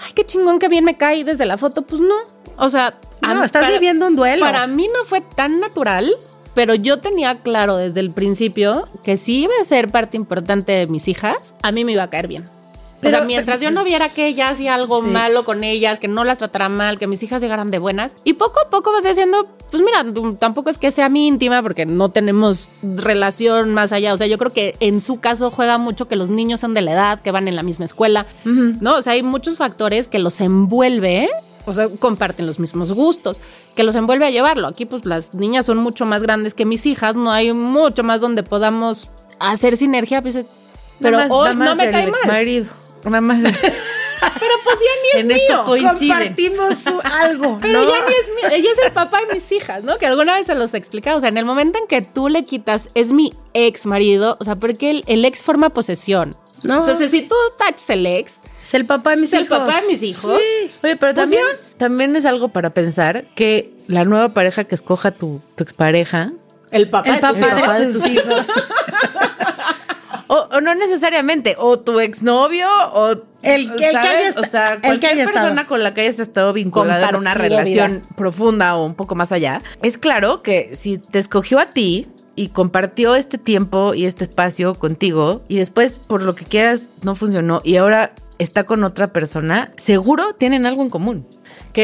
ay, 0.05 0.13
qué 0.15 0.25
chingón, 0.27 0.59
que 0.59 0.69
bien 0.69 0.85
me 0.85 0.97
cae 0.97 1.25
desde 1.25 1.47
la 1.47 1.57
foto. 1.59 1.83
Pues 1.83 2.01
no. 2.01 2.15
O 2.57 2.71
sea, 2.71 2.95
No, 3.21 3.35
mí- 3.37 3.45
estás 3.45 3.69
viviendo 3.71 4.07
un 4.07 4.17
duelo. 4.17 4.45
Para 4.45 4.67
mí 4.67 4.89
no 4.93 5.05
fue 5.05 5.21
tan 5.21 5.61
natural. 5.61 6.13
Pero 6.55 6.75
yo 6.75 6.99
tenía 6.99 7.37
claro 7.37 7.77
desde 7.77 8.01
el 8.01 8.11
principio 8.11 8.89
que 9.05 9.17
si 9.17 9.43
iba 9.43 9.53
a 9.61 9.65
ser 9.65 9.89
parte 9.89 10.17
importante 10.17 10.73
de 10.73 10.87
mis 10.89 11.07
hijas, 11.07 11.55
a 11.63 11.71
mí 11.71 11.85
me 11.85 11.93
iba 11.93 12.03
a 12.03 12.11
caer 12.11 12.27
bien. 12.27 12.45
O 13.05 13.11
sea, 13.11 13.21
mientras 13.23 13.61
yo 13.61 13.71
no 13.71 13.85
viera 13.85 14.13
que 14.13 14.27
ella 14.27 14.49
hacía 14.49 14.75
algo 14.75 15.03
Sí. 15.03 15.09
malo 15.09 15.45
con 15.45 15.63
ellas, 15.65 15.99
que 15.99 16.09
no 16.09 16.25
las 16.25 16.39
tratara 16.39 16.69
mal, 16.69 16.99
que 16.99 17.07
mis 17.07 17.23
hijas 17.23 17.41
llegaran 17.41 17.71
de 17.71 17.79
buenas. 17.79 18.13
Y 18.25 18.33
poco 18.35 18.61
a 18.67 18.71
poco 18.71 18.91
vas 18.93 19.05
diciendo, 19.05 19.47
pues 19.71 19.83
mira, 19.83 20.05
tampoco 20.39 20.69
es 20.71 20.79
que 20.79 20.91
sea 20.91 21.09
mi 21.09 21.27
íntima 21.29 21.63
porque 21.63 21.87
no 21.87 22.09
tenemos 22.09 22.69
relación 22.83 23.73
más 23.73 23.93
allá. 23.93 24.13
O 24.15 24.17
sea, 24.17 24.27
yo 24.27 24.37
creo 24.39 24.53
que 24.53 24.75
en 24.81 25.01
su 25.01 25.21
caso 25.21 25.51
juega 25.51 25.79
mucho 25.79 26.09
que 26.09 26.17
los 26.17 26.31
niños 26.31 26.61
son 26.61 26.75
de 26.75 26.81
la 26.83 26.93
edad, 26.93 27.21
que 27.21 27.31
van 27.31 27.47
en 27.49 27.57
la 27.57 27.63
misma 27.63 27.85
escuela, 27.85 28.27
¿no? 28.45 28.97
O 28.97 29.03
sea, 29.03 29.13
hay 29.13 29.23
muchos 29.23 29.57
factores 29.59 30.09
que 30.09 30.19
los 30.19 30.41
envuelve 30.41 31.29
o 31.67 31.75
sea, 31.75 31.87
comparten 32.01 32.47
los 32.47 32.59
mismos 32.59 32.93
gustos, 32.93 33.43
que 33.77 33.83
los 33.83 33.95
envuelve 33.95 34.25
a 34.25 34.31
llevarlo. 34.31 34.69
Aquí 34.69 34.87
pues 34.87 35.05
las 35.05 35.35
niñas 35.35 35.67
son 35.67 35.77
mucho 35.77 36.07
más 36.07 36.23
grandes 36.23 36.55
que 36.55 36.65
mis 36.65 36.87
hijas, 36.87 37.15
no 37.15 37.31
hay 37.31 37.53
mucho 37.53 38.03
más 38.03 38.23
donde 38.23 38.43
podamos 38.43 39.11
hacer 39.39 39.77
sinergia, 39.77 40.23
pues, 40.23 40.39
pero 40.99 41.19
Nada 41.19 41.29
más- 41.29 41.31
hoy 41.31 41.55
no 41.57 41.77
me 41.77 41.85
el 41.85 41.91
cae 41.91 42.07
mal. 42.07 42.15
exmarido. 42.21 42.67
Nada 43.05 43.21
más. 43.21 43.39
Pero 44.41 44.55
pues 44.65 44.77
ya 44.77 44.91
ni 45.03 45.19
es 45.21 45.25
en 45.25 45.31
eso 45.31 45.53
mío. 45.55 45.65
coinciden. 45.65 46.09
Compartimos 46.19 46.79
su- 46.79 47.01
algo, 47.05 47.59
Pero 47.63 47.83
¿no? 47.83 47.89
ya 47.89 48.05
ni 48.07 48.13
es 48.13 48.29
mío, 48.35 48.49
ella 48.59 48.71
es 48.73 48.87
el 48.87 48.93
papá 48.93 49.21
de 49.27 49.35
mis 49.35 49.51
hijas, 49.53 49.85
¿no? 49.85 49.97
Que 49.99 50.07
alguna 50.07 50.35
vez 50.35 50.47
se 50.47 50.55
los 50.55 50.75
he 50.75 50.77
explicado. 50.77 51.19
O 51.19 51.21
sea, 51.21 51.29
en 51.29 51.39
el 51.39 51.45
momento 51.45 51.79
en 51.79 51.87
que 51.87 52.03
tú 52.03 52.29
le 52.29 52.43
quitas, 52.45 52.89
es 52.95 53.13
mi 53.13 53.33
ex 53.55 53.87
marido, 53.87 54.37
o 54.41 54.45
sea, 54.45 54.57
porque 54.57 54.91
el, 54.91 55.05
el 55.07 55.25
ex 55.25 55.43
forma 55.43 55.71
posesión. 55.71 56.35
No. 56.65 56.79
Entonces, 56.79 57.13
si 57.13 57.23
tú 57.23 57.37
tachas 57.57 57.89
el 57.91 58.05
ex, 58.07 58.41
Es 58.63 58.75
el 58.75 58.85
papá 58.85 59.11
de 59.11 59.19
mis 59.19 59.33
es 59.33 59.39
el 59.39 59.45
hijos. 59.45 59.59
papá 59.59 59.81
de 59.81 59.87
mis 59.87 60.03
hijos. 60.03 60.41
Sí. 60.43 60.73
Oye, 60.83 60.97
pero 60.97 61.15
Pues 61.15 61.15
también, 61.15 61.45
también 61.79 62.17
es 62.17 62.27
algo 62.27 62.49
para 62.49 62.71
pensar 62.71 63.25
que 63.37 63.73
la 63.87 64.05
nueva 64.05 64.35
pareja 64.35 64.65
que 64.65 64.75
escoja 64.75 65.13
tu, 65.13 65.41
tu 65.55 65.63
expareja, 65.63 66.33
El 66.73 66.91
papá, 66.91 67.09
El 67.11 67.21
de 67.21 67.29
tus 67.29 67.39
papá 67.39 67.79
hijos. 67.81 67.95
de 67.95 68.01
tus 68.01 68.09
hijos. 68.11 68.47
o, 70.29 70.37
o 70.53 70.61
no 70.61 70.75
necesariamente, 70.75 71.57
o 71.59 71.79
tu 71.81 72.01
exnovio, 72.01 72.69
o 72.93 73.11
El- 73.43 73.71
el 73.71 73.79
que 73.79 74.41
o 74.41 74.45
sea, 74.45 74.75
el 74.75 74.81
que 74.81 74.87
cualquier 74.88 75.25
persona 75.27 75.49
estado. 75.49 75.67
con 75.69 75.83
la 75.83 75.95
que 75.95 76.01
hayas 76.03 76.19
estado 76.19 76.53
vinculada 76.53 77.09
en 77.09 77.17
una 77.17 77.35
relación 77.35 78.03
profunda 78.17 78.77
o 78.77 78.85
un 78.87 78.95
poco 78.95 79.14
más 79.14 79.33
allá, 79.33 79.61
es 79.83 79.99
claro 79.99 80.43
que 80.43 80.71
si 80.75 80.99
te 80.99 81.19
escogió 81.19 81.59
a 81.59 81.67
ti 81.67 82.09
y 82.37 82.49
compartió 82.49 83.14
este 83.17 83.37
tiempo 83.38 83.95
y 83.95 84.05
este 84.07 84.25
espacio 84.25 84.75
contigo 84.75 85.43
y 85.49 85.57
después 85.57 85.99
por 85.99 86.23
lo 86.23 86.35
que 86.35 86.45
quieras 86.45 86.91
no 87.03 87.14
funcionó 87.17 87.61
y 87.64 87.77
ahora 87.77 88.12
está 88.38 88.62
con 88.64 88.85
otra 88.85 89.09
persona, 89.09 89.73
seguro 89.77 90.35
tienen 90.35 90.64
algo 90.67 90.83
en 90.83 90.91
común. 90.91 91.27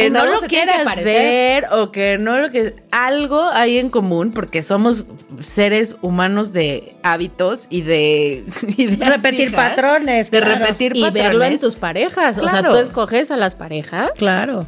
Que 0.02 0.10
no 0.10 0.24
no, 0.24 0.32
lo 0.32 0.40
quieras 0.48 0.96
ver 0.96 1.66
o 1.72 1.92
que 1.92 2.18
no 2.18 2.38
lo 2.38 2.50
que 2.50 2.74
algo 2.90 3.42
hay 3.50 3.78
en 3.78 3.90
común 3.90 4.32
porque 4.32 4.60
somos 4.62 5.04
seres 5.40 5.96
humanos 6.02 6.52
de 6.52 6.94
hábitos 7.02 7.66
y 7.70 7.82
de, 7.82 8.44
y 8.76 8.86
de 8.86 9.04
Repetir 9.04 9.52
patrones, 9.52 10.30
de 10.30 10.40
claro. 10.40 10.54
repetir 10.60 10.96
Y 10.96 11.02
patrones 11.02 11.22
verlo 11.28 11.44
en 11.44 11.58
tus 11.60 11.76
parejas. 11.76 12.38
O 12.38 12.42
sea, 12.48 12.60
Claro. 12.60 12.70
tú 12.72 12.76
escoges 12.78 13.30
a 13.30 13.36
las 13.36 13.54
parejas. 13.54 14.10
Claro. 14.16 14.66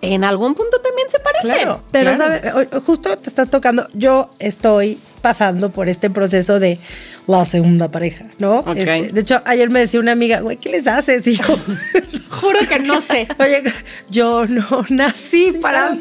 En 0.00 0.22
algún 0.22 0.54
punto 0.54 0.80
también 0.80 1.08
se 1.08 1.18
parecen. 1.18 1.50
Claro. 1.54 1.82
Pero, 1.90 2.14
Claro. 2.14 2.40
¿sabes? 2.54 2.68
Justo 2.86 3.16
te 3.16 3.28
estás 3.28 3.50
tocando. 3.50 3.88
Yo 3.94 4.30
estoy 4.38 4.96
pasando 5.22 5.70
por 5.72 5.88
este 5.88 6.08
proceso 6.08 6.60
de 6.60 6.78
la 7.26 7.44
segunda 7.44 7.88
pareja, 7.88 8.26
¿no? 8.38 8.60
Ok. 8.60 8.76
Este, 8.76 9.12
de 9.12 9.20
hecho, 9.20 9.42
ayer 9.44 9.68
me 9.70 9.80
decía 9.80 9.98
una 9.98 10.12
amiga, 10.12 10.38
güey, 10.40 10.56
¿qué 10.56 10.68
les 10.70 10.86
haces? 10.86 11.26
Y 11.26 11.34
yo, 11.34 11.44
Juro 12.40 12.58
que 12.68 12.78
no 12.78 13.00
sé. 13.00 13.28
oye, 13.38 13.62
yo 14.10 14.46
no 14.46 14.84
nací 14.88 15.52
para 15.60 15.96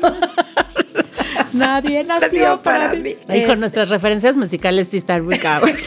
Nadie 1.53 2.03
nació 2.03 2.59
para 2.59 2.93
mí. 2.93 3.15
Hijo, 3.33 3.53
Eh, 3.53 3.55
nuestras 3.55 3.89
referencias 3.89 4.35
musicales 4.35 4.87
sí 4.89 4.97
están 4.97 5.25
muy 5.25 5.37
cabrón. 5.39 5.75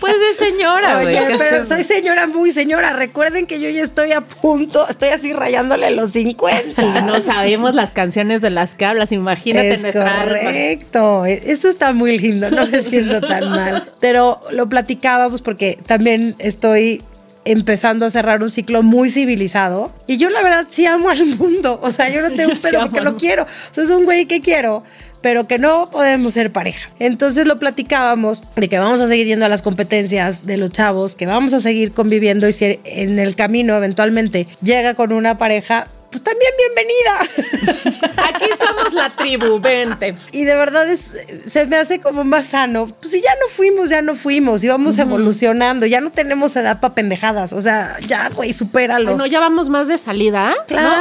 Pues 0.00 0.14
de 0.18 0.44
señora, 0.46 1.00
güey. 1.00 1.16
Oye, 1.16 1.26
¿qué 1.28 1.34
pero 1.38 1.44
hacemos? 1.62 1.68
soy 1.68 1.84
señora 1.84 2.26
muy 2.26 2.50
señora. 2.50 2.92
Recuerden 2.92 3.46
que 3.46 3.60
yo 3.60 3.68
ya 3.70 3.84
estoy 3.84 4.10
a 4.12 4.20
punto, 4.22 4.84
estoy 4.88 5.10
así 5.10 5.32
rayándole 5.32 5.90
los 5.92 6.10
50. 6.10 6.82
Y 6.82 7.02
no 7.06 7.20
sabemos 7.20 7.76
las 7.76 7.92
canciones 7.92 8.40
de 8.40 8.50
las 8.50 8.74
que 8.74 8.84
hablas. 8.84 9.12
Imagínate 9.12 9.74
es 9.74 9.82
nuestra 9.82 10.22
alma. 10.22 10.38
correcto. 10.38 11.24
E- 11.26 11.40
Eso 11.52 11.68
está 11.68 11.92
muy 11.92 12.18
lindo, 12.18 12.50
no 12.50 12.66
me 12.66 12.82
siento 12.82 13.20
tan 13.20 13.48
mal. 13.50 13.84
Pero 14.00 14.40
lo 14.50 14.68
platicábamos 14.68 15.40
porque 15.40 15.78
también 15.86 16.34
estoy 16.40 17.00
empezando 17.44 18.06
a 18.06 18.10
cerrar 18.10 18.42
un 18.42 18.50
ciclo 18.50 18.82
muy 18.82 19.10
civilizado. 19.10 19.92
Y 20.06 20.16
yo 20.16 20.30
la 20.30 20.42
verdad 20.42 20.66
sí 20.70 20.86
amo 20.86 21.10
al 21.10 21.24
mundo. 21.24 21.78
O 21.82 21.90
sea, 21.90 22.08
yo 22.10 22.22
no 22.22 22.30
tengo 22.34 22.52
un 22.52 22.60
pedo 22.60 22.80
porque 22.80 23.00
lo 23.00 23.16
quiero. 23.16 23.44
O 23.44 23.74
sea, 23.74 23.84
es 23.84 23.90
un 23.90 24.04
güey 24.04 24.26
que 24.26 24.40
quiero. 24.40 24.82
Pero 25.20 25.46
que 25.46 25.58
no 25.58 25.86
podemos 25.86 26.34
ser 26.34 26.50
pareja. 26.50 26.90
Entonces 26.98 27.46
lo 27.46 27.56
platicábamos 27.56 28.42
de 28.56 28.68
que 28.68 28.78
vamos 28.80 29.00
a 29.00 29.06
seguir 29.06 29.26
yendo 29.26 29.46
a 29.46 29.48
las 29.48 29.62
competencias 29.62 30.46
de 30.46 30.56
los 30.56 30.70
chavos, 30.70 31.14
que 31.14 31.26
vamos 31.26 31.54
a 31.54 31.60
seguir 31.60 31.92
conviviendo 31.92 32.48
y 32.48 32.52
si 32.52 32.80
en 32.82 33.20
el 33.20 33.36
camino 33.36 33.76
eventualmente 33.76 34.48
llega 34.62 34.94
con 34.94 35.12
una 35.12 35.38
pareja, 35.38 35.84
pues 36.12 36.22
también 36.22 36.52
bienvenida. 36.58 37.72
Aquí 38.28 38.46
somos 38.58 38.92
la 38.94 39.10
tribu, 39.10 39.58
vente. 39.58 40.14
Y 40.32 40.44
de 40.44 40.54
verdad 40.54 40.88
es, 40.88 41.16
se 41.46 41.66
me 41.66 41.76
hace 41.76 42.00
como 42.00 42.22
más 42.24 42.46
sano. 42.46 42.86
Pues 42.86 43.10
si 43.12 43.20
ya 43.20 43.30
no 43.40 43.48
fuimos, 43.54 43.88
ya 43.90 44.02
no 44.02 44.14
fuimos. 44.14 44.62
Y 44.62 44.68
vamos 44.68 44.98
evolucionando. 44.98 45.86
Ya 45.86 46.00
no 46.00 46.10
tenemos 46.12 46.54
edad 46.56 46.80
para 46.80 46.94
pendejadas. 46.94 47.52
O 47.52 47.60
sea, 47.62 47.96
ya, 48.06 48.28
güey, 48.30 48.52
supéralo. 48.52 49.10
Bueno, 49.10 49.26
ya 49.26 49.40
vamos 49.40 49.68
más 49.68 49.88
de 49.88 49.98
salida. 49.98 50.50
¿no? 50.50 50.54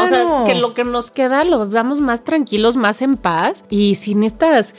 O 0.03 0.07
sea, 0.07 0.21
Claro. 0.21 0.43
que 0.47 0.55
lo 0.55 0.73
que 0.73 0.83
nos 0.83 1.11
queda 1.11 1.43
lo 1.43 1.67
vamos 1.67 1.99
más 2.01 2.23
tranquilos, 2.23 2.75
más 2.77 3.01
en 3.01 3.17
paz 3.17 3.63
y 3.69 3.95
sin 3.95 4.23
estas 4.23 4.75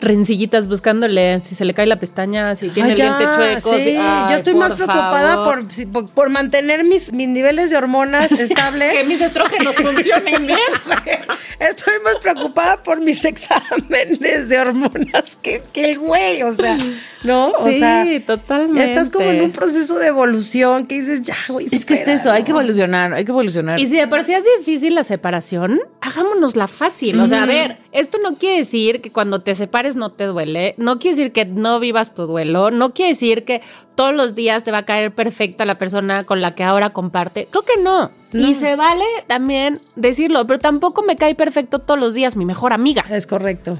rencillitas 0.00 0.68
buscándole 0.68 1.40
si 1.44 1.54
se 1.54 1.64
le 1.64 1.74
cae 1.74 1.86
la 1.86 1.96
pestaña, 1.96 2.56
si 2.56 2.68
tiene 2.70 2.90
Ay, 2.90 2.92
el 2.92 2.98
ya, 2.98 3.18
diente 3.18 3.36
chueco. 3.36 3.74
sí. 3.76 3.80
si- 3.82 3.96
ay, 3.96 4.30
Yo 4.32 4.36
estoy 4.38 4.54
más 4.54 4.72
preocupada 4.72 5.44
por, 5.44 5.62
por, 5.92 6.10
por 6.12 6.30
mantener 6.30 6.84
mis, 6.84 7.12
mis 7.12 7.28
niveles 7.28 7.70
de 7.70 7.76
hormonas 7.76 8.32
estables. 8.40 8.92
que 8.96 9.04
mis 9.04 9.20
estrógenos 9.20 9.65
funcionen 9.72 10.46
bien. 10.46 10.58
Estoy 11.58 11.94
más 12.04 12.16
preocupada 12.16 12.82
por 12.82 13.00
mis 13.00 13.24
exámenes 13.24 14.48
de 14.48 14.58
hormonas 14.58 15.38
que, 15.40 15.62
que 15.72 15.92
el 15.92 15.98
güey, 15.98 16.42
o 16.42 16.54
sea, 16.54 16.76
¿no? 17.24 17.48
O 17.48 17.66
Sí, 17.66 17.78
sea, 17.78 18.04
totalmente. 18.26 18.90
Estás 18.90 19.10
como 19.10 19.24
en 19.30 19.40
un 19.42 19.52
proceso 19.52 19.98
de 19.98 20.08
evolución 20.08 20.86
que 20.86 21.00
dices, 21.00 21.22
ya, 21.22 21.36
güey. 21.48 21.66
Es 21.72 21.86
que 21.86 21.94
es 21.94 22.06
eso, 22.08 22.30
hay 22.30 22.42
que 22.44 22.50
evolucionar, 22.50 23.14
hay 23.14 23.24
que 23.24 23.30
evolucionar. 23.30 23.80
Y 23.80 23.86
si 23.86 23.96
de 23.96 24.06
por 24.06 24.22
sí 24.22 24.34
es 24.34 24.44
difícil 24.58 24.94
la 24.94 25.02
separación, 25.04 25.80
hagámonosla 26.02 26.68
fácil. 26.68 27.18
O 27.20 27.26
sea, 27.28 27.44
a 27.44 27.46
ver, 27.46 27.78
esto 27.92 28.18
no 28.22 28.34
quiere 28.36 28.58
decir 28.58 29.00
que 29.00 29.10
cuando 29.10 29.40
te 29.40 29.54
separes 29.54 29.96
no 29.96 30.12
te 30.12 30.24
duele, 30.24 30.74
no 30.76 30.98
quiere 30.98 31.16
decir 31.16 31.32
que 31.32 31.46
no 31.46 31.80
vivas 31.80 32.14
tu 32.14 32.26
duelo, 32.26 32.70
no 32.70 32.92
quiere 32.92 33.10
decir 33.12 33.44
que 33.44 33.62
todos 33.96 34.14
los 34.14 34.34
días 34.34 34.62
te 34.62 34.70
va 34.70 34.78
a 34.78 34.84
caer 34.84 35.12
perfecta 35.12 35.64
la 35.64 35.78
persona 35.78 36.24
con 36.24 36.40
la 36.40 36.54
que 36.54 36.62
ahora 36.62 36.90
comparte. 36.90 37.48
Creo 37.50 37.62
que 37.62 37.82
no. 37.82 38.10
Y 38.32 38.54
se 38.54 38.76
vale 38.76 39.04
también 39.26 39.78
decirlo, 39.96 40.46
pero 40.46 40.58
tampoco 40.58 41.02
me 41.02 41.16
cae 41.16 41.34
perfecto 41.34 41.78
todos 41.78 41.98
los 41.98 42.14
días 42.14 42.36
mi 42.36 42.44
mejor 42.44 42.72
amiga, 42.72 43.02
Es 43.10 43.26
correcto. 43.26 43.74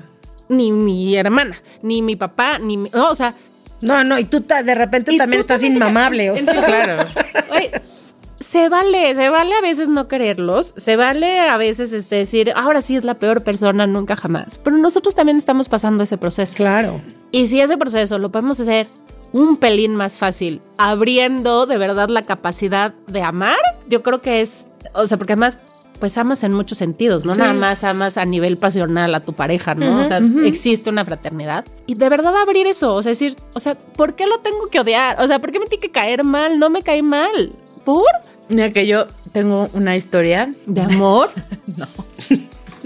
ni 0.49 0.73
mi 0.73 1.15
hermana, 1.15 1.57
ni 1.83 2.01
mi 2.01 2.17
papá, 2.17 2.59
ni 2.59 2.79
mi... 2.79 2.89
no, 2.93 3.11
o 3.11 3.15
sea, 3.15 3.35
No, 3.83 4.03
no, 4.03 4.19
y 4.19 4.25
tú 4.25 4.41
de 4.41 4.75
repente 4.75 5.13
Y 5.13 5.19
también 5.19 5.41
estás 5.41 5.61
también 5.61 5.75
inmamable, 5.75 6.31
o 6.31 6.37
sea. 6.37 6.65
Claro. 6.65 7.05
Güey, 7.49 7.71
se 8.41 8.69
vale, 8.69 9.15
se 9.15 9.29
vale 9.29 9.55
a 9.55 9.61
veces 9.61 9.89
no 9.89 10.09
quererlos, 10.09 10.75
se 10.77 10.97
vale 10.97 11.41
a 11.41 11.57
veces 11.57 11.93
este, 11.93 12.17
decir, 12.17 12.53
ahora 12.57 12.83
sí 12.83 12.97
es 12.97 13.05
la 13.05 13.15
peor 13.15 13.43
persona, 13.43 13.87
nunca 13.87 14.17
jamás. 14.17 14.59
Pero 14.63 14.79
nosotros 14.79 15.15
también 15.15 15.37
estamos 15.37 15.69
pasando 15.69 16.03
ese 16.03 16.17
proceso. 16.19 16.57
Claro. 16.57 17.01
Y 17.31 17.47
si 17.47 17.61
ese 17.61 17.77
proceso 17.77 18.19
lo 18.19 18.31
podemos 18.31 18.59
hacer 18.61 18.87
un 19.33 19.57
pelín 19.57 19.95
más 19.95 20.19
fácil, 20.19 20.61
abriendo 20.77 21.67
de 21.67 21.79
verdad 21.79 22.09
la 22.09 22.23
capacidad 22.23 22.95
de 23.07 23.23
amar, 23.23 23.59
yo 23.89 24.03
creo 24.03 24.21
que 24.21 24.41
es, 24.41 24.69
o 24.95 25.07
sea, 25.07 25.19
porque 25.19 25.35
además... 25.35 25.59
Pues 25.99 26.19
amas 26.19 26.45
en 26.45 26.53
muchos 26.53 26.77
sentidos, 26.77 27.25
no 27.25 27.35
nada 27.35 27.55
más 27.55 27.83
amas 27.83 28.19
a 28.19 28.27
nivel 28.27 28.59
pasional 28.59 29.15
a 29.15 29.21
tu 29.21 29.33
pareja, 29.33 29.75
¿no? 29.75 30.03
o 30.03 30.05
sea, 30.05 30.21
existe 30.45 30.91
una 30.91 31.07
fraternidad. 31.07 31.65
Y 31.87 31.95
de 31.95 32.11
verdad 32.11 32.37
abrir 32.37 32.67
eso, 32.67 32.93
o 32.95 33.03
sea, 33.03 33.13
decir, 33.13 33.35
o 33.55 33.61
sea, 33.61 33.79
¿por 33.79 34.15
qué 34.15 34.27
lo 34.27 34.41
tengo 34.41 34.67
que 34.67 34.79
odiar? 34.79 35.19
O 35.23 35.27
sea, 35.27 35.39
¿por 35.39 35.53
qué 35.53 35.59
me 35.59 35.65
tiene 35.65 35.81
que 35.81 35.91
caer 35.91 36.23
mal? 36.23 36.59
No 36.59 36.69
me 36.69 36.83
cae 36.83 37.03
mal. 37.03 37.51
¿Por? 37.87 38.05
Mira 38.51 38.71
que 38.75 38.87
yo 38.87 39.07
tengo 39.33 39.71
una 39.73 39.97
historia. 39.97 40.51
¿De 40.67 40.83
amor? 40.83 41.31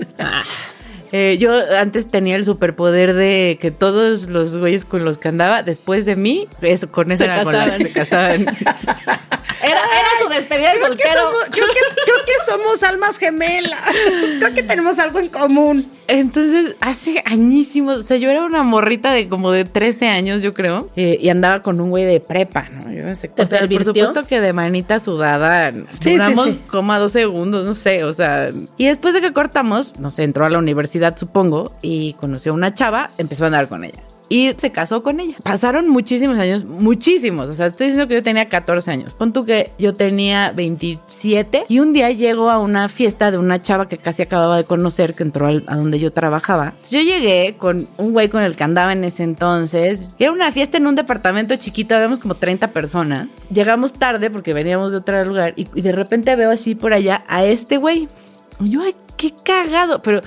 Eh, 1.12 1.38
yo 1.40 1.53
antes 1.77 2.09
tenía 2.09 2.37
el 2.37 2.44
superpoder 2.44 3.14
de 3.14 3.59
que 3.61 3.70
todos 3.70 4.29
los 4.29 4.57
güeyes 4.57 4.85
con 4.85 5.05
los 5.05 5.18
que 5.18 5.29
andaba, 5.29 5.62
después 5.62 6.05
de 6.05 6.16
mí, 6.16 6.49
eso, 6.62 6.90
con 6.90 7.11
eso 7.12 7.25
Se 7.25 7.31
era 7.31 7.42
con 7.42 7.53
la 7.53 7.77
que 7.79 7.92
casaban. 7.92 8.46
se 8.46 8.55
casaban. 8.55 9.20
Era, 9.62 9.73
era 9.73 10.09
su 10.23 10.29
despedida 10.31 10.73
de 10.73 10.79
Creo 10.79 10.96
que, 10.96 11.03
soltero. 11.03 11.20
somos, 11.27 11.42
creo, 11.51 11.66
que, 11.66 12.03
creo 12.05 12.16
que 12.25 12.51
somos 12.51 12.83
almas 12.83 13.18
gemelas. 13.18 13.79
Creo 14.38 14.55
que 14.55 14.62
tenemos 14.62 14.99
algo 14.99 15.18
en 15.18 15.29
común. 15.29 15.90
Entonces, 16.09 16.77
hace 16.81 17.23
añísimos, 17.27 17.99
o 17.99 18.03
sea, 18.03 18.16
yo 18.16 18.31
era 18.31 18.42
una 18.44 18.62
morrita 18.62 19.12
de 19.12 19.29
como 19.29 19.53
de 19.53 19.64
13 19.64 20.09
años, 20.09 20.42
yo 20.42 20.53
creo, 20.53 20.88
eh, 20.96 21.18
y 21.20 21.29
andaba 21.29 21.62
con 21.62 21.79
un 21.81 21.90
güey 21.90 22.05
de 22.05 22.20
prepa, 22.20 22.64
¿no? 22.73 22.90
Yo 22.90 23.05
no 23.05 23.14
sé, 23.14 23.29
¿Te 23.29 23.42
o 23.42 23.46
sea, 23.46 23.68
por 23.68 23.85
supuesto 23.85 24.25
que 24.25 24.40
de 24.40 24.53
manita 24.53 24.99
sudada, 24.99 25.73
sí, 26.01 26.12
duramos 26.12 26.53
sí. 26.53 26.61
como 26.68 26.92
a 26.92 26.99
dos 26.99 27.12
segundos, 27.12 27.64
no 27.64 27.75
sé, 27.75 28.05
o 28.05 28.12
sea, 28.12 28.51
y 28.77 28.87
después 28.87 29.14
de 29.14 29.20
que 29.20 29.33
cortamos, 29.33 29.99
no 30.01 30.11
sé, 30.11 30.25
entró 30.25 30.46
a 30.46 30.51
la 30.51 30.59
universidad, 30.59 31.00
supongo, 31.17 31.73
y 31.83 32.13
conoció 32.15 32.53
a 32.53 32.55
una 32.55 32.75
chava, 32.75 33.11
empezó 33.19 33.45
a 33.45 33.47
andar 33.49 33.69
con 33.69 33.85
ella. 33.85 34.01
Y 34.33 34.53
se 34.59 34.71
casó 34.71 35.03
con 35.03 35.19
ella. 35.19 35.35
Pasaron 35.43 35.89
muchísimos 35.89 36.39
años, 36.39 36.65
muchísimos. 36.65 37.49
O 37.49 37.53
sea, 37.53 37.67
estoy 37.67 37.89
diciendo 37.89 38.07
que 38.07 38.15
yo 38.15 38.23
tenía 38.23 38.49
14 38.49 38.89
años. 38.93 39.13
Pon 39.13 39.33
tú 39.33 39.45
que 39.45 39.73
yo 39.77 39.93
tenía 39.93 40.53
27. 40.55 41.65
Y 41.69 41.81
un 41.81 41.93
día 41.93 42.13
llego 42.13 42.49
a 42.49 42.61
una 42.61 42.89
fiesta 42.89 43.33
de 43.33 43.39
una 43.39 43.61
chava 43.61 43.89
que 43.89 43.99
casi 43.99 44.23
acababa 44.23 44.57
de 44.57 44.63
conocer, 44.63 45.15
que 45.15 45.25
entró 45.25 45.49
al- 45.49 45.65
a 45.67 45.75
donde 45.75 45.99
yo 45.99 46.13
trabajaba. 46.13 46.75
Yo 46.91 47.01
llegué 47.01 47.57
con 47.59 47.89
un 47.99 48.13
güey 48.13 48.29
con 48.29 48.43
el 48.45 48.55
que 48.55 48.63
andaba 48.63 48.93
en 48.93 49.03
ese 49.03 49.25
entonces. 49.25 50.11
Era 50.21 50.31
una 50.31 50.53
fiesta 50.53 50.77
en 50.79 50.87
un 50.87 50.95
departamento 50.95 51.57
chiquito, 51.57 51.97
habíamos 51.97 52.21
como 52.21 52.37
30 52.37 52.69
personas. 52.73 53.33
Llegamos 53.53 53.95
tarde 53.95 54.31
porque 54.31 54.55
veníamos 54.55 54.93
de 54.93 54.99
otro 54.99 55.24
lugar. 55.24 55.55
Y, 55.57 55.66
y 55.74 55.81
de 55.83 55.91
repente 55.91 56.37
veo 56.37 56.53
así 56.53 56.77
por 56.77 56.93
allá 56.93 57.24
a 57.27 57.45
este 57.45 57.79
güey. 57.79 58.07
Y 58.61 58.70
yo, 58.70 58.83
ay, 58.83 58.95
qué 59.16 59.33
cagado. 59.45 60.03
Pero, 60.03 60.20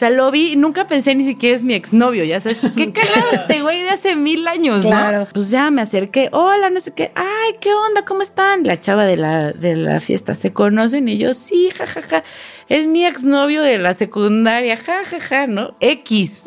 sea, 0.00 0.10
lo 0.10 0.30
vi 0.30 0.52
y 0.52 0.56
nunca 0.56 0.86
pensé 0.86 1.14
ni 1.14 1.24
siquiera 1.24 1.54
es 1.54 1.62
mi 1.62 1.74
exnovio, 1.74 2.24
ya 2.24 2.40
sabes. 2.40 2.60
Qué 2.76 2.92
cagado 2.92 3.30
este 3.32 3.60
güey 3.62 3.82
de 3.82 3.90
hace 3.90 4.16
mil 4.16 4.46
años, 4.48 4.82
Claro. 4.84 5.20
¿no? 5.20 5.28
Pues 5.32 5.50
ya 5.50 5.70
me 5.70 5.82
acerqué, 5.82 6.28
hola, 6.32 6.70
no 6.70 6.80
sé 6.80 6.92
qué, 6.94 7.12
ay, 7.14 7.54
¿qué 7.60 7.72
onda? 7.72 8.04
¿Cómo 8.04 8.22
están? 8.22 8.64
La 8.64 8.80
chava 8.80 9.04
de 9.04 9.16
la, 9.16 9.52
de 9.52 9.76
la 9.76 10.00
fiesta, 10.00 10.34
¿se 10.34 10.52
conocen? 10.52 11.08
Y 11.08 11.18
yo, 11.18 11.34
sí, 11.34 11.70
jajaja. 11.76 12.24
Es 12.68 12.86
mi 12.86 13.04
exnovio 13.04 13.62
de 13.62 13.78
la 13.78 13.94
secundaria, 13.94 14.76
jajaja, 14.76 15.46
¿no? 15.48 15.74
X. 15.80 16.44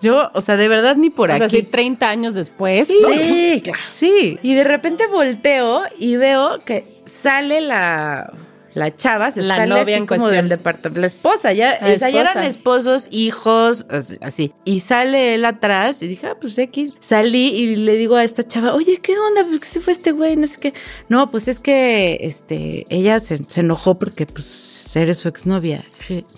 Yo, 0.00 0.30
o 0.32 0.40
sea, 0.40 0.56
de 0.56 0.68
verdad 0.68 0.96
ni 0.96 1.10
por 1.10 1.30
O 1.30 1.36
sea, 1.36 1.46
aquí. 1.46 1.56
sí, 1.58 1.62
30 1.64 2.08
años 2.08 2.34
después. 2.34 2.86
Sí. 2.86 2.94
Sí, 3.22 3.60
claro. 3.62 3.80
Sí, 3.90 4.38
y 4.42 4.54
de 4.54 4.64
repente 4.64 5.06
volteo 5.08 5.82
y 5.98 6.16
veo 6.16 6.60
que 6.64 6.86
sale 7.04 7.60
la, 7.60 8.32
la 8.74 8.94
chava, 8.94 9.30
se 9.30 9.42
La 9.42 9.56
sale 9.56 9.68
novia 9.68 9.82
así 9.82 9.92
en 9.92 10.06
como 10.06 10.20
cuestión. 10.20 10.48
del 10.48 10.58
departamento, 10.58 11.00
la 11.00 11.06
esposa, 11.06 11.52
ya, 11.52 11.78
La 11.80 12.10
ya 12.10 12.20
eran 12.20 12.44
esposos, 12.44 13.08
hijos, 13.10 13.86
así. 14.20 14.52
Y 14.64 14.80
sale 14.80 15.34
él 15.36 15.44
atrás 15.44 16.02
y 16.02 16.08
dije, 16.08 16.26
ah, 16.26 16.36
pues 16.40 16.58
X. 16.58 16.94
Salí 17.00 17.48
y 17.48 17.76
le 17.76 17.94
digo 17.96 18.16
a 18.16 18.24
esta 18.24 18.46
chava, 18.46 18.74
oye, 18.74 18.98
¿qué 19.00 19.16
onda? 19.18 19.44
¿Por 19.44 19.60
qué 19.60 19.66
se 19.66 19.80
fue 19.80 19.92
este 19.92 20.12
güey? 20.12 20.36
No 20.36 20.46
sé 20.46 20.58
qué. 20.60 20.74
No, 21.08 21.30
pues 21.30 21.48
es 21.48 21.60
que 21.60 22.18
este, 22.20 22.84
ella 22.88 23.20
se, 23.20 23.42
se 23.44 23.60
enojó 23.60 23.98
porque 23.98 24.26
pues 24.26 24.90
eres 24.96 25.18
su 25.18 25.28
exnovia. 25.28 25.84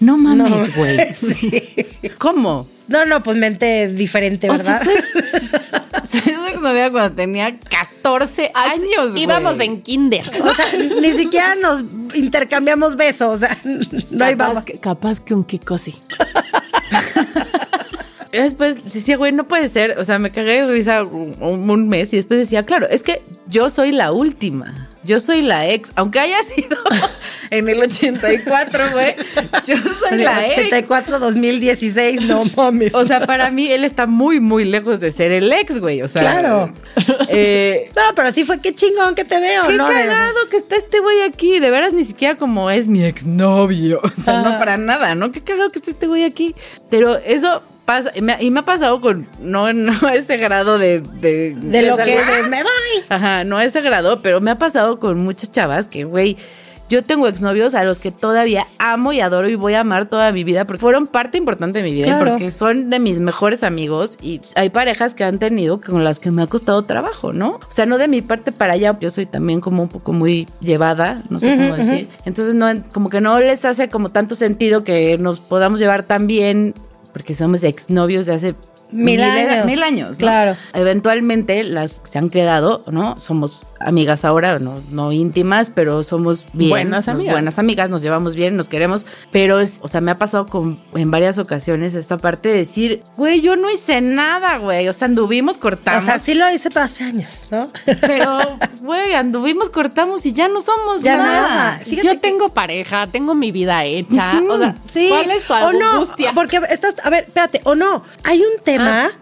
No 0.00 0.16
mames, 0.16 0.74
güey. 0.76 0.98
¿Cómo? 2.18 2.68
No, 2.88 3.04
no, 3.04 3.20
pues 3.22 3.36
mente 3.36 3.88
diferente, 3.88 4.48
O 4.48 4.56
sea, 4.56 4.78
¿verdad? 4.78 4.94
soy, 6.04 6.20
soy 6.22 6.34
su 6.34 6.46
exnovia 6.46 6.90
cuando 6.90 7.16
tenía 7.16 7.58
14 7.58 8.52
Así, 8.54 8.82
años, 8.82 9.12
güey. 9.12 9.24
Íbamos 9.24 9.58
en 9.60 9.82
kinder. 9.82 10.22
O 10.42 10.54
sea, 10.54 10.66
ni 11.00 11.12
siquiera 11.12 11.54
nos 11.56 11.82
intercambiamos 12.14 12.96
besos, 12.96 13.36
o 13.36 13.38
sea, 13.38 13.58
no 14.10 14.24
hay 14.24 14.36
capaz, 14.36 14.64
que, 14.64 14.78
capaz 14.78 15.20
que 15.20 15.34
un 15.34 15.44
Kiko 15.44 15.78
sí. 15.78 15.94
Y 18.32 18.38
Después 18.38 18.92
decía, 18.92 19.16
güey, 19.16 19.32
no 19.32 19.46
puede 19.46 19.68
ser. 19.68 19.98
O 19.98 20.04
sea, 20.04 20.18
me 20.18 20.30
cagué 20.30 20.66
de 20.66 20.72
risa 20.72 21.04
un, 21.04 21.34
un 21.40 21.88
mes 21.88 22.12
y 22.12 22.16
después 22.16 22.38
decía, 22.38 22.62
claro, 22.62 22.86
es 22.88 23.02
que 23.02 23.22
yo 23.48 23.70
soy 23.70 23.92
la 23.92 24.12
última. 24.12 24.88
Yo 25.06 25.20
soy 25.20 25.42
la 25.42 25.68
ex. 25.68 25.92
Aunque 25.94 26.18
haya 26.20 26.42
sido 26.42 26.76
en 27.50 27.68
el 27.68 27.80
84, 27.82 28.84
güey. 28.92 29.14
Yo 29.66 29.76
soy 29.76 30.18
la 30.18 30.44
ex. 30.46 30.52
84, 30.58 31.18
2016, 31.18 32.22
no 32.22 32.42
mames. 32.56 32.94
O 32.94 33.04
sea, 33.04 33.26
para 33.26 33.50
mí 33.50 33.70
él 33.70 33.84
está 33.84 34.06
muy, 34.06 34.40
muy 34.40 34.64
lejos 34.64 35.00
de 35.00 35.12
ser 35.12 35.32
el 35.32 35.52
ex, 35.52 35.78
güey. 35.78 36.02
O 36.02 36.08
sea, 36.08 36.22
Claro. 36.22 36.72
eh, 37.28 37.90
no, 37.96 38.02
pero 38.14 38.32
sí 38.32 38.44
fue 38.44 38.60
qué 38.60 38.74
chingón 38.74 39.14
que 39.14 39.24
te 39.24 39.38
veo, 39.40 39.64
Qué 39.66 39.74
¿no? 39.76 39.88
De- 39.88 39.94
cagado 39.94 40.48
que 40.50 40.56
está 40.56 40.76
este 40.76 41.00
güey 41.00 41.22
aquí. 41.22 41.58
De 41.60 41.70
veras, 41.70 41.92
ni 41.92 42.04
siquiera 42.04 42.36
como 42.36 42.70
es 42.70 42.88
mi 42.88 43.04
exnovio. 43.04 44.00
O 44.02 44.20
sea, 44.20 44.42
no 44.42 44.58
para 44.58 44.76
nada, 44.76 45.14
¿no? 45.14 45.30
Qué 45.32 45.40
cagado 45.40 45.70
que 45.70 45.78
está 45.78 45.90
este 45.90 46.06
güey 46.06 46.24
aquí. 46.24 46.54
Pero 46.90 47.16
eso 47.18 47.62
pasa. 47.86 48.10
Y 48.14 48.20
me, 48.20 48.36
y 48.40 48.50
me 48.50 48.60
ha 48.60 48.64
pasado 48.64 49.00
con. 49.00 49.26
No, 49.40 49.72
no 49.72 49.92
a 50.06 50.14
ese 50.14 50.36
grado 50.36 50.78
de. 50.78 51.00
De, 51.00 51.54
de 51.54 51.82
lo 51.82 51.96
que 51.96 52.04
de- 52.18 52.42
me 52.48 52.62
voy. 52.62 53.04
Ajá, 53.08 53.44
no 53.44 53.56
a 53.56 53.64
ese 53.64 53.80
grado, 53.80 54.18
pero 54.20 54.40
me 54.42 54.50
ha 54.50 54.58
pasado 54.58 55.00
con 55.00 55.18
muchas 55.24 55.50
chavas 55.50 55.88
que, 55.88 56.04
güey. 56.04 56.36
Yo 56.88 57.02
tengo 57.02 57.26
exnovios 57.26 57.74
a 57.74 57.82
los 57.82 57.98
que 57.98 58.12
todavía 58.12 58.68
amo 58.78 59.12
y 59.12 59.18
adoro 59.18 59.48
y 59.48 59.56
voy 59.56 59.74
a 59.74 59.80
amar 59.80 60.06
toda 60.06 60.30
mi 60.30 60.44
vida 60.44 60.66
porque 60.66 60.78
fueron 60.80 61.08
parte 61.08 61.36
importante 61.36 61.78
de 61.82 61.82
mi 61.82 61.92
vida 61.92 62.06
y 62.06 62.24
porque 62.24 62.52
son 62.52 62.90
de 62.90 63.00
mis 63.00 63.18
mejores 63.18 63.64
amigos 63.64 64.16
y 64.22 64.40
hay 64.54 64.70
parejas 64.70 65.12
que 65.12 65.24
han 65.24 65.40
tenido 65.40 65.80
con 65.80 66.04
las 66.04 66.20
que 66.20 66.30
me 66.30 66.42
ha 66.42 66.46
costado 66.46 66.82
trabajo, 66.84 67.32
¿no? 67.32 67.54
O 67.68 67.72
sea, 67.72 67.86
no 67.86 67.98
de 67.98 68.06
mi 68.06 68.22
parte 68.22 68.52
para 68.52 68.74
allá, 68.74 68.96
yo 69.00 69.10
soy 69.10 69.26
también 69.26 69.60
como 69.60 69.82
un 69.82 69.88
poco 69.88 70.12
muy 70.12 70.46
llevada, 70.60 71.24
no 71.28 71.40
sé 71.40 71.56
cómo 71.56 71.74
decir. 71.76 72.08
Entonces, 72.24 72.54
no, 72.54 72.68
como 72.92 73.10
que 73.10 73.20
no 73.20 73.40
les 73.40 73.64
hace 73.64 73.88
como 73.88 74.10
tanto 74.10 74.36
sentido 74.36 74.84
que 74.84 75.18
nos 75.18 75.40
podamos 75.40 75.80
llevar 75.80 76.04
tan 76.04 76.28
bien 76.28 76.72
porque 77.16 77.34
somos 77.34 77.64
exnovios 77.64 78.26
de 78.26 78.34
hace 78.34 78.54
Mil 78.92 79.22
años. 79.22 79.64
Mil 79.64 79.82
años, 79.82 80.10
¿no? 80.10 80.16
Claro. 80.18 80.54
Eventualmente 80.74 81.64
las 81.64 82.00
que 82.00 82.10
se 82.10 82.18
han 82.18 82.28
quedado, 82.28 82.84
¿no? 82.92 83.18
Somos 83.18 83.62
amigas 83.80 84.24
ahora, 84.24 84.58
no, 84.58 84.80
no 84.90 85.12
íntimas, 85.12 85.70
pero 85.70 86.02
somos 86.02 86.44
bien, 86.52 86.70
Buenas 86.70 87.08
amigas. 87.08 87.32
buenas 87.34 87.58
amigas, 87.58 87.90
nos 87.90 88.02
llevamos 88.02 88.34
bien, 88.36 88.56
nos 88.56 88.68
queremos, 88.68 89.04
pero 89.30 89.60
es, 89.60 89.78
o 89.82 89.88
sea, 89.88 90.00
me 90.00 90.10
ha 90.10 90.18
pasado 90.18 90.46
con, 90.46 90.78
en 90.94 91.10
varias 91.10 91.38
ocasiones 91.38 91.94
esta 91.94 92.16
parte 92.18 92.48
de 92.48 92.56
decir, 92.58 93.02
güey, 93.16 93.40
yo 93.40 93.56
no 93.56 93.70
hice 93.70 94.00
nada, 94.00 94.58
güey, 94.58 94.88
o 94.88 94.92
sea, 94.92 95.06
anduvimos, 95.06 95.56
O 95.56 95.60
cortamos, 95.60 96.04
sea, 96.04 96.18
sí 96.18 96.34
lo 96.34 96.50
hice 96.52 96.68
hace 96.76 97.04
años, 97.04 97.44
¿no? 97.50 97.70
pero, 98.00 98.38
güey, 98.82 99.14
anduvimos, 99.14 99.70
cortamos 99.70 100.24
y 100.26 100.32
ya 100.32 100.48
no 100.48 100.60
somos 100.60 101.02
Ya 101.02 101.16
nada. 101.16 101.80
Yo 101.84 102.12
que- 102.12 102.16
tengo 102.16 102.48
pareja, 102.50 103.06
tengo 103.06 103.34
mi 103.34 103.52
vida 103.52 103.84
hecha. 103.84 104.40
O 104.48 104.58
sea, 104.58 104.74
Sí. 104.88 105.08
¿cuál 105.08 105.30
es 105.30 105.42
tu 105.44 105.52
o 105.54 105.72
no, 105.72 105.92
angustia? 105.92 106.32
porque 106.34 106.60
estás, 106.70 106.94
a 107.04 107.10
ver, 107.10 107.24
espérate, 107.24 107.60
o 107.64 107.74
no, 107.74 108.02
hay 108.24 108.40
un 108.40 108.62
tema, 108.62 109.06
es- 109.06 109.14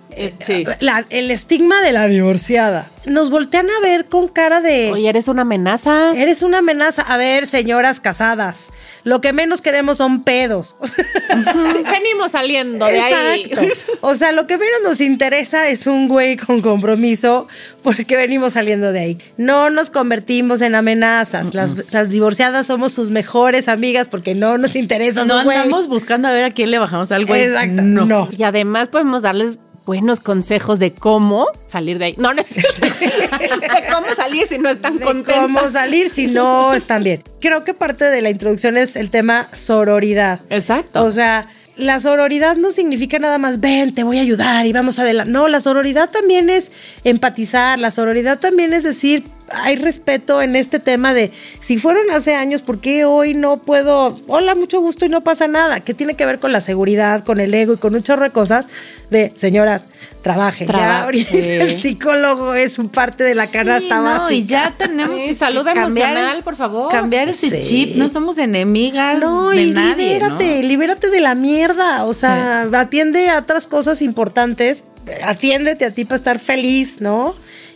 sí. 0.45 0.65
la- 0.81 1.05
el 1.11 1.31
estigma 1.31 1.81
de 1.81 1.93
la 1.93 2.07
divorciada. 2.09 2.89
Nos 3.07 3.31
voltean 3.31 3.69
a 3.71 3.81
ver 3.81 4.07
con 4.07 4.29
cara 4.29 4.61
de, 4.61 4.91
Oye, 4.93 5.09
eres 5.09 5.29
una 5.29 5.43
amenaza. 5.43 6.13
eres 6.17 6.43
una 6.43 6.59
amenaza. 6.59 7.03
A 7.03 7.17
ver, 7.17 7.47
señoras 7.47 8.01
casadas, 8.01 8.69
lo 9.05 9.21
que 9.21 9.33
menos 9.35 9.61
queremos 9.61 9.99
son 9.99 10.23
pedos. 10.25 10.77
Sí, 11.35 11.83
venimos 11.91 12.31
saliendo 12.33 12.87
de 12.87 13.01
ahí. 13.01 13.51
O 14.03 14.15
sea, 14.15 14.31
lo 14.33 14.47
que 14.47 14.57
menos 14.57 14.81
nos 14.85 15.01
interesa 15.01 15.69
es 15.69 15.87
un 15.89 16.07
güey 16.07 16.37
con 16.37 16.61
compromiso 16.61 17.49
porque 17.83 18.17
venimos 18.17 18.53
saliendo 18.53 18.93
de 18.93 19.01
ahí. 19.01 19.19
No 19.37 19.69
nos 19.71 19.91
convertimos 19.91 20.61
en 20.63 20.75
amenazas. 20.77 21.55
Las, 21.55 21.93
las 21.93 22.11
divorciadas 22.11 22.67
somos 22.69 22.93
sus 22.93 23.11
mejores 23.11 23.67
amigas 23.69 24.07
porque 24.09 24.35
no 24.37 24.59
nos 24.59 24.77
interesa 24.77 25.25
No 25.25 25.43
güey. 25.43 25.57
andamos 25.59 25.89
buscando 25.89 26.29
a 26.29 26.33
ver 26.33 26.45
a 26.45 26.51
quién 26.53 26.71
le 26.71 26.79
bajamos 26.79 27.11
al 27.11 27.27
güey. 27.27 27.43
Exacto. 27.43 27.83
No. 27.83 28.05
no. 28.05 28.29
Y 28.31 28.45
además 28.45 28.89
podemos 28.89 29.23
darles 29.23 29.59
buenos 29.87 30.21
consejos 30.21 30.79
de 30.79 30.93
cómo 30.93 31.47
salir 31.67 31.99
de 31.99 32.07
ahí. 32.07 32.15
No, 32.17 32.33
no 32.35 32.41
es. 32.41 32.55
De 32.55 33.85
cómo 33.91 34.15
salir 34.15 34.47
si 34.47 34.59
no 34.59 34.71
están 34.71 34.99
de 34.99 35.05
contentas. 35.05 35.43
cómo 35.43 35.69
salir 35.69 36.09
si 36.09 36.27
no 36.27 36.75
están 36.75 37.03
bien. 37.03 37.23
Creo 37.41 37.65
que 37.65 37.75
parte 37.75 38.05
de 38.07 38.23
la 38.23 38.31
introducción 38.31 38.77
es 38.77 38.97
el 38.97 39.11
tema 39.11 39.49
sororidad. 39.53 40.41
Exacto. 40.51 41.03
O 41.03 41.11
sea, 41.11 41.49
la 41.77 41.99
sororidad 42.01 42.57
no 42.57 42.71
significa 42.71 43.19
nada 43.19 43.39
más, 43.39 43.61
ven, 43.61 43.95
te 43.95 44.05
voy 44.05 44.19
a 44.19 44.23
ayudar 44.23 44.67
y 44.67 44.73
vamos 44.73 44.99
adelante. 44.99 45.33
No, 45.33 45.49
la 45.49 45.61
sororidad 45.61 46.11
también 46.11 46.51
es 46.51 46.71
empatizar, 47.03 47.79
la 47.79 47.91
sororidad 47.91 48.39
también 48.39 48.73
es 48.73 48.85
decir, 48.85 49.25
hay 49.51 49.77
respeto 49.77 50.41
en 50.43 50.57
este 50.57 50.79
tema 50.79 51.13
de, 51.15 51.33
si 51.61 51.79
fueron 51.79 52.11
hace 52.11 52.35
años, 52.35 52.63
¿por 52.63 52.81
qué 52.81 53.05
hoy 53.05 53.35
no 53.35 53.57
puedo? 53.59 54.17
Hola, 54.27 54.55
mucho 54.55 54.81
gusto 54.81 55.05
y 55.07 55.09
no 55.09 55.23
pasa 55.23 55.47
nada. 55.49 55.81
Que 55.81 55.95
tiene 55.95 56.15
que 56.15 56.27
ver 56.27 56.39
con 56.39 56.53
la 56.53 56.61
seguridad, 56.61 57.25
con 57.25 57.41
el 57.41 57.53
ego 57.55 57.75
y 57.75 57.77
con 57.77 57.95
un 57.95 58.03
chorro 58.03 58.25
de 58.25 58.31
cosas 58.31 58.67
de, 59.11 59.33
señoras, 59.37 59.85
trabajen. 60.23 60.67
Traba- 60.67 61.11
ya 61.13 61.25
sí. 61.25 61.39
el 61.39 61.81
psicólogo 61.83 62.55
es 62.55 62.79
un 62.79 62.89
parte 62.89 63.23
de 63.25 63.35
la 63.35 63.47
Sí, 63.47 63.53
canasta 63.53 63.97
no, 63.97 64.03
básica. 64.05 64.33
y 64.33 64.47
ya 64.47 64.75
tenemos 64.79 65.21
Sí, 65.21 65.27
que 65.27 65.35
salud 65.35 65.67
emocional, 65.69 66.43
por 66.43 66.57
favor. 66.57 66.91
Cambiar 66.91 67.29
ese 67.29 67.63
Sí. 67.63 67.69
chip, 67.69 67.97
no 67.97 68.09
somos 68.09 68.39
enemigas 68.39 69.19
No, 69.21 69.51
de 69.51 69.63
y 69.63 69.71
nadie, 69.73 70.15
libérate, 70.15 70.63
¿no? 70.63 70.69
libérate 70.69 71.11
de 71.11 71.21
la 71.21 71.35
mierda. 71.35 72.05
O 72.05 72.15
sea, 72.15 72.67
atiende 72.73 73.29
a 73.29 73.39
otras 73.41 73.67
cosas 73.67 74.01
importantes. 74.01 74.85
Atiéndete 75.23 75.85
a 75.85 75.91
ti 75.91 76.07
para 76.07 76.17
estar 76.17 76.39
feliz, 76.39 77.03
¿no? 77.03 77.35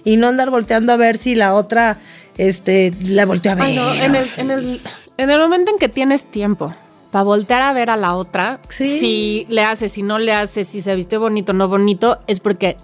Y 0.09 0.17
no 0.17 0.29
andar 0.29 0.51
volteando 0.51 0.93
a 0.93 0.97
ver 0.97 1.19
si 1.19 1.35
la 1.35 1.55
otra, 1.55 1.99
este, 2.37 2.93
la 3.03 3.27
volteó 3.27 3.53
a 3.53 3.55
ver. 3.57 3.65
Ay, 3.65 3.77
no, 3.77 3.93
en 3.95 4.15
el, 4.15 4.31
en 4.37 4.51
el, 4.51 4.81
en 5.17 5.31
el 5.31 5.39
momento 5.41 5.71
en 5.73 5.79
que 5.79 5.89
tienes 5.89 6.25
tiempo 6.31 6.73
para 7.11 7.25
voltear 7.25 7.63
a 7.63 7.73
ver 7.73 7.91
a 7.91 7.97
la 7.97 8.15
otra, 8.15 8.61
Sí. 8.71 9.01
si 9.01 9.47
le 9.51 9.63
haces, 9.63 9.93
si 9.93 10.03
no 10.03 10.19
le 10.19 10.33
haces, 10.33 10.69
si 10.69 10.81
se 10.83 10.95
viste 10.97 11.17
bonito 11.19 11.53
o 11.53 11.55
no 11.55 11.69
bonito, 11.69 12.21
es 12.27 12.41
porque 12.41 12.77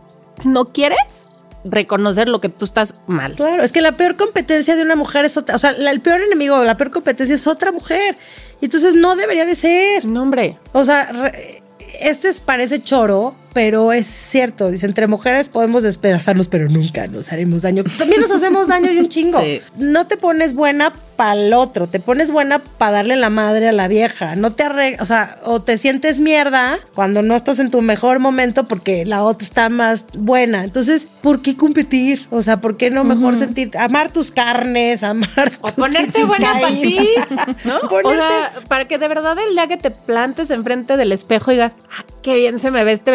no 0.45 0.67
quieres 0.67 1.27
reconocer 1.65 2.29
lo 2.29 2.41
que 2.41 2.51
tú 2.51 2.67
estás 2.67 3.03
mal. 3.07 3.35
Claro, 3.37 3.63
es 3.63 3.73
que 3.73 3.81
la 3.81 3.93
peor 3.93 4.17
competencia 4.17 4.77
de 4.77 4.83
una 4.83 4.97
mujer 4.97 5.25
es 5.25 5.37
otra. 5.39 5.57
O 5.57 5.59
sea, 5.59 5.73
la- 5.73 5.91
el 5.93 6.01
peor 6.03 6.21
enemigo, 6.21 6.63
la 6.63 6.77
peor 6.77 6.91
competencia 6.91 7.35
es 7.35 7.47
otra 7.47 7.73
mujer. 7.73 8.17
Entonces 8.61 8.95
no 8.95 9.17
debería 9.17 9.47
de 9.47 9.55
ser. 9.57 10.05
No, 10.05 10.21
hombre. 10.23 10.59
O 10.75 10.85
sea, 10.85 11.11
re- 11.13 11.63
este 12.01 12.29
es- 12.29 12.41
parece 12.41 12.83
choro, 12.83 13.35
pero 13.55 13.93
es 13.93 14.07
cierto. 14.07 14.71
Dice, 14.71 14.85
entre 14.85 15.07
mujeres 15.07 15.49
podemos 15.49 15.83
despedazarnos, 15.83 16.49
pero 16.49 16.69
nunca 16.69 17.07
nos 17.07 17.33
haremos 17.33 17.63
daño. 17.63 17.85
También 17.99 18.21
nos 18.21 18.31
hacemos 18.31 18.69
daño 18.69 18.93
y 18.93 18.99
un 18.99 19.09
chingo. 19.09 19.41
Sí. 19.41 19.63
No 19.79 20.07
te 20.07 20.17
pones 20.19 20.55
buena 20.55 20.93
para 21.17 21.35
el 21.41 21.55
otro, 21.55 21.87
te 21.87 22.01
pones 22.01 22.33
buena 22.33 22.59
para 22.59 22.91
darle 22.91 23.15
la 23.17 23.31
madre 23.31 23.69
a 23.69 23.73
la 23.73 23.87
vieja. 23.87 24.35
No 24.35 24.53
te 24.53 24.65
arreglas, 24.65 25.01
o 25.01 25.07
sea, 25.07 25.37
o 25.45 25.63
te 25.63 25.79
sientes 25.79 26.19
mierda 26.19 26.81
cuando 26.95 27.23
no 27.23 27.37
estás 27.37 27.61
en 27.61 27.71
tu 27.71 27.81
mejor 27.83 28.19
momento 28.19 28.65
porque 28.65 29.07
la 29.07 29.23
otra 29.23 29.47
está 29.47 29.69
más 29.69 30.07
buena. 30.15 30.65
Entonces, 30.65 31.07
¿por 31.23 31.41
qué 31.41 31.57
competir? 31.57 32.27
O 32.31 32.43
sea, 32.43 32.61
¿por 32.61 32.77
qué 32.77 32.91
no 32.91 33.05
mejor 33.05 33.39
sentir, 33.39 33.71
amar 33.79 34.11
tus 34.13 34.33
carnes, 34.33 35.05
amar 35.05 35.53
O 35.61 35.69
tus 35.69 35.73
ponerte 35.75 36.25
buena 36.25 36.53
para 36.55 36.69
ti? 36.69 37.09
¿no? 37.65 37.79
Ponerte- 37.83 38.09
O 38.09 38.15
sea, 38.17 38.53
para 38.69 38.89
que 38.89 38.99
de 38.99 39.07
verdad 39.07 39.37
el 39.49 39.55
día 39.55 39.69
que 39.69 39.77
te 39.77 39.93
plantes 39.93 40.51
enfrente 40.51 40.97
del 40.97 41.13
espejo 41.13 41.53
y 41.53 41.55
digas, 41.55 41.77
ah, 41.97 42.05
qué 42.23 42.35
bien 42.37 42.59
se 42.59 42.73
me 42.73 42.83
ve 42.83 42.91
este 42.91 43.13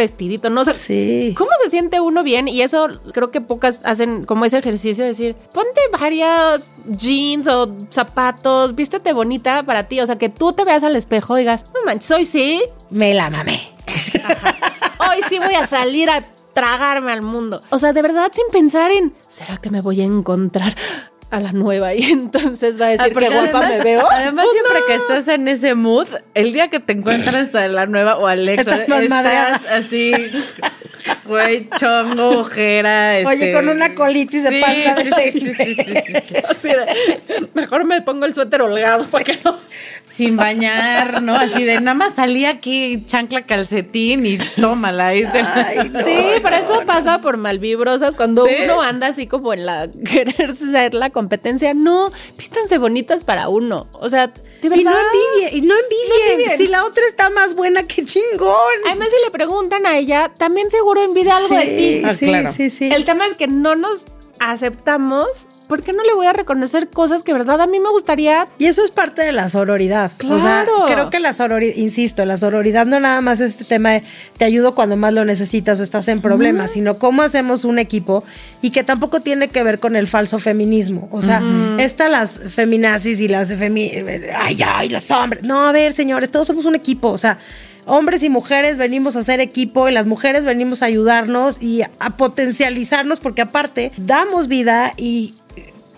¿no? 0.50 0.62
O 0.62 0.66
sea, 0.66 0.76
Sí. 0.76 1.34
¿Cómo 1.38 1.50
se 1.64 1.70
siente 1.70 2.00
uno 2.00 2.24
bien? 2.24 2.48
Y 2.48 2.62
eso 2.62 2.88
creo 3.14 3.32
que 3.32 3.42
pocas 3.42 3.82
hacen 3.86 4.24
como 4.24 4.46
ese 4.46 4.58
ejercicio 4.58 5.04
de 5.04 5.10
decir, 5.10 5.36
ponte 5.54 5.82
varias 6.00 6.68
jeans 6.88 7.48
o 7.48 7.76
zapatos, 7.90 8.76
vístete 8.76 9.14
bonita 9.14 9.64
para 9.64 9.84
ti. 9.84 10.00
O 10.02 10.06
sea, 10.06 10.18
que 10.18 10.30
tú 10.30 10.54
te 10.54 10.64
veas 10.64 10.84
al 10.84 10.96
espejo 10.96 11.38
y 11.38 11.42
digas, 11.42 11.66
no 11.74 11.86
manches, 11.86 12.12
hoy 12.12 12.26
sí, 12.26 12.62
Me 12.90 13.14
la 13.14 13.30
mamé. 13.30 13.72
hoy 15.00 15.22
sí 15.28 15.40
voy 15.40 15.56
a 15.56 15.66
salir 15.68 16.10
a 16.10 16.22
tragarme 16.54 17.12
al 17.12 17.22
mundo. 17.22 17.62
O 17.70 17.80
sea, 17.80 17.94
de 17.94 18.02
verdad 18.02 18.32
sin 18.34 18.46
pensar 18.52 18.92
en, 18.92 19.14
¿será 19.28 19.58
que 19.58 19.70
me 19.70 19.82
voy 19.82 20.02
a 20.02 20.06
encontrar 20.06 20.74
a 21.32 21.40
la 21.40 21.52
nueva? 21.52 21.94
Y 21.94 22.04
entonces 22.12 22.80
va 22.80 22.88
a 22.88 22.90
decir, 22.90 23.14
Ah, 23.16 23.20
guapa 23.20 23.40
además- 23.60 23.70
me 23.70 23.84
veo. 23.84 24.08
Además, 24.12 24.46
Pues 24.46 24.54
siempre 24.54 24.80
no. 24.82 24.86
que 24.88 24.96
estás 24.96 25.28
en 25.34 25.48
ese 25.48 25.76
mood, 25.76 26.08
el 26.34 26.54
día 26.54 26.68
que 26.70 26.80
te 26.80 26.94
encuentras 26.94 27.54
a 27.56 27.68
la 27.68 27.86
nueva 27.86 28.18
o 28.18 28.28
al 28.28 28.48
ex, 28.48 28.62
Estás 28.62 28.80
estás 28.82 29.66
así, 29.72 30.12
güey, 31.26 31.70
chongo, 31.80 32.40
ojera. 32.40 33.18
Oye, 33.26 33.50
este- 33.50 33.54
con 33.54 33.70
una 33.70 33.94
colitis 33.96 34.44
de 34.44 34.50
Sí, 34.50 34.62
panza 34.62 34.96
de 34.96 35.04
sí, 35.32 35.40
seis 35.56 35.78
sí, 35.78 36.34
Así 36.60 36.68
de, 36.70 37.48
mejor 37.54 37.86
me 37.86 38.02
pongo 38.02 38.26
el 38.26 38.34
suéter 38.34 38.62
holgado 38.62 39.06
para 39.06 39.24
que 39.24 39.40
no 39.44 39.56
Sin 40.12 40.36
bañar, 40.38 41.22
¿no? 41.22 41.36
Así 41.36 41.64
de 41.64 41.80
nada 41.80 41.94
más 41.94 42.16
salí 42.16 42.46
aquí 42.46 43.04
chancla 43.08 43.46
calcetín 43.46 44.26
y 44.26 44.38
tómala. 44.60 45.08
ahí 45.08 45.24
Ay, 45.24 45.90
no, 45.90 46.00
Sí, 46.04 46.18
pero 46.44 46.56
eso 46.58 46.82
pasa 46.86 47.22
por 47.22 47.38
malvibrosas 47.38 48.16
cuando 48.16 48.46
Sí. 48.46 48.54
uno 48.66 48.82
anda 48.82 49.08
así 49.08 49.28
como 49.28 49.54
en 49.54 49.66
la 49.66 49.90
querer 50.12 50.56
ser 50.56 50.94
la 50.94 51.10
competencia. 51.10 51.74
No, 51.74 52.12
vístanse 52.38 52.78
bonitas 52.78 53.24
para 53.24 53.50
uno. 53.50 53.88
O 53.94 54.10
sea, 54.10 54.28
de 54.28 54.68
verdad. 54.70 54.82
Y 54.82 54.84
no 54.84 54.92
envidien, 54.92 55.64
y 55.64 55.68
no 55.68 55.76
envidien. 55.76 56.32
envidien. 56.34 56.58
Si 56.58 56.68
la 56.68 56.84
otra 56.86 57.04
está 57.08 57.30
más 57.30 57.56
buena 57.56 57.84
que 57.84 58.04
chingón. 58.04 58.54
Además, 58.88 59.08
si 59.10 59.24
le 59.26 59.32
preguntan 59.32 59.86
a 59.86 59.98
ella, 59.98 60.32
también 60.38 60.70
seguro 60.70 61.02
envidia 61.04 61.38
algo 61.38 61.56
de 61.56 61.66
ti. 61.66 62.02
Ah, 62.04 62.16
sí, 62.16 62.26
claro. 62.26 62.54
sí, 62.56 62.70
sí. 62.70 62.90
El 62.92 63.06
tema 63.06 63.26
es 63.28 63.36
que 63.38 63.48
no 63.48 63.76
nos 63.76 64.06
aceptamos. 64.40 65.48
¿Por 65.70 65.84
qué 65.84 65.94
no 65.94 66.04
le 66.04 66.16
voy 66.16 66.26
a 66.26 66.34
reconocer 66.34 66.90
cosas 66.90 67.22
que, 67.22 67.32
verdad, 67.32 67.62
a 67.62 67.68
mí 67.68 67.80
me 67.80 67.90
gustaría? 67.92 68.48
Y 68.58 68.66
eso 68.66 68.84
es 68.84 68.90
parte 68.90 69.22
de 69.22 69.32
la 69.32 69.50
sororidad. 69.50 70.12
O 70.28 70.40
sea, 70.40 70.66
Claro. 70.66 70.86
creo 70.88 71.10
que 71.12 71.20
la 71.20 71.32
sororidad, 71.32 71.76
insisto, 71.76 72.26
la 72.26 72.38
sororidad 72.38 72.88
no 72.88 73.00
nada 73.00 73.22
más 73.22 73.40
es 73.40 73.52
este 73.52 73.66
tema 73.66 73.92
de 73.92 74.04
te 74.38 74.46
ayudo 74.46 74.74
cuando 74.74 74.98
más 74.98 75.14
lo 75.14 75.24
necesitas 75.26 75.80
o 75.80 75.84
estás 75.84 76.08
en 76.08 76.22
problemas, 76.22 76.72
sino 76.72 76.98
cómo 76.98 77.22
hacemos 77.22 77.66
un 77.66 77.78
equipo 77.78 78.24
y 78.64 78.72
que 78.72 78.84
tampoco 78.84 79.20
tiene 79.20 79.48
que 79.48 79.62
ver 79.62 79.78
con 79.78 79.96
el 79.96 80.08
falso 80.08 80.40
feminismo. 80.40 81.08
O 81.12 81.22
sea, 81.22 81.42
estas 81.78 82.10
las 82.10 82.40
feminazis 82.50 83.22
y 83.22 83.28
las 83.28 83.54
femi 83.54 83.92
ay, 84.36 84.58
ay, 84.66 84.90
los 84.90 85.12
hombres. 85.12 85.44
No, 85.44 85.68
a 85.68 85.72
ver, 85.72 85.94
señores, 85.94 86.32
todos 86.32 86.48
somos 86.48 86.66
un 86.66 86.74
equipo. 86.74 87.10
O 87.10 87.18
sea, 87.20 87.38
hombres 87.86 88.24
y 88.24 88.30
mujeres 88.30 88.78
venimos 88.78 89.16
a 89.16 89.24
ser 89.24 89.40
equipo 89.40 89.88
y 89.88 89.92
las 89.92 90.08
mujeres 90.08 90.46
venimos 90.46 90.82
a 90.82 90.88
ayudarnos 90.88 91.62
y 91.62 91.84
a 91.84 92.10
potencializarnos 92.18 93.20
porque 93.20 93.42
aparte 93.44 93.92
damos 93.98 94.48
vida 94.48 94.94
y 94.98 95.36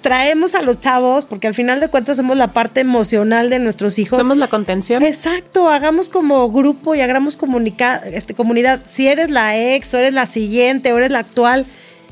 traemos 0.01 0.55
a 0.55 0.61
los 0.61 0.79
chavos, 0.79 1.25
porque 1.25 1.47
al 1.47 1.53
final 1.53 1.79
de 1.79 1.87
cuentas 1.87 2.17
somos 2.17 2.35
la 2.37 2.47
parte 2.47 2.81
emocional 2.81 3.49
de 3.49 3.59
nuestros 3.59 3.99
hijos. 3.99 4.19
Somos 4.19 4.37
la 4.37 4.47
contención. 4.47 5.03
Exacto, 5.03 5.69
hagamos 5.69 6.09
como 6.09 6.51
grupo 6.51 6.95
y 6.95 7.01
hagamos 7.01 7.37
comunica 7.37 7.97
este, 7.97 8.33
comunidad. 8.33 8.81
Si 8.89 9.07
eres 9.07 9.29
la 9.29 9.57
ex, 9.57 9.93
o 9.93 9.97
eres 9.97 10.13
la 10.13 10.25
siguiente, 10.25 10.91
o 10.91 10.97
eres 10.97 11.11
la 11.11 11.19
actual, 11.19 11.65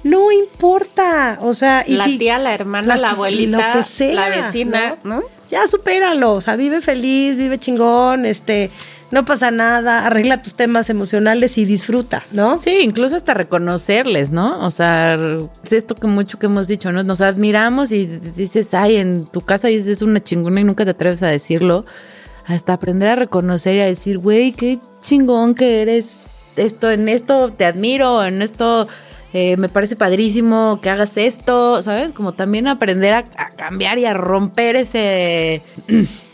no 0.04 0.32
importa. 0.32 1.40
O 1.42 1.54
sea, 1.54 1.84
y 1.86 1.96
la 1.96 2.06
si- 2.06 2.18
tía, 2.20 2.38
la 2.38 2.54
hermana, 2.54 2.96
la, 2.96 2.98
lo 2.98 3.08
abuelita, 3.08 3.74
que 3.74 3.84
sea, 3.84 4.14
la 4.14 4.30
vecina, 4.30 4.98
¿no? 5.04 5.24
Ya 5.50 5.66
supéralo, 5.66 6.34
o 6.34 6.42
sea, 6.42 6.56
vive 6.56 6.80
feliz, 6.82 7.36
vive 7.38 7.58
chingón, 7.58 8.26
este, 8.28 8.70
no 9.12 9.26
pasa 9.26 9.50
nada, 9.50 10.06
arregla 10.06 10.44
tus 10.44 10.54
temas 10.54 10.90
emocionales 10.90 11.58
y 11.58 11.66
disfruta, 11.66 12.24
¿no? 12.32 12.58
Sí, 12.58 12.80
incluso 12.84 13.16
hasta 13.16 13.34
reconocerles, 13.34 14.32
¿no? 14.32 14.64
O 14.66 14.72
sea, 14.72 15.18
es 15.64 15.74
esto 15.74 15.96
que 15.96 16.08
mucho 16.08 16.38
que 16.38 16.46
hemos 16.46 16.68
dicho, 16.68 16.92
¿no? 16.92 17.04
Nos 17.04 17.22
admiramos 17.22 17.92
y 17.92 18.06
dices, 18.06 18.74
ay, 18.74 18.98
en 18.98 19.26
tu 19.26 19.42
casa 19.42 19.68
dices 19.68 20.02
una 20.02 20.24
chingona 20.24 20.62
y 20.62 20.64
nunca 20.64 20.86
te 20.86 20.92
atreves 20.92 21.24
a 21.24 21.28
decirlo. 21.28 21.86
Hasta 22.46 22.74
aprender 22.74 23.10
a 23.10 23.16
reconocer 23.16 23.76
y 23.76 23.80
a 23.82 23.86
decir, 23.86 24.18
güey, 24.18 24.52
qué 24.52 24.80
chingón 25.02 25.56
que 25.56 25.82
eres. 25.82 26.26
Esto, 26.56 26.92
en 26.92 27.10
esto 27.10 27.52
te 27.52 27.66
admiro, 27.66 28.24
en 28.24 28.42
esto 28.42 28.88
eh, 29.34 29.56
me 29.58 29.70
parece 29.70 29.96
padrísimo 29.96 30.80
que 30.82 30.90
hagas 30.90 31.18
esto, 31.18 31.82
¿sabes? 31.82 32.14
Como 32.14 32.34
también 32.34 32.68
aprender 32.68 33.14
a 33.14 33.24
cambiar 33.56 33.98
y 33.98 34.06
a 34.06 34.14
romper 34.14 34.76
ese. 34.76 35.62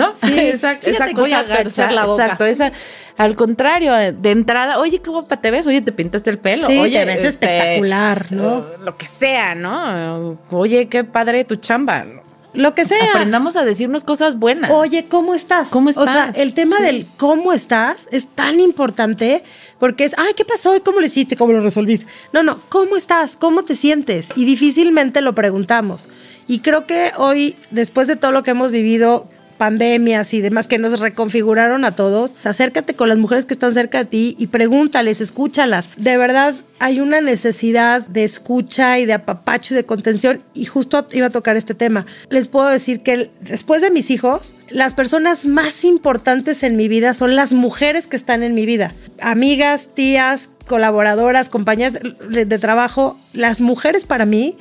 ¿No? 0.00 0.14
Sí, 0.28 0.38
esa, 0.38 0.76
fíjate 0.76 0.90
esa 0.90 1.12
cosa 1.12 1.38
a 1.40 1.42
gacha, 1.44 1.62
torcer 1.62 1.92
la 1.92 2.06
boca. 2.06 2.22
Exacto, 2.24 2.44
esa, 2.46 2.72
al 3.16 3.36
contrario, 3.36 3.94
de 3.94 4.30
entrada, 4.30 4.78
oye, 4.78 5.00
qué 5.00 5.10
guapa 5.10 5.36
te 5.36 5.50
ves, 5.50 5.66
oye, 5.66 5.82
te 5.82 5.92
pintaste 5.92 6.30
el 6.30 6.38
pelo, 6.38 6.66
Sí, 6.66 6.78
oye, 6.78 6.98
te 7.00 7.04
ves 7.04 7.24
espectacular, 7.24 8.26
¿no? 8.30 8.64
Lo 8.82 8.96
que 8.96 9.06
sea, 9.06 9.54
¿no? 9.54 10.38
Oye, 10.50 10.88
qué 10.88 11.04
padre 11.04 11.44
tu 11.44 11.56
chamba. 11.56 12.04
Lo 12.52 12.74
que 12.74 12.84
sea. 12.84 13.10
Aprendamos 13.10 13.54
a 13.54 13.64
decirnos 13.64 14.02
cosas 14.02 14.36
buenas. 14.36 14.72
Oye, 14.72 15.06
¿cómo 15.08 15.34
estás? 15.36 15.68
¿Cómo 15.68 15.90
O 15.90 15.92
sea, 15.92 16.02
estás? 16.30 16.38
el 16.38 16.52
tema 16.52 16.78
Sí. 16.78 16.82
del 16.82 17.06
cómo 17.16 17.52
estás 17.52 18.08
es 18.10 18.26
tan 18.26 18.58
importante 18.58 19.44
porque 19.78 20.04
es, 20.04 20.14
ay, 20.18 20.32
¿qué 20.36 20.44
pasó? 20.44 20.74
¿Y 20.74 20.80
cómo 20.80 20.98
lo 20.98 21.06
hiciste? 21.06 21.36
¿Cómo 21.36 21.52
lo 21.52 21.60
resolviste? 21.60 22.06
No, 22.32 22.42
no, 22.42 22.60
¿cómo 22.68 22.96
estás? 22.96 23.36
¿Cómo 23.36 23.62
te 23.64 23.76
sientes? 23.76 24.30
Y 24.34 24.46
difícilmente 24.46 25.20
lo 25.20 25.32
preguntamos. 25.34 26.08
Y 26.48 26.58
creo 26.58 26.86
que 26.88 27.12
hoy, 27.18 27.54
después 27.70 28.08
de 28.08 28.16
todo 28.16 28.32
lo 28.32 28.42
que 28.42 28.50
hemos 28.50 28.72
vivido, 28.72 29.28
pandemias 29.60 30.32
y 30.32 30.40
demás 30.40 30.68
que 30.68 30.78
nos 30.78 30.98
reconfiguraron 31.00 31.84
a 31.84 31.94
todos, 31.94 32.32
acércate 32.44 32.94
con 32.94 33.10
las 33.10 33.18
mujeres 33.18 33.44
que 33.44 33.52
están 33.52 33.74
cerca 33.74 33.98
de 33.98 34.04
ti 34.06 34.36
y 34.38 34.46
pregúntales, 34.46 35.20
escúchalas. 35.20 35.90
De 35.98 36.16
verdad, 36.16 36.54
hay 36.78 36.98
una 36.98 37.20
necesidad 37.20 38.06
de 38.06 38.24
escucha 38.24 38.98
y 38.98 39.04
de 39.04 39.12
apapacho 39.12 39.74
y 39.74 39.76
de 39.76 39.84
contención 39.84 40.42
y 40.54 40.64
justo 40.64 41.06
iba 41.12 41.26
a 41.26 41.30
tocar 41.30 41.58
este 41.58 41.74
tema. 41.74 42.06
Les 42.30 42.48
puedo 42.48 42.68
decir 42.68 43.02
que 43.02 43.30
después 43.42 43.82
de 43.82 43.90
mis 43.90 44.10
hijos, 44.10 44.54
las 44.70 44.94
personas 44.94 45.44
más 45.44 45.84
importantes 45.84 46.62
en 46.62 46.78
mi 46.78 46.88
vida 46.88 47.12
son 47.12 47.36
las 47.36 47.52
mujeres 47.52 48.06
que 48.06 48.16
están 48.16 48.42
en 48.42 48.54
mi 48.54 48.64
vida. 48.64 48.94
Amigas, 49.20 49.90
tías, 49.92 50.48
colaboradoras, 50.66 51.50
compañeras 51.50 52.00
de 52.30 52.58
trabajo. 52.58 53.18
Las 53.34 53.60
mujeres 53.60 54.06
para 54.06 54.24
mí 54.24 54.56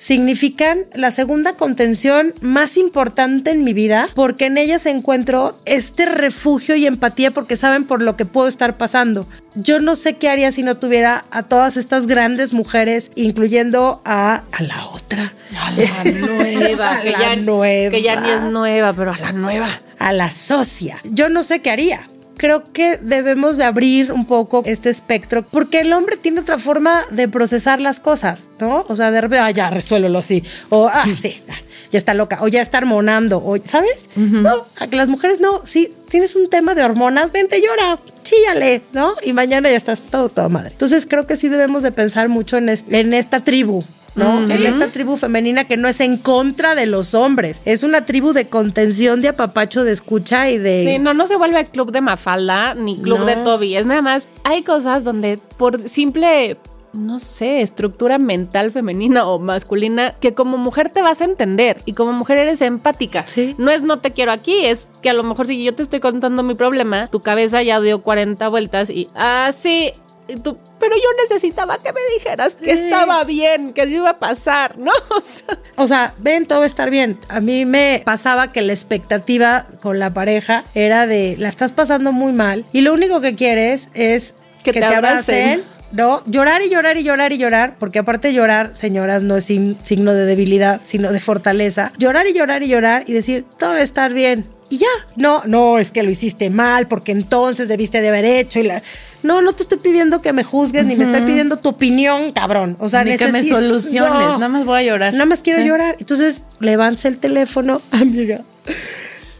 significan 0.00 0.86
la 0.94 1.10
segunda 1.10 1.52
contención 1.52 2.34
más 2.40 2.76
importante 2.78 3.50
en 3.50 3.62
mi 3.62 3.74
vida 3.74 4.08
porque 4.14 4.46
en 4.46 4.56
ellas 4.58 4.86
encuentro 4.86 5.54
este 5.66 6.06
refugio 6.06 6.74
y 6.74 6.86
empatía 6.86 7.30
porque 7.30 7.54
saben 7.54 7.84
por 7.84 8.00
lo 8.02 8.16
que 8.16 8.24
puedo 8.24 8.48
estar 8.48 8.78
pasando. 8.78 9.26
Yo 9.54 9.78
no 9.78 9.94
sé 9.96 10.16
qué 10.16 10.30
haría 10.30 10.52
si 10.52 10.62
no 10.62 10.78
tuviera 10.78 11.24
a 11.30 11.42
todas 11.42 11.76
estas 11.76 12.06
grandes 12.06 12.52
mujeres, 12.54 13.10
incluyendo 13.14 14.00
a, 14.04 14.42
a 14.52 14.62
la 14.62 14.86
otra, 14.86 15.32
A 15.56 15.70
la 15.72 16.10
nueva, 16.26 16.92
A 16.96 17.02
que, 17.02 17.10
la 17.10 17.18
ya, 17.20 17.36
nueva. 17.36 17.90
que 17.90 18.02
ya 18.02 18.20
ni 18.20 18.30
es 18.30 18.40
nueva, 18.42 18.92
pero 18.94 19.12
a 19.12 19.18
la 19.18 19.32
nueva. 19.32 19.68
a 19.98 20.12
la 20.12 20.30
socia. 20.30 20.98
Yo 21.04 21.28
no 21.28 21.42
sé 21.42 21.60
qué 21.60 21.70
haría. 21.70 22.06
Creo 22.40 22.64
que 22.64 22.96
debemos 22.96 23.58
de 23.58 23.64
abrir 23.64 24.12
un 24.12 24.24
poco 24.24 24.62
este 24.64 24.88
espectro, 24.88 25.42
porque 25.42 25.80
el 25.80 25.92
hombre 25.92 26.16
tiene 26.16 26.40
otra 26.40 26.56
forma 26.58 27.04
de 27.10 27.28
procesar 27.28 27.82
las 27.82 28.00
cosas, 28.00 28.48
¿no? 28.58 28.86
O 28.88 28.96
sea, 28.96 29.10
de 29.10 29.20
repente, 29.20 29.40
ah, 29.40 29.50
ya, 29.50 29.68
resuélvelo 29.68 30.20
así. 30.20 30.42
O, 30.70 30.88
ah, 30.88 31.04
sí, 31.20 31.42
ah, 31.50 31.56
ya 31.92 31.98
está 31.98 32.14
loca. 32.14 32.38
O 32.40 32.48
ya 32.48 32.62
está 32.62 32.78
hormonando. 32.78 33.44
O, 33.44 33.58
¿sabes? 33.62 34.06
No, 34.16 34.64
a 34.78 34.86
que 34.86 34.96
las 34.96 35.08
mujeres 35.08 35.38
no. 35.40 35.60
Sí, 35.66 35.92
tienes 36.08 36.34
un 36.34 36.48
tema 36.48 36.74
de 36.74 36.82
hormonas, 36.82 37.30
vente, 37.30 37.60
llora, 37.60 37.98
chíale, 38.22 38.80
¿no? 38.94 39.16
Y 39.22 39.34
mañana 39.34 39.68
ya 39.68 39.76
estás 39.76 40.00
todo, 40.00 40.30
todo 40.30 40.48
madre. 40.48 40.70
Entonces 40.70 41.04
creo 41.06 41.26
que 41.26 41.36
sí 41.36 41.50
debemos 41.50 41.82
de 41.82 41.92
pensar 41.92 42.30
mucho 42.30 42.56
en, 42.56 42.70
en 42.70 43.12
esta 43.12 43.44
tribu. 43.44 43.84
¿No? 44.14 44.40
En 44.42 44.66
esta 44.66 44.88
tribu 44.88 45.16
femenina 45.16 45.64
que 45.64 45.76
no 45.76 45.88
es 45.88 46.00
en 46.00 46.16
contra 46.16 46.74
de 46.74 46.86
los 46.86 47.14
hombres, 47.14 47.62
es 47.64 47.82
una 47.82 48.04
tribu 48.04 48.32
de 48.32 48.46
contención, 48.46 49.20
de 49.20 49.28
apapacho, 49.28 49.84
de 49.84 49.92
escucha 49.92 50.50
y 50.50 50.58
de... 50.58 50.84
Sí, 50.86 50.98
no, 50.98 51.14
no 51.14 51.26
se 51.26 51.36
vuelve 51.36 51.64
club 51.66 51.92
de 51.92 52.00
Mafalda 52.00 52.74
ni 52.74 52.98
club 52.98 53.20
No. 53.20 53.26
de 53.26 53.36
Toby. 53.36 53.76
Es 53.76 53.86
nada 53.86 54.02
más, 54.02 54.28
hay 54.44 54.62
cosas 54.62 55.04
donde 55.04 55.38
por 55.58 55.80
simple, 55.80 56.56
no 56.92 57.18
sé, 57.18 57.60
estructura 57.62 58.18
mental 58.18 58.72
femenina 58.72 59.26
o 59.26 59.38
masculina, 59.38 60.12
que 60.20 60.34
como 60.34 60.56
mujer 60.56 60.90
te 60.90 61.02
vas 61.02 61.20
a 61.20 61.24
entender 61.24 61.80
y 61.84 61.92
como 61.92 62.12
mujer 62.12 62.38
eres 62.38 62.60
empática. 62.62 63.22
Sí. 63.22 63.54
No 63.58 63.70
es 63.70 63.82
no 63.82 63.98
te 63.98 64.10
quiero 64.10 64.32
aquí, 64.32 64.64
es 64.64 64.88
que 65.02 65.10
a 65.10 65.14
lo 65.14 65.22
mejor 65.22 65.46
si 65.46 65.62
yo 65.62 65.74
te 65.74 65.82
estoy 65.82 66.00
contando 66.00 66.42
mi 66.42 66.54
problema, 66.54 67.08
tu 67.08 67.20
cabeza 67.20 67.62
ya 67.62 67.80
dio 67.80 68.02
40 68.02 68.48
vueltas 68.48 68.90
y, 68.90 69.08
ah, 69.14 69.50
sí. 69.52 69.92
Tú, 70.36 70.58
pero 70.78 70.94
yo 70.96 71.08
necesitaba 71.28 71.78
que 71.78 71.92
me 71.92 72.00
dijeras 72.18 72.56
que 72.56 72.76
Sí. 72.76 72.84
estaba 72.84 73.24
bien, 73.24 73.72
que 73.72 73.84
iba 73.86 74.10
a 74.10 74.18
pasar, 74.18 74.78
¿no? 74.78 74.92
O 75.10 75.20
sea, 75.20 75.58
O 75.76 75.86
sea, 75.86 76.14
ven, 76.18 76.46
todo 76.46 76.58
va 76.60 76.64
a 76.64 76.68
estar 76.68 76.90
bien. 76.90 77.18
A 77.28 77.40
mí 77.40 77.64
me 77.66 78.02
pasaba 78.04 78.50
que 78.50 78.62
la 78.62 78.72
expectativa 78.72 79.66
con 79.82 79.98
la 79.98 80.10
pareja 80.10 80.64
era 80.74 81.06
de, 81.06 81.36
la 81.38 81.48
estás 81.48 81.72
pasando 81.72 82.12
muy 82.12 82.32
mal 82.32 82.64
y 82.72 82.82
lo 82.82 82.92
único 82.92 83.20
que 83.20 83.34
quieres 83.34 83.88
es 83.94 84.34
Que 84.62 84.72
que, 84.72 84.80
te 84.80 84.80
te, 84.80 84.84
abracen. 84.94 85.36
abracen 85.60 85.64
¿no? 85.92 86.22
Llorar 86.26 86.62
y 86.62 86.70
llorar 86.70 86.96
y 86.98 87.02
llorar 87.02 87.32
y 87.32 87.38
llorar, 87.38 87.76
porque 87.78 87.98
aparte 87.98 88.32
llorar, 88.32 88.76
señoras, 88.76 89.24
no 89.24 89.36
es 89.38 89.44
sin- 89.46 89.76
signo 89.84 90.14
de 90.14 90.24
debilidad, 90.24 90.80
sino 90.86 91.10
de 91.12 91.18
fortaleza. 91.20 91.90
Llorar 91.98 92.28
y 92.28 92.32
llorar 92.32 92.62
y 92.62 92.68
llorar 92.68 93.02
y 93.08 93.12
decir, 93.12 93.44
todo 93.58 93.70
va 93.70 93.76
a 93.76 93.82
estar 93.82 94.12
bien. 94.12 94.44
Y 94.70 94.78
ya, 94.78 94.86
no, 95.16 95.42
no, 95.46 95.78
es 95.78 95.90
que 95.90 96.02
lo 96.02 96.10
hiciste 96.10 96.48
mal, 96.48 96.86
porque 96.86 97.12
entonces 97.12 97.68
debiste 97.68 98.00
de 98.00 98.08
haber 98.08 98.24
hecho 98.24 98.60
y 98.60 98.62
la... 98.62 98.82
No, 99.22 99.42
no 99.42 99.52
te 99.52 99.64
estoy 99.64 99.78
pidiendo 99.78 100.22
que 100.22 100.32
me 100.32 100.44
juzgues, 100.44 100.84
ni 100.86 100.96
me 100.96 101.04
estoy 101.04 101.20
pidiendo 101.22 101.58
tu 101.58 101.68
opinión, 101.70 102.30
cabrón. 102.32 102.76
O 102.78 102.88
sea, 102.88 103.04
Ni 103.04 103.18
que 103.18 103.28
me 103.32 103.44
soluciones, 103.44 104.12
No. 104.12 104.38
nada 104.38 104.48
más 104.48 104.64
voy 104.64 104.78
a 104.78 104.82
llorar. 104.82 105.12
Nada 105.12 105.26
más 105.26 105.42
quiero 105.42 105.60
Sí. 105.60 105.66
llorar. 105.68 105.96
Entonces, 105.98 106.42
levantas 106.60 107.04
el 107.04 107.18
teléfono, 107.18 107.82
amiga. 107.90 108.40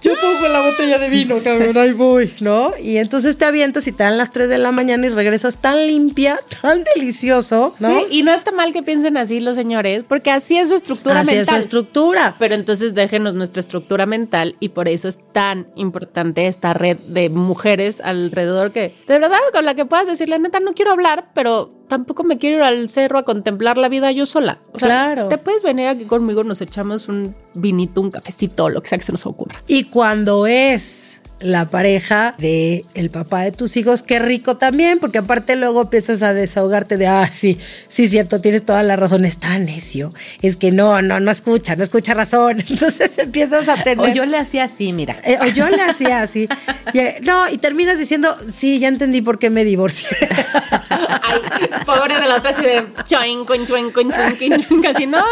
Yo 0.03 0.13
pongo 0.21 0.49
la 0.49 0.61
botella 0.63 0.99
de 0.99 1.09
vino, 1.11 1.37
cabrón, 1.45 1.77
ahí 1.77 1.93
voy, 1.93 2.35
¿no? 2.41 2.73
Y 2.81 2.97
entonces 2.97 3.37
te 3.37 3.45
avientas 3.45 3.87
y 3.87 3.93
te 3.93 4.03
dan 4.03 4.17
las 4.17 4.31
3 4.31 4.49
de 4.49 4.59
la 4.59 4.73
mañana 4.73 5.07
y 5.07 5.11
regresas 5.11 5.59
tan 5.59 5.87
limpia, 5.87 6.39
tan 6.63 6.85
delicioso, 6.95 7.75
¿no? 7.79 8.01
Sí, 8.01 8.07
y 8.11 8.23
no 8.23 8.33
está 8.33 8.51
mal 8.53 8.73
que 8.73 8.83
piensen 8.83 9.17
así 9.17 9.41
los 9.41 9.57
señores, 9.57 10.05
porque 10.09 10.31
así 10.31 10.57
es 10.57 10.69
su 10.69 10.75
estructura 10.75 11.21
Así 11.21 11.31
es 11.31 11.35
su 11.47 11.53
mental. 11.53 11.61
estructura. 11.61 12.37
Pero 12.39 12.55
entonces 12.55 12.95
déjenos 12.95 13.35
nuestra 13.35 13.61
estructura 13.61 14.07
mental 14.07 14.57
y 14.61 14.71
por 14.71 14.89
eso 14.89 15.09
es 15.09 15.19
tan 15.33 15.67
importante 15.77 16.47
esta 16.47 16.73
red 16.73 16.97
de 16.99 17.29
mujeres 17.29 18.01
alrededor 18.01 18.73
que, 18.73 18.95
de 19.07 19.19
verdad, 19.19 19.39
con 19.53 19.65
la 19.65 19.75
que 19.75 19.85
puedas 19.85 20.07
decirle, 20.07 20.39
neta, 20.39 20.61
no 20.61 20.73
quiero 20.73 20.93
hablar, 20.93 21.27
pero 21.35 21.71
tampoco 21.91 22.25
me 22.25 22.39
quiero 22.39 22.57
ir 22.57 22.63
al 22.63 22.89
cerro 22.89 23.19
a 23.19 23.25
contemplar 23.25 23.77
la 23.77 23.91
vida 23.91 24.11
yo 24.13 24.25
sola. 24.25 24.61
O 24.73 24.79
sea, 24.79 24.89
Claro. 24.89 25.29
Te 25.29 25.37
puedes 25.37 25.63
venir 25.63 25.89
aquí 25.89 26.05
conmigo, 26.05 26.43
nos 26.45 26.63
echamos 26.63 27.09
un 27.09 27.35
vinito, 27.55 28.01
un 28.01 28.11
cafecito, 28.11 28.71
lo 28.71 28.81
que 28.81 28.89
sea 28.89 28.97
que 28.97 29.05
se 29.05 29.13
nos 29.13 29.27
ocurra. 29.27 29.57
Y 29.67 29.85
cuando 29.85 30.47
es 30.47 31.21
la 31.41 31.69
pareja 31.69 32.35
de 32.39 32.85
el 32.95 33.11
papá 33.11 33.43
de 33.43 33.53
tus 33.53 33.77
hijos, 33.77 34.03
qué 34.03 34.19
rico 34.19 34.57
también, 34.57 34.99
porque 34.99 35.19
aparte 35.19 35.57
luego 35.57 35.83
empiezas 35.83 36.23
a 36.23 36.35
desahogarte 36.35 36.97
de, 36.97 37.07
ah, 37.07 37.29
sí, 37.33 37.59
sí, 37.89 38.09
cierto, 38.09 38.41
tienes 38.41 38.65
toda 38.65 38.83
la 38.83 38.97
razón, 38.97 39.25
está 39.25 39.59
necio. 39.59 40.11
Es 40.43 40.57
que 40.57 40.71
no, 40.71 41.03
no, 41.03 41.19
no 41.19 41.31
escucha, 41.31 41.77
no 41.77 41.83
escucha 41.83 42.15
razón. 42.15 42.61
Entonces 42.69 43.19
empiezas 43.19 43.69
a 43.69 43.83
tener... 43.83 43.99
O 43.99 44.15
yo 44.15 44.27
le 44.27 44.37
hacía 44.37 44.65
así, 44.65 44.93
mira. 44.93 45.17
Eh, 45.25 45.39
o 45.41 45.47
yo 45.47 45.69
le 45.69 45.83
hacía 45.83 46.23
así. 46.23 46.49
Y, 46.93 46.99
eh, 46.99 47.19
no, 47.23 47.49
y 47.49 47.59
terminas 47.59 47.99
diciendo, 47.99 48.37
sí, 48.53 48.81
ya 48.81 48.89
entendí 48.89 49.23
por 49.23 49.39
qué 49.39 49.49
me 49.49 49.65
divorcié. 49.65 50.09
Ay, 51.23 51.41
pobre 51.87 52.19
de 52.19 52.27
la 52.27 52.37
otra 52.37 52.51
así 52.51 52.63
de 52.63 52.87
choin, 53.07 53.45
con 53.45 53.67
choin, 53.67 53.91
con 53.91 54.11
choin, 54.13 54.83
casi 54.83 55.07
no. 55.07 55.23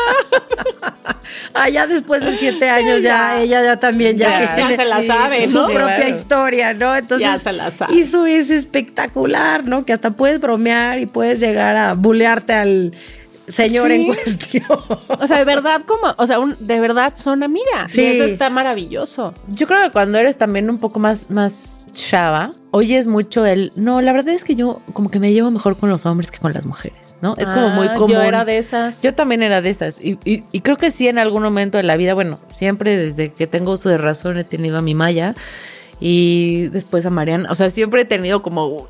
Ah, 1.55 1.69
ya 1.69 1.87
después 1.87 2.25
de 2.25 2.37
siete 2.37 2.69
años, 2.71 3.03
ya, 3.03 3.41
ella 3.41 3.63
ya 3.63 3.77
también 3.77 4.17
ya, 4.17 4.57
Ya, 4.57 4.77
se 4.77 4.85
la 4.85 5.03
sabe, 5.03 5.47
su 5.47 5.55
¿no? 5.59 5.67
propia 5.67 5.97
Claro. 5.97 6.09
historia, 6.17 6.75
¿no? 6.75 6.95
Entonces, 6.95 7.27
Ya 7.29 7.39
se 7.39 7.53
la 7.53 7.71
sabe. 7.71 7.95
Y 7.95 8.01
eso 8.01 8.27
es 8.27 8.51
espectacular, 8.51 9.67
¿no? 9.67 9.85
Que 9.85 9.93
hasta 9.93 10.11
puedes 10.13 10.41
bromear 10.41 10.99
y 10.99 11.07
puedes 11.07 11.41
llegar 11.41 11.77
a 11.77 11.95
bulearte 11.95 12.53
al 12.55 12.93
señor 13.49 13.91
en 13.91 14.07
cuestión. 14.07 14.65
O 15.21 15.27
sea, 15.27 15.39
de 15.39 15.45
verdad, 15.45 15.83
como, 15.87 16.15
o 16.17 16.27
sea, 16.27 16.39
un- 16.39 16.57
de 16.61 16.81
verdad 16.81 17.13
son 17.17 17.43
amigas. 17.43 17.91
Sí. 17.93 18.03
Y 18.03 18.05
eso 18.07 18.25
está 18.25 18.51
maravilloso. 18.51 19.35
Yo 19.49 19.67
creo 19.67 19.83
que 19.85 19.91
cuando 19.91 20.19
eres 20.19 20.37
también 20.39 20.69
un 20.71 20.79
poco 20.79 20.99
más, 20.99 21.31
más 21.31 21.87
chava, 21.93 22.51
oyes 22.71 23.07
mucho 23.07 23.45
el, 23.47 23.73
no, 23.77 24.01
la 24.01 24.13
verdad 24.13 24.35
es 24.35 24.45
que 24.45 24.55
yo 24.55 24.79
como 24.93 25.11
que 25.11 25.19
me 25.21 25.33
llevo 25.33 25.51
mejor 25.51 25.77
con 25.77 25.89
los 25.91 26.05
hombres 26.07 26.31
que 26.31 26.39
con 26.39 26.53
las 26.53 26.67
mujeres, 26.67 27.17
¿no? 27.23 27.35
Es 27.39 27.49
como 27.49 27.69
muy 27.71 27.87
Ah, 27.89 27.95
común. 27.95 28.11
Yo 28.13 28.23
era 28.23 28.45
de 28.45 28.59
esas. 28.59 29.03
Yo 29.03 29.15
también 29.15 29.43
era 29.43 29.61
de 29.63 29.71
esas. 29.71 30.01
Y, 30.05 30.19
y- 30.25 30.45
y 30.53 30.61
creo 30.61 30.77
que 30.77 30.91
sí 30.91 31.09
en 31.09 31.19
algún 31.19 31.43
momento 31.43 31.79
de 31.79 31.83
la 31.85 31.97
vida, 31.97 32.15
bueno, 32.15 32.39
siempre 32.53 32.97
desde 32.97 33.33
que 33.33 33.47
tengo 33.47 33.73
uso 33.73 33.89
de 33.89 33.99
razón 33.99 34.37
he 34.39 34.45
tenido 34.45 34.79
a 34.79 34.83
mi 34.83 34.95
Maya 34.95 35.35
y 36.01 36.67
después 36.69 37.05
a 37.07 37.11
Mariana. 37.11 37.49
O 37.51 37.55
sea, 37.55 37.71
siempre 37.71 38.03
he 38.03 38.05
tenido 38.05 38.43
como... 38.43 38.89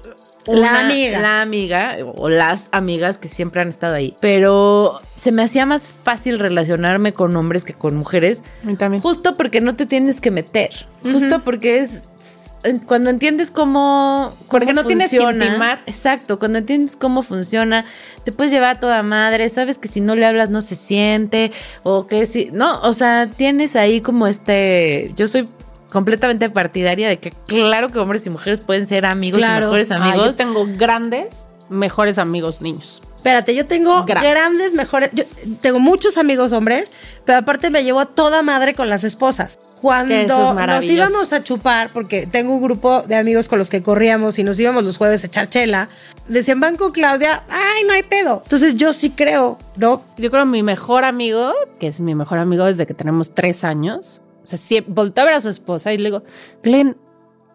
La 0.48 0.80
amiga. 0.80 1.20
La 1.20 1.42
amiga 1.42 1.96
o 2.16 2.28
las 2.28 2.68
amigas 2.72 3.18
que 3.18 3.28
siempre 3.28 3.60
han 3.60 3.68
estado 3.68 3.94
ahí. 3.94 4.14
Pero 4.20 5.00
se 5.16 5.32
me 5.32 5.42
hacía 5.42 5.66
más 5.66 5.88
fácil 5.88 6.38
relacionarme 6.38 7.12
con 7.12 7.36
hombres 7.36 7.64
que 7.64 7.74
con 7.74 7.96
mujeres. 7.96 8.42
Mí 8.62 8.76
también. 8.76 9.02
Justo 9.02 9.36
porque 9.36 9.60
no 9.60 9.76
te 9.76 9.86
tienes 9.86 10.20
que 10.20 10.30
meter. 10.30 10.70
Justo 11.02 11.44
porque 11.44 11.80
es 11.80 12.10
cuando 12.86 13.10
entiendes 13.10 13.50
cómo, 13.50 14.34
Porque 14.48 14.72
no 14.72 14.84
tienes 14.84 15.10
que 15.10 15.22
intimar. 15.22 15.80
Exacto, 15.86 16.38
cuando 16.38 16.58
entiendes 16.58 16.96
cómo 16.96 17.22
funciona, 17.22 17.84
te 18.24 18.32
puedes 18.32 18.52
llevar 18.52 18.76
a 18.76 18.80
toda 18.80 19.02
madre, 19.02 19.48
sabes 19.48 19.78
que 19.78 19.88
si 19.88 20.00
no 20.00 20.16
le 20.16 20.26
hablas 20.26 20.50
no 20.50 20.60
se 20.60 20.74
siente 20.74 21.52
o 21.82 22.06
que 22.06 22.26
si, 22.26 22.46
no, 22.52 22.80
o 22.82 22.92
sea, 22.92 23.28
tienes 23.28 23.76
ahí 23.76 24.00
como 24.00 24.26
este, 24.26 25.12
yo 25.16 25.28
soy 25.28 25.48
completamente 25.92 26.48
partidaria 26.50 27.08
de 27.08 27.18
que 27.18 27.30
claro 27.46 27.88
que 27.88 27.98
hombres 27.98 28.26
y 28.26 28.30
mujeres 28.30 28.60
pueden 28.60 28.86
ser 28.86 29.06
amigos 29.06 29.40
y 29.40 29.44
mejores 29.44 29.90
Ah, 29.90 29.96
amigos. 29.96 30.26
yo 30.26 30.34
tengo 30.34 30.66
grandes, 30.76 31.48
mejores 31.70 32.18
amigos 32.18 32.60
niños. 32.60 33.02
Espérate, 33.16 33.52
yo 33.54 33.66
tengo 33.66 34.04
Grandes. 34.04 34.30
grandes, 34.32 34.74
mejores. 34.74 35.10
Yo 35.12 35.24
tengo 35.60 35.80
muchos 35.80 36.16
amigos 36.18 36.52
hombres, 36.52 36.92
pero 37.24 37.38
aparte 37.40 37.68
me 37.68 37.82
llevo 37.82 37.98
a 37.98 38.06
toda 38.06 38.42
madre 38.42 38.74
con 38.74 38.88
las 38.88 39.02
esposas. 39.02 39.58
Cuando 39.82 40.14
Que 40.14 40.22
eso 40.22 40.56
es 40.60 40.66
nos 40.68 40.84
íbamos 40.84 41.32
a 41.32 41.42
chupar, 41.42 41.90
porque 41.92 42.28
tengo 42.28 42.52
un 42.54 42.62
grupo 42.62 43.02
de 43.02 43.16
amigos 43.16 43.48
con 43.48 43.58
los 43.58 43.70
que 43.70 43.82
corríamos 43.82 44.38
y 44.38 44.44
nos 44.44 44.58
íbamos 44.60 44.84
los 44.84 44.96
jueves 44.96 45.24
a 45.24 45.26
echar 45.26 45.48
chela, 45.50 45.88
decían, 46.28 46.60
van 46.60 46.76
con 46.76 46.92
Claudia, 46.92 47.42
ay, 47.50 47.82
no 47.86 47.92
hay 47.92 48.04
pedo. 48.04 48.40
Entonces 48.44 48.76
yo 48.76 48.92
sí 48.92 49.10
creo, 49.10 49.58
¿no? 49.76 50.02
Yo 50.16 50.30
creo 50.30 50.44
que 50.44 50.50
mi 50.50 50.62
mejor 50.62 51.04
amigo, 51.04 51.52
que 51.80 51.88
es 51.88 51.98
mi 52.00 52.14
mejor 52.14 52.38
amigo 52.38 52.64
desde 52.66 52.86
que 52.86 52.94
tenemos 52.94 53.34
tres 53.34 53.64
años, 53.64 54.22
sea, 54.48 54.58
sí, 54.58 54.82
volteó 54.86 55.22
a 55.22 55.26
ver 55.26 55.34
a 55.34 55.40
su 55.40 55.48
esposa 55.48 55.92
y 55.92 55.98
le 55.98 56.04
digo, 56.04 56.22
Glenn, 56.62 56.96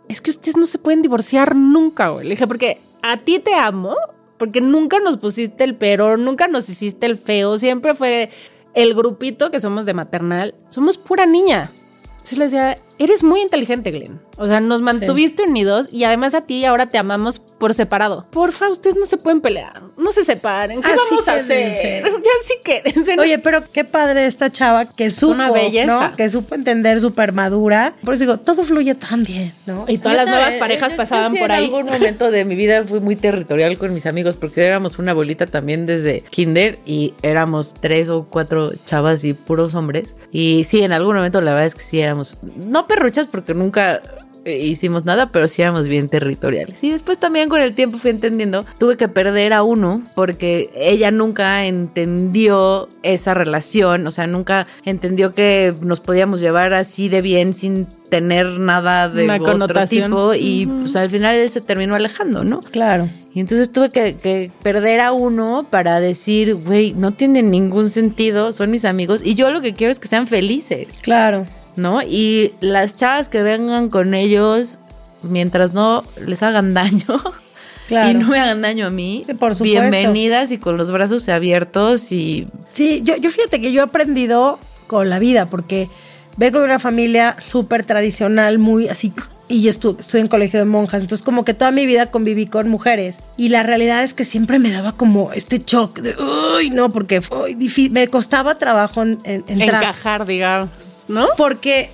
es 0.08 0.22
que 0.22 0.32
ustedes 0.32 0.58
no 0.58 0.66
se 0.66 0.78
pueden 0.78 1.02
divorciar 1.02 1.56
nunca, 1.56 2.10
güey. 2.10 2.26
Le 2.26 2.32
dije, 2.32 2.48
porque 2.48 2.80
a 3.02 3.18
ti 3.18 3.39
te 3.39 3.56
amo, 3.56 3.96
porque 4.38 4.62
nunca 4.62 5.00
nos 5.00 5.18
pusiste 5.18 5.64
el 5.64 5.76
pero, 5.76 6.18
nunca 6.18 6.48
nos 6.48 6.70
hiciste 6.70 7.06
el 7.06 7.18
feo, 7.18 7.58
siempre 7.58 7.96
fue 7.96 8.30
el 8.74 8.94
grupito 8.94 9.52
que 9.52 9.60
somos 9.60 9.86
de 9.86 9.94
maternal, 9.94 10.56
somos 10.70 10.98
pura 10.98 11.26
niña. 11.26 11.72
Entonces 12.12 12.38
le 12.38 12.46
decía, 12.46 12.78
eres 13.00 13.24
muy 13.24 13.41
inteligente, 13.41 13.91
Glenn. 13.91 14.20
O 14.38 14.48
sea, 14.48 14.60
nos 14.60 14.82
mantuviste 14.82 15.44
unidos 15.44 15.89
y 15.91 16.04
además 16.06 16.34
a 16.34 16.41
ti 16.41 16.66
ahora 16.66 16.89
te 16.89 16.98
amamos 16.98 17.39
por 17.39 17.74
separado. 17.74 18.26
Porfa, 18.32 18.70
ustedes 18.70 18.96
no 18.96 19.06
se 19.06 19.18
pueden 19.18 19.41
pelear, 19.41 19.82
no 19.98 20.12
se 20.12 20.24
separen. 20.24 20.82
¿Qué 20.82 20.88
Así 20.88 21.00
vamos 21.10 21.28
a 21.28 21.36
hacer? 21.36 22.04
Ya 22.24 22.32
sí 22.46 22.54
quédense. 22.64 23.20
Oye, 23.20 23.38
pero 23.39 23.60
qué 23.72 23.84
padre 23.84 24.26
esta 24.26 24.52
chava 24.52 24.86
que 24.86 25.12
supo, 25.12 25.34
una 25.34 25.52
belleza. 25.52 26.10
¿no? 26.10 26.16
Que 26.16 26.30
supo 26.30 26.56
entender 26.56 27.00
súper 27.02 27.32
madura. 27.34 27.94
Por 28.04 28.14
eso 28.16 28.22
digo, 28.24 28.38
todo 28.39 28.64
fluye 28.64 28.96
tan 28.96 29.24
bien, 29.24 29.52
¿no? 29.68 29.86
Y 29.88 29.98
todas 29.98 30.18
Yo 30.18 30.24
las 30.24 30.30
nuevas 30.30 30.56
parejas 30.56 30.91
yo- 30.91 30.94
yo 30.94 30.98
pasaban 30.98 31.32
sí 31.32 31.38
por 31.38 31.52
en 31.52 31.58
ahí. 31.58 31.64
algún 31.66 31.86
momento 31.91 32.32
de 32.32 32.46
mi 32.46 32.56
vida 32.56 32.84
fui 32.86 33.00
muy 33.02 33.16
territorial 33.16 33.78
con 33.78 33.94
mis 33.94 34.06
amigos 34.06 34.36
porque 34.39 34.64
éramos 34.66 34.98
una 35.00 35.14
bolita 35.14 35.46
también 35.46 35.86
desde 35.86 36.22
kinder 36.22 36.80
y 36.86 37.14
éramos 37.22 37.74
tres 37.80 38.10
o 38.10 38.26
cuatro 38.30 38.72
chavas 38.86 39.24
y 39.26 39.34
puros 39.34 39.76
hombres. 39.76 40.16
Y 40.32 40.64
sí, 40.64 40.82
en 40.82 40.94
algún 40.94 41.16
momento 41.16 41.41
la 41.41 41.52
verdad 41.52 41.68
es 41.68 41.76
que 41.76 41.82
sí 41.82 42.00
éramos, 42.00 42.38
no 42.56 42.82
perruchas 42.88 43.27
porque 43.27 43.53
nunca 43.53 44.01
eh, 44.45 44.57
hicimos 44.59 45.05
nada, 45.05 45.31
pero 45.31 45.47
sí 45.47 45.61
éramos 45.61 45.88
bien 45.88 46.09
territoriales. 46.09 46.84
Y 46.84 46.89
después 46.91 47.17
también 47.17 47.47
con 47.47 47.61
el 47.61 47.73
tiempo 47.73 47.97
fui 47.97 48.11
entendiendo, 48.11 48.65
tuve 48.77 48.97
que 48.97 49.07
perder 49.07 49.53
a 49.53 49.63
uno 49.63 50.03
porque 50.15 50.69
ella 50.75 51.11
nunca 51.11 51.65
entendió 51.65 52.89
esa 53.03 53.34
relación, 53.34 54.05
o 54.05 54.11
sea, 54.11 54.27
nunca 54.27 54.67
entendió 54.86 55.34
que 55.34 55.73
nos 55.81 56.01
podíamos 56.01 56.41
llevar 56.41 56.73
así 56.73 57.07
de 57.09 57.21
bien 57.21 57.53
sin 57.53 57.88
tener 58.09 58.45
nada 58.59 59.07
de 59.09 59.23
Una 59.23 59.36
otro 59.36 59.45
connotación. 59.47 60.11
tipo 60.11 60.34
y 60.34 60.65
pues 60.65 60.95
al 60.97 61.09
final 61.09 61.36
él 61.36 61.49
se 61.49 61.61
terminó 61.61 61.95
alejando, 61.95 62.43
¿no? 62.43 62.59
Claro. 62.59 63.09
Y 63.34 63.39
entonces 63.39 63.71
tuve 63.71 63.89
que, 63.91 64.15
que 64.15 64.51
perder 64.61 64.99
a 64.99 65.11
uno 65.13 65.65
para 65.69 65.99
decir, 66.01 66.53
güey, 66.55 66.93
no 66.93 67.13
tiene 67.13 67.41
ningún 67.41 67.89
sentido, 67.89 68.51
son 68.51 68.69
mis 68.71 68.86
amigos 68.86 69.21
y 69.25 69.36
yo 69.36 69.51
lo 69.51 69.61
que 69.61 69.73
quiero 69.73 69.91
es 69.91 69.99
que 69.99 70.07
sean 70.09 70.27
felices, 70.27 70.88
Claro. 71.01 71.45
¿No? 71.76 72.01
Y 72.01 72.53
las 72.61 72.95
chavas 72.95 73.30
que 73.30 73.43
vengan 73.43 73.89
con 73.89 74.13
ellos, 74.13 74.80
mientras 75.24 75.74
no 75.74 76.03
les 76.26 76.43
hagan 76.43 76.74
daño 76.74 77.05
Claro. 77.88 78.11
y 78.11 78.13
no 78.13 78.30
me 78.30 78.39
hagan 78.39 78.61
daño 78.61 78.88
a 78.88 78.89
mí, 78.89 79.24
Sí, 79.26 79.34
por 79.34 79.55
supuesto. 79.55 79.63
bienvenidas 79.82 80.51
y 80.51 80.57
con 80.57 80.78
los 80.78 80.89
brazos 80.91 81.28
abiertos 81.30 82.11
y 82.13 82.45
Sí, 82.74 83.01
yo, 83.03 83.17
yo 83.17 83.30
fíjate 83.30 83.59
que 83.59 83.71
yo 83.74 83.82
he 83.82 83.84
aprendido 83.84 84.57
con 84.88 85.09
la 85.09 85.19
vida, 85.19 85.45
porque 85.47 85.89
vengo 86.38 86.59
de 86.59 86.65
una 86.65 86.80
familia 86.80 87.36
súper 87.43 87.84
tradicional, 87.84 88.57
muy 88.57 88.88
así, 88.88 89.11
y 89.54 89.68
estu- 89.68 89.99
estuve 89.99 90.22
en 90.22 90.28
colegio 90.28 90.60
de 90.60 90.66
monjas, 90.66 91.01
entonces 91.04 91.24
como 91.24 91.45
que 91.45 91.54
toda 91.54 91.72
mi 91.72 91.86
vida 91.86 92.08
conviví 92.08 92.45
con 92.47 92.70
mujeres, 92.70 93.18
y 93.38 93.49
la 93.49 93.64
realidad 93.64 94.04
es 94.04 94.14
que 94.14 94.26
siempre 94.26 94.58
me 94.60 94.72
daba 94.72 94.93
como 94.93 95.32
este 95.34 95.60
shock 95.66 95.99
de, 95.99 96.16
uy, 96.58 96.70
no, 96.72 96.89
porque 96.89 97.22
difícil, 97.58 97.91
me 97.91 98.08
costaba 98.08 98.58
trabajo 98.58 99.04
en, 99.04 99.18
en- 99.26 99.43
entrar. 99.47 99.84
Encajar, 99.84 100.26
digamos, 100.26 101.06
¿no? 101.08 101.28
Porque, 101.38 101.89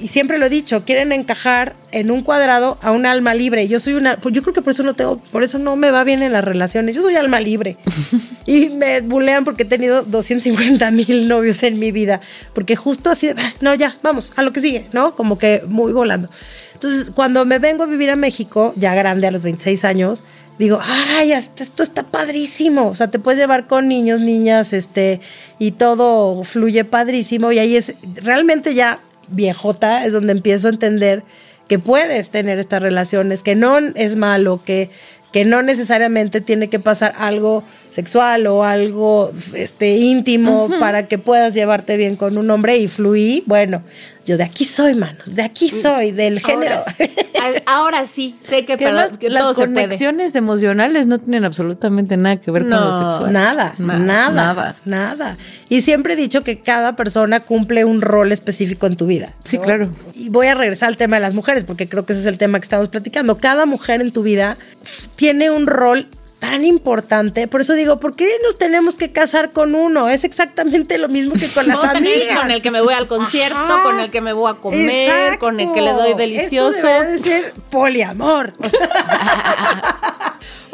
y 0.00 0.08
siempre 0.08 0.38
lo 0.38 0.46
he 0.46 0.50
dicho, 0.50 0.84
quieren 0.84 1.12
encajar 1.12 1.74
en 1.92 2.10
un 2.10 2.22
cuadrado 2.22 2.76
a 2.82 2.90
un 2.90 3.06
alma 3.06 3.34
libre. 3.34 3.66
Yo 3.68 3.80
soy 3.80 3.94
una, 3.94 4.18
yo 4.30 4.42
creo 4.42 4.52
que 4.54 4.60
por 4.62 4.72
eso 4.72 4.82
no 4.82 4.94
tengo, 4.94 5.16
por 5.18 5.42
eso 5.44 5.58
no 5.58 5.76
me 5.76 5.90
va 5.90 6.04
bien 6.04 6.22
en 6.22 6.32
las 6.32 6.44
relaciones. 6.44 6.96
Yo 6.96 7.02
soy 7.02 7.14
alma 7.16 7.40
libre. 7.40 7.76
y 8.46 8.68
me 8.70 9.00
bulean 9.00 9.44
porque 9.44 9.62
he 9.62 9.66
tenido 9.66 10.02
250 10.02 10.90
mil 10.90 11.28
novios 11.28 11.62
en 11.62 11.78
mi 11.78 11.92
vida. 11.92 12.20
Porque 12.52 12.76
justo 12.76 13.10
así, 13.10 13.28
"Ah, 13.28 13.52
no, 13.60 13.74
ya, 13.74 13.94
vamos, 14.02 14.32
a 14.36 14.42
lo 14.42 14.52
que 14.52 14.60
sigue, 14.60 14.86
¿no? 14.92 15.14
Como 15.14 15.38
que 15.38 15.62
muy 15.68 15.92
volando. 15.92 16.28
Entonces, 16.74 17.10
cuando 17.10 17.44
me 17.44 17.58
vengo 17.58 17.84
a 17.84 17.86
vivir 17.86 18.10
a 18.10 18.16
México, 18.16 18.72
ya 18.76 18.94
grande, 18.94 19.26
a 19.26 19.30
los 19.30 19.42
26 19.42 19.84
años, 19.84 20.22
digo, 20.58 20.80
ay, 20.82 21.32
esto 21.32 21.82
está 21.82 22.02
padrísimo. 22.04 22.88
O 22.88 22.94
sea, 22.94 23.10
te 23.10 23.18
puedes 23.18 23.40
llevar 23.40 23.66
con 23.66 23.88
niños, 23.88 24.20
niñas, 24.20 24.72
este, 24.72 25.20
y 25.58 25.72
todo 25.72 26.44
fluye 26.44 26.84
padrísimo. 26.84 27.52
Y 27.52 27.58
ahí 27.58 27.76
es, 27.76 27.94
realmente 28.16 28.74
ya 28.74 29.00
viejota, 29.28 30.04
es 30.04 30.12
donde 30.12 30.32
empiezo 30.32 30.68
a 30.68 30.70
entender 30.70 31.22
que 31.68 31.78
puedes 31.78 32.30
tener 32.30 32.58
estas 32.58 32.82
relaciones, 32.82 33.42
que 33.42 33.54
no 33.54 33.78
es 33.78 34.16
malo, 34.16 34.60
que, 34.64 34.90
que 35.32 35.44
no 35.44 35.62
necesariamente 35.62 36.40
tiene 36.40 36.68
que 36.68 36.78
pasar 36.78 37.14
algo 37.18 37.64
sexual 37.94 38.48
o 38.48 38.64
algo 38.64 39.32
este, 39.52 39.96
íntimo 39.96 40.68
para 40.80 41.06
que 41.06 41.16
puedas 41.16 41.54
llevarte 41.54 41.96
bien 41.96 42.16
con 42.16 42.36
un 42.38 42.50
hombre 42.50 42.76
y 42.76 42.88
fluir. 42.88 43.44
Bueno, 43.46 43.84
yo 44.26 44.36
de 44.36 44.42
aquí 44.42 44.64
soy, 44.64 44.94
manos, 44.94 45.36
de 45.36 45.42
aquí 45.42 45.68
soy, 45.68 46.10
del 46.10 46.40
género. 46.40 46.82
Ahora, 47.66 48.06
sí, 48.06 48.34
sé 48.40 48.64
que, 48.64 48.76
que 48.76 48.90
las, 48.90 49.12
las 49.22 49.56
conexiones 49.56 50.34
emocionales 50.34 51.06
no 51.06 51.18
tienen 51.18 51.44
absolutamente 51.44 52.16
nada 52.16 52.36
que 52.40 52.50
ver 52.50 52.62
con 52.62 52.70
lo 52.70 53.10
sexual. 53.10 53.32
Nada, 53.32 53.76
nada, 53.78 54.30
nada, 54.30 54.76
nada. 54.84 55.36
Y 55.68 55.82
siempre 55.82 56.14
he 56.14 56.16
dicho 56.16 56.42
que 56.42 56.58
cada 56.58 56.96
persona 56.96 57.38
cumple 57.38 57.84
un 57.84 58.00
rol 58.00 58.32
específico 58.32 58.86
en 58.86 58.96
tu 58.96 59.06
vida. 59.06 59.30
Sí, 59.44 59.58
claro. 59.58 59.88
Y 60.14 60.30
voy 60.30 60.48
a 60.48 60.54
regresar 60.54 60.88
al 60.88 60.96
tema 60.96 61.16
de 61.16 61.22
las 61.22 61.34
mujeres, 61.34 61.62
porque 61.62 61.86
creo 61.86 62.04
que 62.04 62.12
ese 62.12 62.22
es 62.22 62.26
el 62.26 62.38
tema 62.38 62.58
que 62.58 62.64
estamos 62.64 62.88
platicando. 62.88 63.36
Cada 63.38 63.66
mujer 63.66 64.00
en 64.00 64.10
tu 64.10 64.24
vida 64.24 64.56
tiene 65.14 65.50
un 65.50 65.68
rol 65.68 66.08
tan 66.38 66.64
importante. 66.64 67.48
Por 67.48 67.60
eso 67.60 67.74
digo, 67.74 67.98
¿por 67.98 68.14
qué 68.14 68.28
nos 68.42 68.56
tenemos 68.56 68.94
que 68.94 69.12
casar 69.12 69.52
con 69.52 69.74
uno? 69.74 70.08
Es 70.08 70.24
exactamente 70.24 70.98
lo 70.98 71.08
mismo 71.08 71.34
que 71.34 71.48
con 71.48 71.66
las 71.66 71.82
amigas. 71.82 72.38
Con 72.38 72.50
el 72.50 72.62
que 72.62 72.70
me 72.70 72.80
voy 72.80 72.94
al 72.94 73.06
concierto, 73.06 73.82
con 73.82 74.00
el 74.00 74.10
que 74.10 74.20
me 74.20 74.32
voy 74.32 74.52
a 74.52 74.54
comer, 74.54 75.38
con 75.38 75.58
el 75.60 75.72
que 75.72 75.80
le 75.80 75.92
doy 75.92 76.14
delicioso. 76.14 76.88
Esto 76.88 77.10
de 77.10 77.18
ser 77.18 77.54
poliamor. 77.70 78.52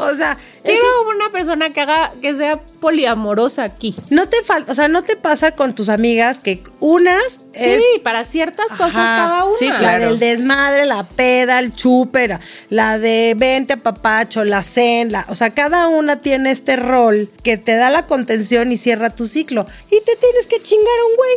o 0.01 0.14
sea, 0.14 0.36
quiero 0.64 1.09
una 1.14 1.30
persona 1.30 1.70
que 1.70 1.80
haga 1.80 2.12
que 2.20 2.34
sea 2.34 2.59
poliamorosa 2.80 3.64
aquí. 3.64 3.94
No 4.11 4.28
te 4.28 4.42
falta, 4.42 4.72
o 4.72 4.74
sea, 4.74 4.88
no 4.88 5.03
te 5.03 5.16
pasa 5.16 5.53
con 5.53 5.74
tus 5.74 5.88
amigas 5.88 6.38
que 6.38 6.62
unas 6.80 7.40
Sí, 7.53 8.01
para 8.03 8.24
ciertas 8.24 8.68
cosas 8.68 8.94
cada 8.94 9.44
una. 9.44 9.57
Sí, 9.59 9.68
La 9.68 9.98
del 9.98 10.18
desmadre, 10.18 10.86
la 10.86 11.03
peda, 11.03 11.59
el 11.59 11.74
chúper, 11.74 12.38
la 12.68 12.98
de 12.98 13.34
vente 13.36 13.76
papacho, 13.76 14.44
la 14.44 14.62
cena, 14.62 15.26
o 15.28 15.34
sea, 15.34 15.51
cada 15.51 15.88
una 15.88 16.20
tiene 16.20 16.53
este 16.53 16.76
rol 16.76 17.30
que 17.42 17.59
te 17.59 17.76
da 17.76 17.90
la 17.90 18.07
contención 18.07 18.72
y 18.72 18.76
cierra 18.76 19.11
tu 19.11 19.26
ciclo. 19.26 19.66
Y 19.90 20.01
te 20.01 20.16
tienes 20.16 20.46
que 20.46 20.62
chingar 20.62 20.94
a 21.01 21.05
un 21.05 21.16
güey. 21.16 21.36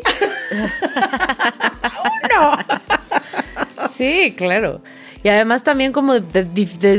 Uno. 2.39 2.57
sí, 3.89 4.33
claro. 4.37 4.81
Y 5.23 5.29
además 5.29 5.63
también 5.63 5.93
como 5.93 6.19
de, 6.19 6.43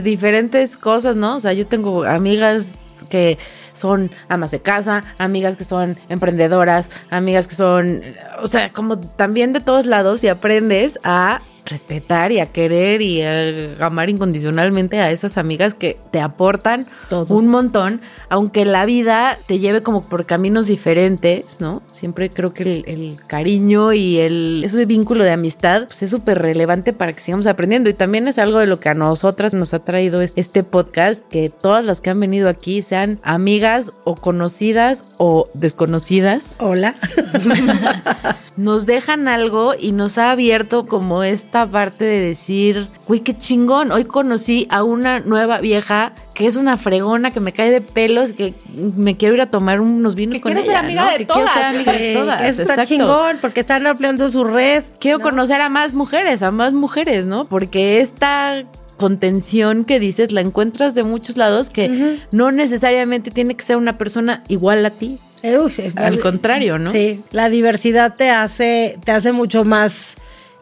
diferentes 0.01 0.77
cosas, 0.77 1.15
¿no? 1.17 1.37
O 1.37 1.41
sea, 1.41 1.53
yo 1.53 1.67
tengo 1.67 2.05
amigas 2.05 3.03
que 3.11 3.39
son 3.75 4.11
amas 4.29 4.51
de 4.51 4.61
casa, 4.61 5.03
amigas 5.19 5.57
que 5.57 5.65
son 5.65 5.99
emprendedoras, 6.09 6.91
amigas 7.11 7.47
que 7.47 7.55
son, 7.55 8.03
o 8.43 8.47
sea, 8.47 8.73
como 8.73 8.99
también 8.99 9.53
de 9.53 9.61
todos 9.61 9.87
lados 9.87 10.25
y 10.25 10.29
aprendes 10.29 10.99
a 11.05 11.43
respetar 11.65 12.33
y 12.33 12.41
a 12.41 12.47
querer 12.47 13.03
y 13.03 13.23
a 13.23 13.87
amar 13.87 14.11
incondicionalmente 14.11 15.01
a 15.01 15.11
esas 15.11 15.39
amigas 15.39 15.75
que 15.75 15.99
te 16.11 16.21
aportan 16.21 16.87
Todo. 17.09 17.35
un 17.35 17.49
montón, 17.49 18.01
aunque 18.29 18.65
la 18.65 18.85
vida 18.87 19.39
te 19.47 19.59
lleve 19.59 19.83
como 19.83 20.03
por 20.03 20.27
caminos 20.27 20.67
diferentes, 20.67 21.61
¿no? 21.61 21.83
Siempre 21.87 22.31
creo 22.31 22.53
que 22.53 22.85
el, 22.87 23.15
cariño 23.27 23.93
y 23.93 24.19
el 24.19 24.63
ese 24.65 24.85
vínculo 24.87 25.25
de 25.25 25.33
amistad 25.33 25.87
pues, 25.87 26.03
es 26.03 26.11
súper 26.11 26.41
relevante 26.41 26.93
para 26.93 27.13
que 27.13 27.21
sigamos 27.21 27.47
aprendiendo 27.47 27.89
y 27.91 27.95
también 27.95 28.29
es 28.29 28.39
algo 28.39 28.59
de 28.59 28.67
lo 28.67 28.81
que 28.81 28.89
a 28.89 28.95
nosotras 28.95 29.55
nos 29.55 29.75
ha 29.75 29.79
traído 29.81 30.21
este 30.21 30.63
podcast, 30.63 31.27
que 31.29 31.49
todas 31.49 31.85
las 31.85 32.01
que 32.01 32.11
han 32.11 32.21
venido 32.21 32.49
aquí 32.49 32.83
sean 32.83 33.21
amigas 33.23 33.93
o 34.05 34.15
conocidas 34.15 35.15
o 35.19 35.45
desconocidas. 35.55 36.57
Hola. 36.59 36.95
nos 38.57 38.87
dejan 38.87 39.29
algo 39.29 39.75
y 39.79 39.93
nos 39.93 40.19
ha 40.19 40.31
abierto 40.31 40.87
como 40.87 41.23
esta 41.55 41.71
parte 41.71 42.05
de 42.05 42.19
decir, 42.19 42.89
uy, 43.07 43.21
qué 43.21 43.39
chingón, 43.39 43.93
hoy 43.93 44.05
conocí 44.05 44.67
a 44.71 44.83
una 44.83 45.21
nueva 45.21 45.61
vieja 45.61 46.13
que 46.35 46.49
es 46.49 46.57
una 46.57 46.77
fregona, 46.77 47.31
que 47.31 47.39
me 47.39 47.53
cae 47.53 47.71
de 47.71 47.81
pelos, 47.81 48.33
que 48.33 48.55
me 48.97 49.17
quiero 49.17 49.37
ir 49.37 49.41
a 49.41 49.47
tomar 49.47 49.81
unos 49.81 50.17
vinos 50.17 50.41
con 50.41 50.51
ella. 50.51 50.63
Ser 50.65 50.75
amiga 50.75 51.13
de 51.13 51.19
que 51.19 51.27
todas. 51.27 51.53
quiero 51.53 51.55
ser 51.55 51.65
amiga 51.77 51.93
de 51.93 52.15
todas. 52.15 52.59
Está 52.59 52.85
chingón 52.85 53.37
porque 53.41 53.61
están 53.61 53.87
ampliando 53.87 54.29
su 54.31 54.43
red. 54.43 54.83
Quiero 54.99 55.21
conocer 55.21 55.61
a 55.61 55.69
más 55.69 55.95
mujeres, 55.95 56.43
a 56.43 56.51
más 56.51 56.73
mujeres, 56.73 57.25
¿no? 57.25 57.45
Porque 57.45 58.01
esta 58.01 58.65
contención 58.97 59.85
que 59.85 60.01
dices 60.01 60.33
la 60.33 60.41
encuentras 60.41 60.97
de 60.97 61.05
muchos 61.05 61.37
lados 61.37 61.71
que 61.71 62.19
no 62.33 62.51
necesariamente 62.51 63.31
tiene 63.31 63.55
que 63.55 63.65
ser 63.65 63.77
una 63.77 63.97
persona 63.97 64.43
igual 64.49 64.85
a 64.85 64.91
ti. 64.91 65.21
Al 65.95 66.21
contrario, 66.21 66.79
¿no? 66.79 66.91
Sí, 66.91 67.23
la 67.31 67.51
diversidad 67.51 68.15
te 68.17 68.31
hace, 68.31 68.99
te 69.05 69.13
hace 69.13 69.31
mucho 69.31 69.65
más, 69.65 70.17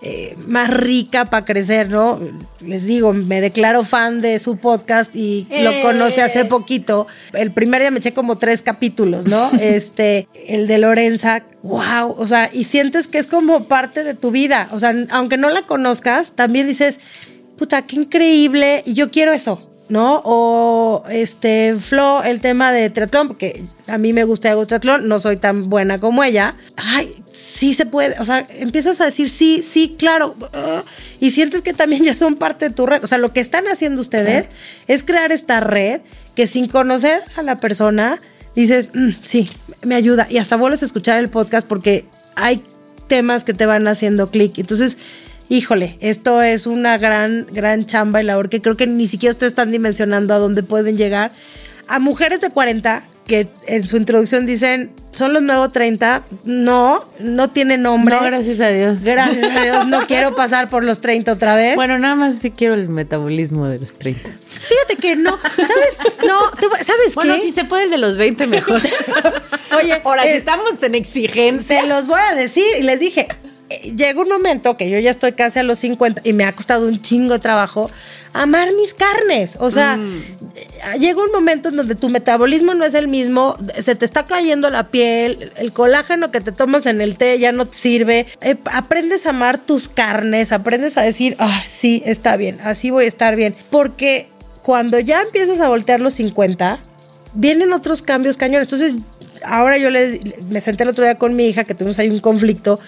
eh, 0.05 0.37
más 0.49 0.69
rica 0.69 1.27
para 1.27 1.45
crecer, 1.45 1.89
¿no? 1.89 2.19
Les 2.61 2.85
digo, 2.85 3.13
me 3.13 3.41
declaro 3.41 3.85
fan 3.85 4.21
de 4.21 4.41
su 4.41 4.57
podcast 4.57 5.15
y 5.15 5.47
lo 5.49 5.71
eh. 5.71 5.81
conoce 5.81 6.23
hace 6.23 6.45
poquito. 6.45 7.07
El 7.33 7.53
primer 7.53 7.83
día 7.83 7.93
me 7.93 8.01
eché 8.01 8.13
como 8.13 8.37
tres 8.37 8.63
capítulos, 8.63 9.27
¿no? 9.27 9.51
este, 9.61 10.27
el 10.49 10.67
de 10.67 10.79
Lorenza, 10.79 11.45
wow, 11.63 12.17
o 12.19 12.27
sea, 12.27 12.51
y 12.53 12.65
sientes 12.65 13.07
que 13.07 13.19
es 13.19 13.29
como 13.29 13.69
parte 13.69 14.03
de 14.03 14.15
tu 14.15 14.33
vida. 14.33 14.69
O 14.73 14.81
sea, 14.81 14.93
aunque 15.11 15.37
no 15.37 15.51
la 15.51 15.67
conozcas, 15.67 16.33
también 16.33 16.67
dices, 16.67 16.99
puta, 17.57 17.83
qué 17.83 17.95
increíble, 17.95 18.83
y 18.85 18.95
yo 18.95 19.13
quiero 19.13 19.33
eso. 19.33 19.72
¿No? 19.93 20.23
O 20.25 21.05
este, 21.11 21.77
Flo, 21.79 22.25
el 22.25 22.41
tema 22.41 22.73
de 22.73 22.89
triatlón, 22.89 23.29
porque 23.29 23.63
a 23.87 23.99
mí 23.99 24.15
me 24.15 24.25
gusta 24.25 24.51
hago 24.51 24.67
triatlón, 24.67 25.07
no 25.07 25.19
soy 25.19 25.37
tan 25.37 25.69
buena 25.69 25.99
como 25.99 26.25
ella. 26.25 26.57
Ay, 26.77 27.23
sí 27.31 27.75
se 27.75 27.85
puede, 27.85 28.19
o 28.19 28.25
sea, 28.25 28.47
empiezas 28.59 29.03
a 29.03 29.05
decir 29.05 29.29
sí, 29.29 29.61
sí, 29.61 29.95
claro, 29.99 30.35
y 31.21 31.31
sientes 31.33 31.61
que 31.61 31.75
también 31.75 32.05
ya 32.05 32.15
son 32.15 32.37
parte 32.37 32.71
de 32.71 32.75
tu 32.75 32.87
red. 32.87 33.05
O 33.05 33.07
sea, 33.07 33.19
lo 33.19 33.35
que 33.35 33.41
están 33.41 33.69
haciendo 33.69 34.01
ustedes 34.01 34.49
es 34.89 35.05
crear 35.05 35.31
esta 35.31 35.61
red 35.61 36.01
que 36.35 36.47
sin 36.47 36.69
conocer 36.69 37.21
a 37.37 37.43
la 37.43 37.57
persona 37.57 38.19
dices, 38.55 38.89
mm, 38.95 39.11
sí, 39.23 39.51
me 39.83 39.95
ayuda. 39.95 40.27
Y 40.31 40.39
hasta 40.39 40.57
vuelves 40.57 40.83
a 40.83 40.87
escuchar 40.87 41.19
el 41.19 41.29
podcast 41.29 41.67
porque 41.67 42.07
hay 42.35 42.65
temas 43.09 43.45
que 43.45 43.53
te 43.53 43.67
van 43.67 43.87
haciendo 43.89 44.29
clic. 44.29 44.59
Entonces, 44.59 44.97
híjole, 45.53 45.99
esto 46.01 46.41
es 46.41 46.67
una 46.67 46.97
gran, 46.97 47.47
gran 47.53 47.85
chamba 47.85 48.23
y 48.23 48.25
labor 48.25 48.49
que 48.49 48.63
creo 48.63 48.75
que 48.75 48.87
ni 48.87 49.07
siquiera 49.07 49.33
ustedes 49.33 49.53
están 49.53 49.71
dimensionando 49.71 50.33
a 50.33 50.39
dónde 50.39 50.63
pueden 50.63 50.97
llegar. 50.97 51.31
A 51.89 51.99
mujeres 51.99 52.41
de 52.41 52.49
40 52.49 53.05
que 53.27 53.49
en 53.67 53.87
su 53.87 53.99
introducción 53.99 54.47
dicen, 54.47 54.93
son 55.13 55.35
los 55.35 55.43
nuevos 55.43 55.71
30. 55.71 56.25
No, 56.45 57.05
no 57.21 57.51
tiene 57.51 57.77
nombre. 57.77 58.15
No, 58.15 58.23
gracias 58.23 58.61
a 58.61 58.69
Dios. 58.69 59.03
Gracias 59.03 59.55
a 59.55 59.63
Dios, 59.63 59.87
no 59.89 60.07
quiero 60.07 60.35
pasar 60.37 60.71
por 60.71 60.85
los 60.85 61.01
30 61.01 61.31
otra 61.31 61.55
vez. 61.55 61.75
Bueno, 61.75 61.99
nada 61.99 62.15
más 62.15 62.39
sí 62.39 62.51
quiero 62.51 62.73
el 62.73 62.89
metabolismo 62.89 63.67
de 63.67 63.79
los 63.79 63.93
30. 63.93 64.31
Fíjate 64.49 64.97
que 64.97 65.17
no, 65.17 65.39
¿sabes? 65.55 66.19
No, 66.27 66.51
¿sabes 66.79 67.15
Bueno, 67.15 67.37
si 67.37 67.51
se 67.51 67.65
puede 67.65 67.85
el 67.85 67.91
de 67.91 67.99
los 67.99 68.17
20 68.17 68.47
mejor. 68.47 68.81
Oye, 69.77 70.01
ahora 70.03 70.23
si 70.23 70.31
eh, 70.31 70.37
estamos 70.37 70.83
en 70.83 70.95
exigencia. 70.95 71.83
Se 71.83 71.87
los 71.87 72.07
voy 72.07 72.21
a 72.21 72.35
decir 72.35 72.65
y 72.79 72.83
les 72.83 72.99
dije, 72.99 73.29
llega 73.97 74.21
un 74.21 74.29
momento 74.29 74.77
que 74.77 74.89
yo 74.91 74.99
ya 74.99 75.11
estoy 75.11 75.33
casi 75.33 75.59
a 75.59 75.63
los 75.63 75.79
50 75.79 76.23
y 76.25 76.33
me 76.33 76.45
ha 76.45 76.53
costado 76.53 76.87
un 76.89 77.01
chingo 77.01 77.35
de 77.35 77.39
trabajo 77.39 77.91
amar 78.33 78.69
mis 78.75 78.95
carnes. 78.95 79.57
O 79.59 79.71
sea, 79.71 79.97
mm. 79.97 80.99
llega 80.99 81.23
un 81.23 81.31
momento 81.33 81.69
en 81.69 81.77
donde 81.77 81.95
tu 81.95 82.09
metabolismo 82.09 82.75
no 82.75 82.85
es 82.85 82.95
el 82.95 83.09
mismo, 83.09 83.57
se 83.79 83.95
te 83.95 84.05
está 84.05 84.25
cayendo 84.25 84.71
la 84.71 84.89
piel, 84.89 85.53
el 85.57 85.73
colágeno 85.73 86.31
que 86.31 86.41
te 86.41 86.53
tomas 86.53 86.87
en 86.87 87.01
el 87.01 87.17
té 87.17 87.39
ya 87.39 87.53
no 87.53 87.67
te 87.67 87.75
sirve. 87.75 88.27
Eh, 88.41 88.57
aprendes 88.73 89.27
a 89.27 89.31
amar 89.31 89.59
tus 89.59 89.89
carnes, 89.89 90.53
aprendes 90.53 90.97
a 90.97 91.03
decir, 91.03 91.37
ah, 91.39 91.63
sí, 91.67 92.03
está 92.07 92.37
bien, 92.37 92.59
así 92.63 92.91
voy 92.91 93.05
a 93.05 93.09
estar 93.09 93.37
bien. 93.37 93.55
Porque 93.71 94.29
cuando 94.63 94.99
ya 94.99 95.23
empiezas 95.23 95.61
a 95.61 95.69
voltear 95.69 96.01
los 96.01 96.15
50, 96.15 96.79
vienen 97.35 97.73
otros 97.73 98.03
cambios 98.03 98.37
cañones. 98.37 98.73
Entonces, 98.73 99.03
ahora 99.45 99.79
yo 99.79 99.91
le, 99.91 100.21
me 100.49 100.61
senté 100.61 100.85
el 100.85 100.91
otro 100.91 101.05
día 101.05 101.19
con 101.19 101.35
mi 101.37 101.47
hija, 101.47 101.65
que 101.65 101.75
tuvimos 101.75 101.99
ahí 101.99 102.09
un 102.09 102.21
conflicto. 102.21 102.81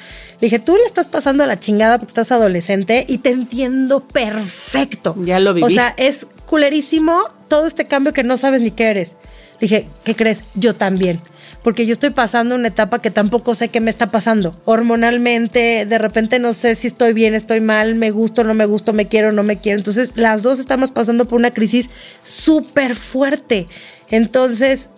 Le 0.45 0.49
dije, 0.49 0.59
tú 0.59 0.77
le 0.77 0.85
estás 0.85 1.07
pasando 1.07 1.43
a 1.43 1.47
la 1.47 1.59
chingada 1.59 1.97
porque 1.97 2.11
estás 2.11 2.31
adolescente 2.31 3.07
y 3.09 3.17
te 3.17 3.31
entiendo 3.31 4.07
perfecto. 4.07 5.17
Ya 5.23 5.41
lo 5.41 5.55
viví. 5.55 5.65
O 5.65 5.71
sea, 5.71 5.95
es 5.97 6.27
culerísimo 6.45 7.23
todo 7.49 7.67
este 7.67 7.87
cambio 7.87 8.13
que 8.13 8.25
no 8.25 8.37
sabes 8.37 8.61
ni 8.61 8.71
qué 8.71 8.91
eres. 8.91 9.17
Le 9.53 9.61
dije, 9.61 9.89
¿qué 10.05 10.15
crees? 10.15 10.45
Yo 10.55 10.75
también. 10.75 11.19
Porque 11.63 11.87
yo 11.87 11.95
estoy 11.95 12.11
pasando 12.11 12.57
una 12.57 12.69
etapa 12.69 13.01
que 13.01 13.11
tampoco 13.11 13.55
sé 13.55 13.71
qué 13.71 13.81
me 13.81 13.89
está 13.89 14.11
pasando. 14.11 14.55
Hormonalmente, 14.67 15.87
de 15.87 15.97
repente 15.97 16.39
no 16.39 16.53
sé 16.53 16.75
si 16.75 16.89
estoy 16.89 17.15
bien, 17.15 17.35
estoy 17.35 17.63
mal, 17.63 17.95
me 17.95 18.11
gusto, 18.11 18.45
no 18.45 18.53
me 18.53 18.67
gusto, 18.67 18.93
me 18.93 19.09
quiero, 19.09 19.33
no 19.33 19.45
me 19.45 19.57
quiero. 19.57 19.79
Entonces, 19.79 20.13
las 20.15 20.43
dos 20.43 20.59
estamos 20.59 20.91
pasando 20.91 21.25
por 21.25 21.39
una 21.39 21.53
crisis 21.53 21.89
súper 22.23 22.97
fuerte. 22.97 23.65
Entonces, 24.11 24.91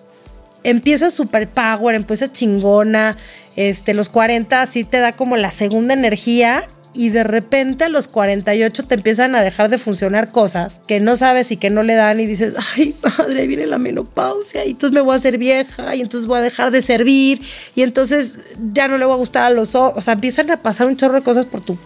empieza 0.65 1.13
super 1.13 1.49
power, 1.49 1.95
empieza 1.95 2.33
chingona, 2.33 3.17
este, 3.57 3.95
los 3.95 4.09
40 4.09 4.67
sí 4.67 4.85
te 4.85 5.01
da 5.01 5.13
como 5.13 5.37
la 5.37 5.51
segunda 5.51 5.95
energía 5.95 6.65
y 6.97 7.11
de 7.11 7.25
repente 7.25 7.85
a 7.85 7.89
los 7.89 8.09
48 8.09 8.87
te 8.87 8.95
empiezan 8.95 9.35
a 9.35 9.43
dejar 9.43 9.69
de 9.69 9.79
funcionar 9.79 10.31
cosas 10.31 10.81
que 10.87 10.99
no 10.99 11.17
sabes 11.17 11.53
y 11.53 11.57
que 11.57 11.69
no 11.69 11.83
le 11.83 11.95
dan 11.95 12.21
y 12.21 12.27
dices, 12.27 12.55
ay, 12.75 12.95
madre, 13.03 13.47
viene 13.47 13.67
la 13.67 13.79
menopausia 13.79 14.65
y 14.65 14.71
entonces 14.71 14.95
me 14.95 15.03
voy 15.03 15.13
a 15.13 15.17
hacer 15.17 15.37
vieja 15.39 15.95
y 15.95 16.01
entonces 16.01 16.27
voy 16.27 16.39
a 16.39 16.43
dejar 16.43 16.71
de 16.71 16.83
servir 16.83 17.43
y 17.75 17.83
entonces 17.83 18.39
ya 18.73 18.89
no 18.89 18.99
le 18.99 19.05
voy 19.05 19.15
a 19.15 19.19
gustar 19.19 19.45
a 19.45 19.51
los 19.51 19.75
ojos. 19.75 19.95
O 19.97 20.01
sea, 20.01 20.15
empiezan 20.15 20.51
a 20.51 20.63
pasar 20.63 20.87
un 20.87 20.97
chorro 20.97 21.15
de 21.17 21.23
cosas 21.23 21.45
por 21.45 21.61
tu 21.61 21.79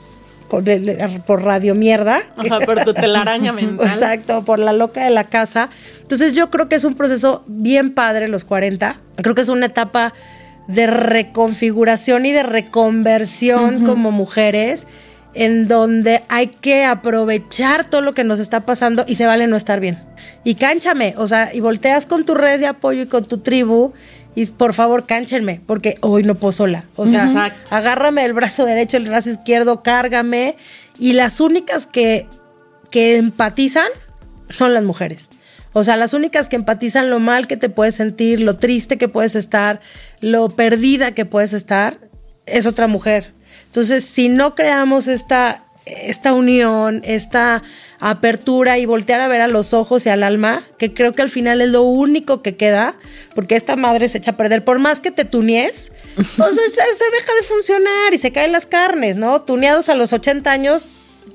por, 0.49 0.65
por 1.25 1.43
radio 1.43 1.75
mierda. 1.75 2.21
Ajá, 2.37 2.61
por 2.61 2.85
tu 2.85 2.93
telaraña 2.93 3.53
mental. 3.55 3.87
Exacto, 3.87 4.45
por 4.45 4.59
la 4.59 4.73
loca 4.73 5.05
de 5.05 5.11
la 5.11 5.25
casa. 5.25 5.71
Entonces 6.03 6.35
yo 6.35 6.51
creo 6.51 6.69
que 6.69 6.77
es 6.77 6.85
un 6.85 6.95
proceso 6.95 7.45
bien 7.47 7.95
padre 7.95 8.29
los 8.29 8.45
40. 8.45 9.01
Creo 9.17 9.35
que 9.35 9.43
es 9.43 9.49
una 9.49 9.67
etapa 9.67 10.13
de 10.75 10.87
reconfiguración 10.87 12.27
y 12.27 12.33
de 12.33 12.43
reconversión 12.43 13.85
como 13.85 14.11
mujeres 14.13 14.87
en 15.35 15.69
donde 15.69 16.23
hay 16.29 16.49
que 16.49 16.85
aprovechar 16.85 17.89
todo 17.89 18.01
lo 18.01 18.15
que 18.15 18.25
nos 18.25 18.41
está 18.41 18.67
pasando 18.67 19.05
y 19.07 19.15
se 19.15 19.27
vale 19.27 19.47
no 19.47 19.57
estar 19.57 19.81
bien. 19.81 19.99
Y 20.43 20.55
cánchame, 20.55 21.15
o 21.17 21.27
sea, 21.27 21.55
y 21.55 21.61
volteas 21.61 22.07
con 22.07 22.25
tu 22.25 22.35
red 22.35 22.59
de 22.59 22.67
apoyo 22.67 23.03
y 23.03 23.07
con 23.07 23.25
tu 23.25 23.39
tribu 23.39 23.93
y 24.35 24.47
por 24.47 24.75
favor 24.75 25.07
cánchenme, 25.07 25.61
porque 25.67 25.97
hoy 26.01 26.23
no 26.23 26.35
puedo 26.35 26.53
sola. 26.53 26.85
O 26.97 27.07
sea, 27.07 27.55
agárrame 27.71 28.25
el 28.25 28.33
brazo 28.33 28.65
derecho, 28.65 28.97
el 28.97 29.09
brazo 29.09 29.31
izquierdo, 29.31 29.83
cárgame. 29.83 30.57
Y 30.99 31.15
las 31.15 31.41
únicas 31.41 31.87
que, 31.87 32.27
que 32.91 33.17
empatizan 33.17 33.89
son 34.49 34.75
las 34.75 34.85
mujeres. 34.85 35.29
O 35.73 35.85
sea, 35.85 35.97
las 35.97 36.15
únicas 36.15 36.49
que 36.49 36.57
empatizan 36.57 37.11
lo 37.11 37.21
mal 37.21 37.47
que 37.47 37.57
te 37.57 37.69
puedes 37.69 37.95
sentir, 37.95 38.41
lo 38.41 38.57
triste 38.57 38.99
que 38.99 39.09
puedes 39.09 39.37
estar, 39.37 39.81
lo 40.21 40.51
perdida 40.51 41.13
que 41.13 41.25
puedes 41.25 41.53
estar, 41.53 41.99
es 42.47 42.67
otra 42.67 42.87
mujer. 42.87 43.33
Entonces, 43.67 44.05
si 44.05 44.29
no 44.29 44.55
creamos 44.55 45.07
esta, 45.07 45.65
esta 45.87 46.33
unión, 46.33 47.03
esta 47.05 47.63
apertura 48.01 48.79
y 48.79 48.87
voltear 48.87 49.21
a 49.21 49.29
ver 49.29 49.43
a 49.43 49.49
los 49.49 49.75
ojos 49.75 50.07
y 50.07 50.09
al 50.09 50.23
alma, 50.23 50.63
que 50.79 50.95
creo 50.95 51.13
que 51.13 51.23
al 51.23 51.31
final 51.31 51.61
es 51.61 51.69
lo 51.69 51.83
único 51.83 52.43
que 52.43 52.57
queda, 52.57 52.97
porque 53.35 53.57
esta 53.57 53.77
madre 53.77 54.09
se 54.09 54.19
echa 54.19 54.33
a 54.33 54.37
perder. 54.37 54.65
Por 54.65 54.79
más 54.79 55.01
que 55.01 55.11
te 55.11 55.25
tunies, 55.25 55.93
pues 56.17 56.29
se, 56.37 56.41
deja 56.43 57.35
de 57.35 57.47
funcionar 57.47 58.15
y 58.15 58.19
se 58.19 58.33
caen 58.33 58.53
las 58.53 58.67
carnes, 58.67 59.17
¿no? 59.17 59.43
Tuneados 59.43 59.89
a 59.89 59.95
los 59.95 60.13
80 60.13 60.51
años, 60.51 60.87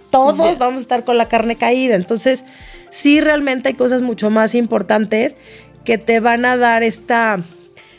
todos 0.09 0.57
vamos 0.57 0.79
a 0.79 0.81
estar 0.81 1.05
con 1.05 1.17
la 1.17 1.27
carne 1.27 1.55
caída. 1.55 1.95
Entonces, 1.95 2.43
sí 2.89 3.21
realmente 3.21 3.69
hay 3.69 3.75
cosas 3.75 4.01
mucho 4.01 4.29
más 4.29 4.55
importantes 4.55 5.35
que 5.83 5.97
te 5.97 6.19
van 6.19 6.45
a 6.45 6.57
dar 6.57 6.83
esta, 6.83 7.43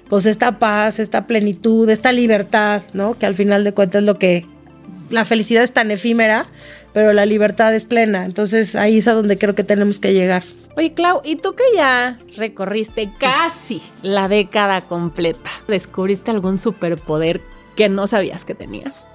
pues 0.08 0.26
esta 0.26 0.58
paz, 0.58 0.98
esta 0.98 1.26
plenitud, 1.26 1.88
esta 1.88 2.12
libertad, 2.12 2.82
¿no? 2.92 3.18
Que 3.18 3.26
al 3.26 3.34
final 3.34 3.64
de 3.64 3.72
cuentas 3.72 4.00
es 4.00 4.06
lo 4.06 4.18
que, 4.18 4.46
la 5.10 5.24
felicidad 5.24 5.64
es 5.64 5.72
tan 5.72 5.90
efímera, 5.90 6.46
pero 6.92 7.12
la 7.12 7.26
libertad 7.26 7.74
es 7.74 7.84
plena. 7.84 8.24
Entonces 8.24 8.76
ahí 8.76 8.98
es 8.98 9.08
a 9.08 9.12
donde 9.12 9.38
creo 9.38 9.54
que 9.54 9.64
tenemos 9.64 10.00
que 10.00 10.12
llegar. 10.12 10.44
Oye, 10.76 10.92
Clau, 10.92 11.22
¿y 11.24 11.36
tú 11.36 11.54
que 11.54 11.64
ya 11.74 12.18
recorriste 12.36 13.10
casi 13.18 13.80
la 14.02 14.28
década 14.28 14.82
completa? 14.82 15.50
¿Descubriste 15.68 16.30
algún 16.30 16.58
superpoder 16.58 17.40
que 17.76 17.88
no 17.88 18.06
sabías 18.06 18.44
que 18.44 18.54
tenías? 18.54 19.06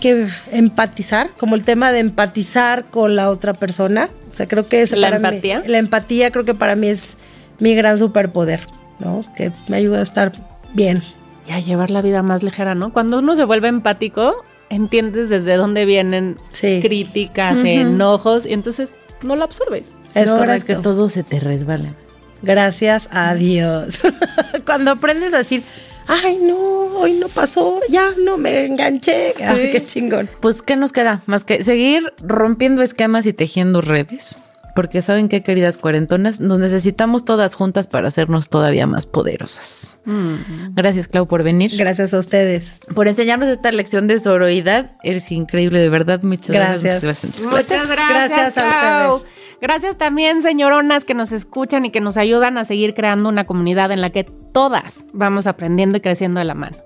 que 0.00 0.26
empatizar, 0.52 1.30
como 1.38 1.54
el 1.54 1.64
tema 1.64 1.90
de 1.90 2.00
empatizar 2.00 2.84
con 2.84 3.16
la 3.16 3.30
otra 3.30 3.54
persona. 3.54 4.10
O 4.30 4.34
sea, 4.34 4.46
creo 4.46 4.66
que 4.66 4.82
es 4.82 4.92
la 4.92 5.08
empatía. 5.08 5.62
la 5.66 5.78
empatía 5.78 6.30
creo 6.30 6.44
que 6.44 6.54
para 6.54 6.76
mí 6.76 6.88
es 6.88 7.16
mi 7.58 7.74
gran 7.74 7.96
superpoder, 7.96 8.60
¿no? 8.98 9.24
Que 9.36 9.52
me 9.68 9.76
ayuda 9.78 10.00
a 10.00 10.02
estar 10.02 10.32
bien. 10.72 11.02
Y 11.48 11.52
a 11.52 11.60
llevar 11.60 11.90
la 11.90 12.02
vida 12.02 12.22
más 12.22 12.42
ligera, 12.42 12.74
¿no? 12.74 12.92
Cuando 12.92 13.20
uno 13.20 13.36
se 13.36 13.44
vuelve 13.44 13.68
empático, 13.68 14.44
entiendes 14.68 15.28
desde 15.28 15.56
dónde 15.56 15.84
vienen 15.84 16.38
críticas, 16.60 17.62
enojos, 17.64 18.46
y 18.46 18.52
entonces 18.52 18.96
no 19.22 19.36
lo 19.36 19.44
absorbes. 19.44 19.94
Es 20.14 20.32
correcto. 20.32 20.66
que 20.66 20.74
todo 20.76 21.08
se 21.08 21.22
te 21.22 21.40
resbala. 21.40 21.94
Gracias 22.42 23.08
a 23.12 23.34
Dios. 23.34 23.98
Cuando 24.66 24.90
aprendes 24.92 25.34
a 25.34 25.38
decir, 25.38 25.62
ay, 26.06 26.38
no, 26.38 26.56
hoy 26.98 27.12
no 27.14 27.28
pasó, 27.28 27.80
ya 27.88 28.10
no 28.24 28.38
me 28.38 28.66
enganché. 28.66 29.34
Ay, 29.44 29.70
qué 29.72 29.84
chingón. 29.86 30.28
Pues, 30.40 30.62
¿qué 30.62 30.76
nos 30.76 30.92
queda? 30.92 31.22
Más 31.26 31.44
que 31.44 31.64
seguir 31.64 32.12
rompiendo 32.22 32.82
esquemas 32.82 33.26
y 33.26 33.32
tejiendo 33.32 33.80
redes. 33.80 34.38
Porque 34.76 35.00
saben 35.00 35.28
qué, 35.28 35.42
queridas 35.42 35.78
cuarentonas, 35.78 36.38
nos 36.38 36.58
necesitamos 36.58 37.24
todas 37.24 37.54
juntas 37.54 37.86
para 37.86 38.08
hacernos 38.08 38.50
todavía 38.50 38.86
más 38.86 39.06
poderosas. 39.06 39.96
Mm. 40.04 40.74
Gracias, 40.74 41.08
Clau, 41.08 41.26
por 41.26 41.42
venir. 41.42 41.72
Gracias 41.76 42.12
a 42.12 42.18
ustedes. 42.18 42.70
Por 42.94 43.08
enseñarnos 43.08 43.48
esta 43.48 43.72
lección 43.72 44.06
de 44.06 44.18
sororidad. 44.18 44.92
Eres 45.02 45.32
increíble, 45.32 45.80
de 45.80 45.88
verdad. 45.88 46.22
Muchas 46.22 46.50
gracias. 46.50 47.02
Muchas 47.02 47.02
gracias. 47.02 47.46
Muchas 47.46 47.88
gracias, 47.88 48.54
Clau. 48.54 49.22
Gracias 49.62 49.96
también, 49.96 50.42
señoronas, 50.42 51.06
que 51.06 51.14
nos 51.14 51.32
escuchan 51.32 51.86
y 51.86 51.90
que 51.90 52.02
nos 52.02 52.18
ayudan 52.18 52.58
a 52.58 52.66
seguir 52.66 52.94
creando 52.94 53.30
una 53.30 53.46
comunidad 53.46 53.90
en 53.90 54.02
la 54.02 54.10
que 54.10 54.24
todas 54.24 55.06
vamos 55.14 55.46
aprendiendo 55.46 55.96
y 55.96 56.00
creciendo 56.02 56.38
de 56.38 56.44
la 56.44 56.54
mano. 56.54 56.76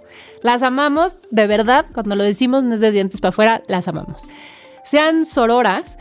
Las 0.42 0.62
amamos, 0.62 1.16
de 1.30 1.48
verdad, 1.48 1.86
cuando 1.92 2.14
lo 2.14 2.22
decimos 2.22 2.62
no 2.62 2.74
es 2.74 2.80
de 2.80 2.92
dientes 2.92 3.20
para 3.20 3.30
afuera, 3.30 3.62
las 3.66 3.88
amamos. 3.88 4.28
Sean 4.84 5.24
sororas 5.24 5.98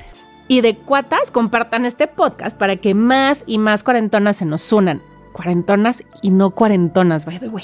y 0.49 0.61
de 0.61 0.75
cuatas, 0.75 1.31
compartan 1.31 1.85
este 1.85 2.07
podcast 2.07 2.57
para 2.57 2.75
que 2.75 2.95
más 2.95 3.43
y 3.45 3.59
más 3.59 3.83
cuarentonas 3.83 4.37
se 4.37 4.45
nos 4.45 4.73
unan. 4.73 5.01
Cuarentonas 5.31 6.03
y 6.23 6.31
no 6.31 6.49
cuarentonas, 6.49 7.25
by 7.25 7.39
the 7.39 7.47
way. 7.47 7.63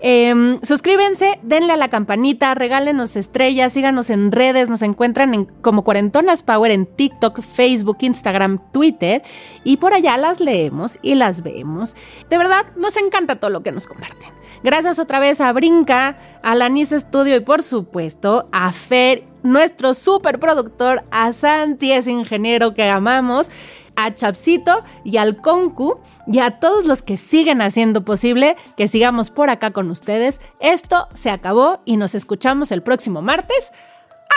Em, 0.00 0.60
suscríbense, 0.62 1.40
denle 1.42 1.72
a 1.72 1.76
la 1.78 1.88
campanita, 1.88 2.54
regálenos 2.54 3.16
estrellas, 3.16 3.72
síganos 3.72 4.10
en 4.10 4.32
redes, 4.32 4.68
nos 4.68 4.82
encuentran 4.82 5.32
en, 5.32 5.46
como 5.46 5.82
Cuarentonas 5.82 6.42
Power 6.42 6.70
en 6.70 6.84
TikTok, 6.86 7.40
Facebook, 7.40 7.98
Instagram, 8.00 8.60
Twitter 8.70 9.22
y 9.64 9.78
por 9.78 9.94
allá 9.94 10.18
las 10.18 10.40
leemos 10.40 10.98
y 11.00 11.14
las 11.14 11.42
vemos. 11.42 11.96
De 12.28 12.36
verdad, 12.36 12.66
nos 12.76 12.98
encanta 12.98 13.36
todo 13.36 13.50
lo 13.50 13.62
que 13.62 13.72
nos 13.72 13.86
comparten. 13.86 14.39
Gracias 14.62 14.98
otra 14.98 15.20
vez 15.20 15.40
a 15.40 15.52
Brinca, 15.52 16.18
a 16.42 16.54
Lanis 16.54 16.90
Studio 16.90 17.36
y 17.36 17.40
por 17.40 17.62
supuesto 17.62 18.48
a 18.52 18.70
Fer, 18.72 19.24
nuestro 19.42 19.94
superproductor, 19.94 21.02
a 21.10 21.32
Santi, 21.32 21.92
ese 21.92 22.10
ingeniero 22.10 22.74
que 22.74 22.88
amamos 22.88 23.50
a 23.96 24.14
Chapsito 24.14 24.82
y 25.04 25.16
al 25.16 25.36
Concu 25.36 26.00
y 26.26 26.40
a 26.40 26.58
todos 26.58 26.86
los 26.86 27.02
que 27.02 27.16
siguen 27.16 27.62
haciendo 27.62 28.04
posible 28.04 28.56
que 28.76 28.88
sigamos 28.88 29.30
por 29.30 29.50
acá 29.50 29.70
con 29.70 29.90
ustedes. 29.90 30.40
Esto 30.60 31.08
se 31.14 31.30
acabó 31.30 31.80
y 31.84 31.96
nos 31.96 32.14
escuchamos 32.14 32.72
el 32.72 32.82
próximo 32.82 33.22
martes. 33.22 33.72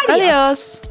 Adiós. 0.09 0.81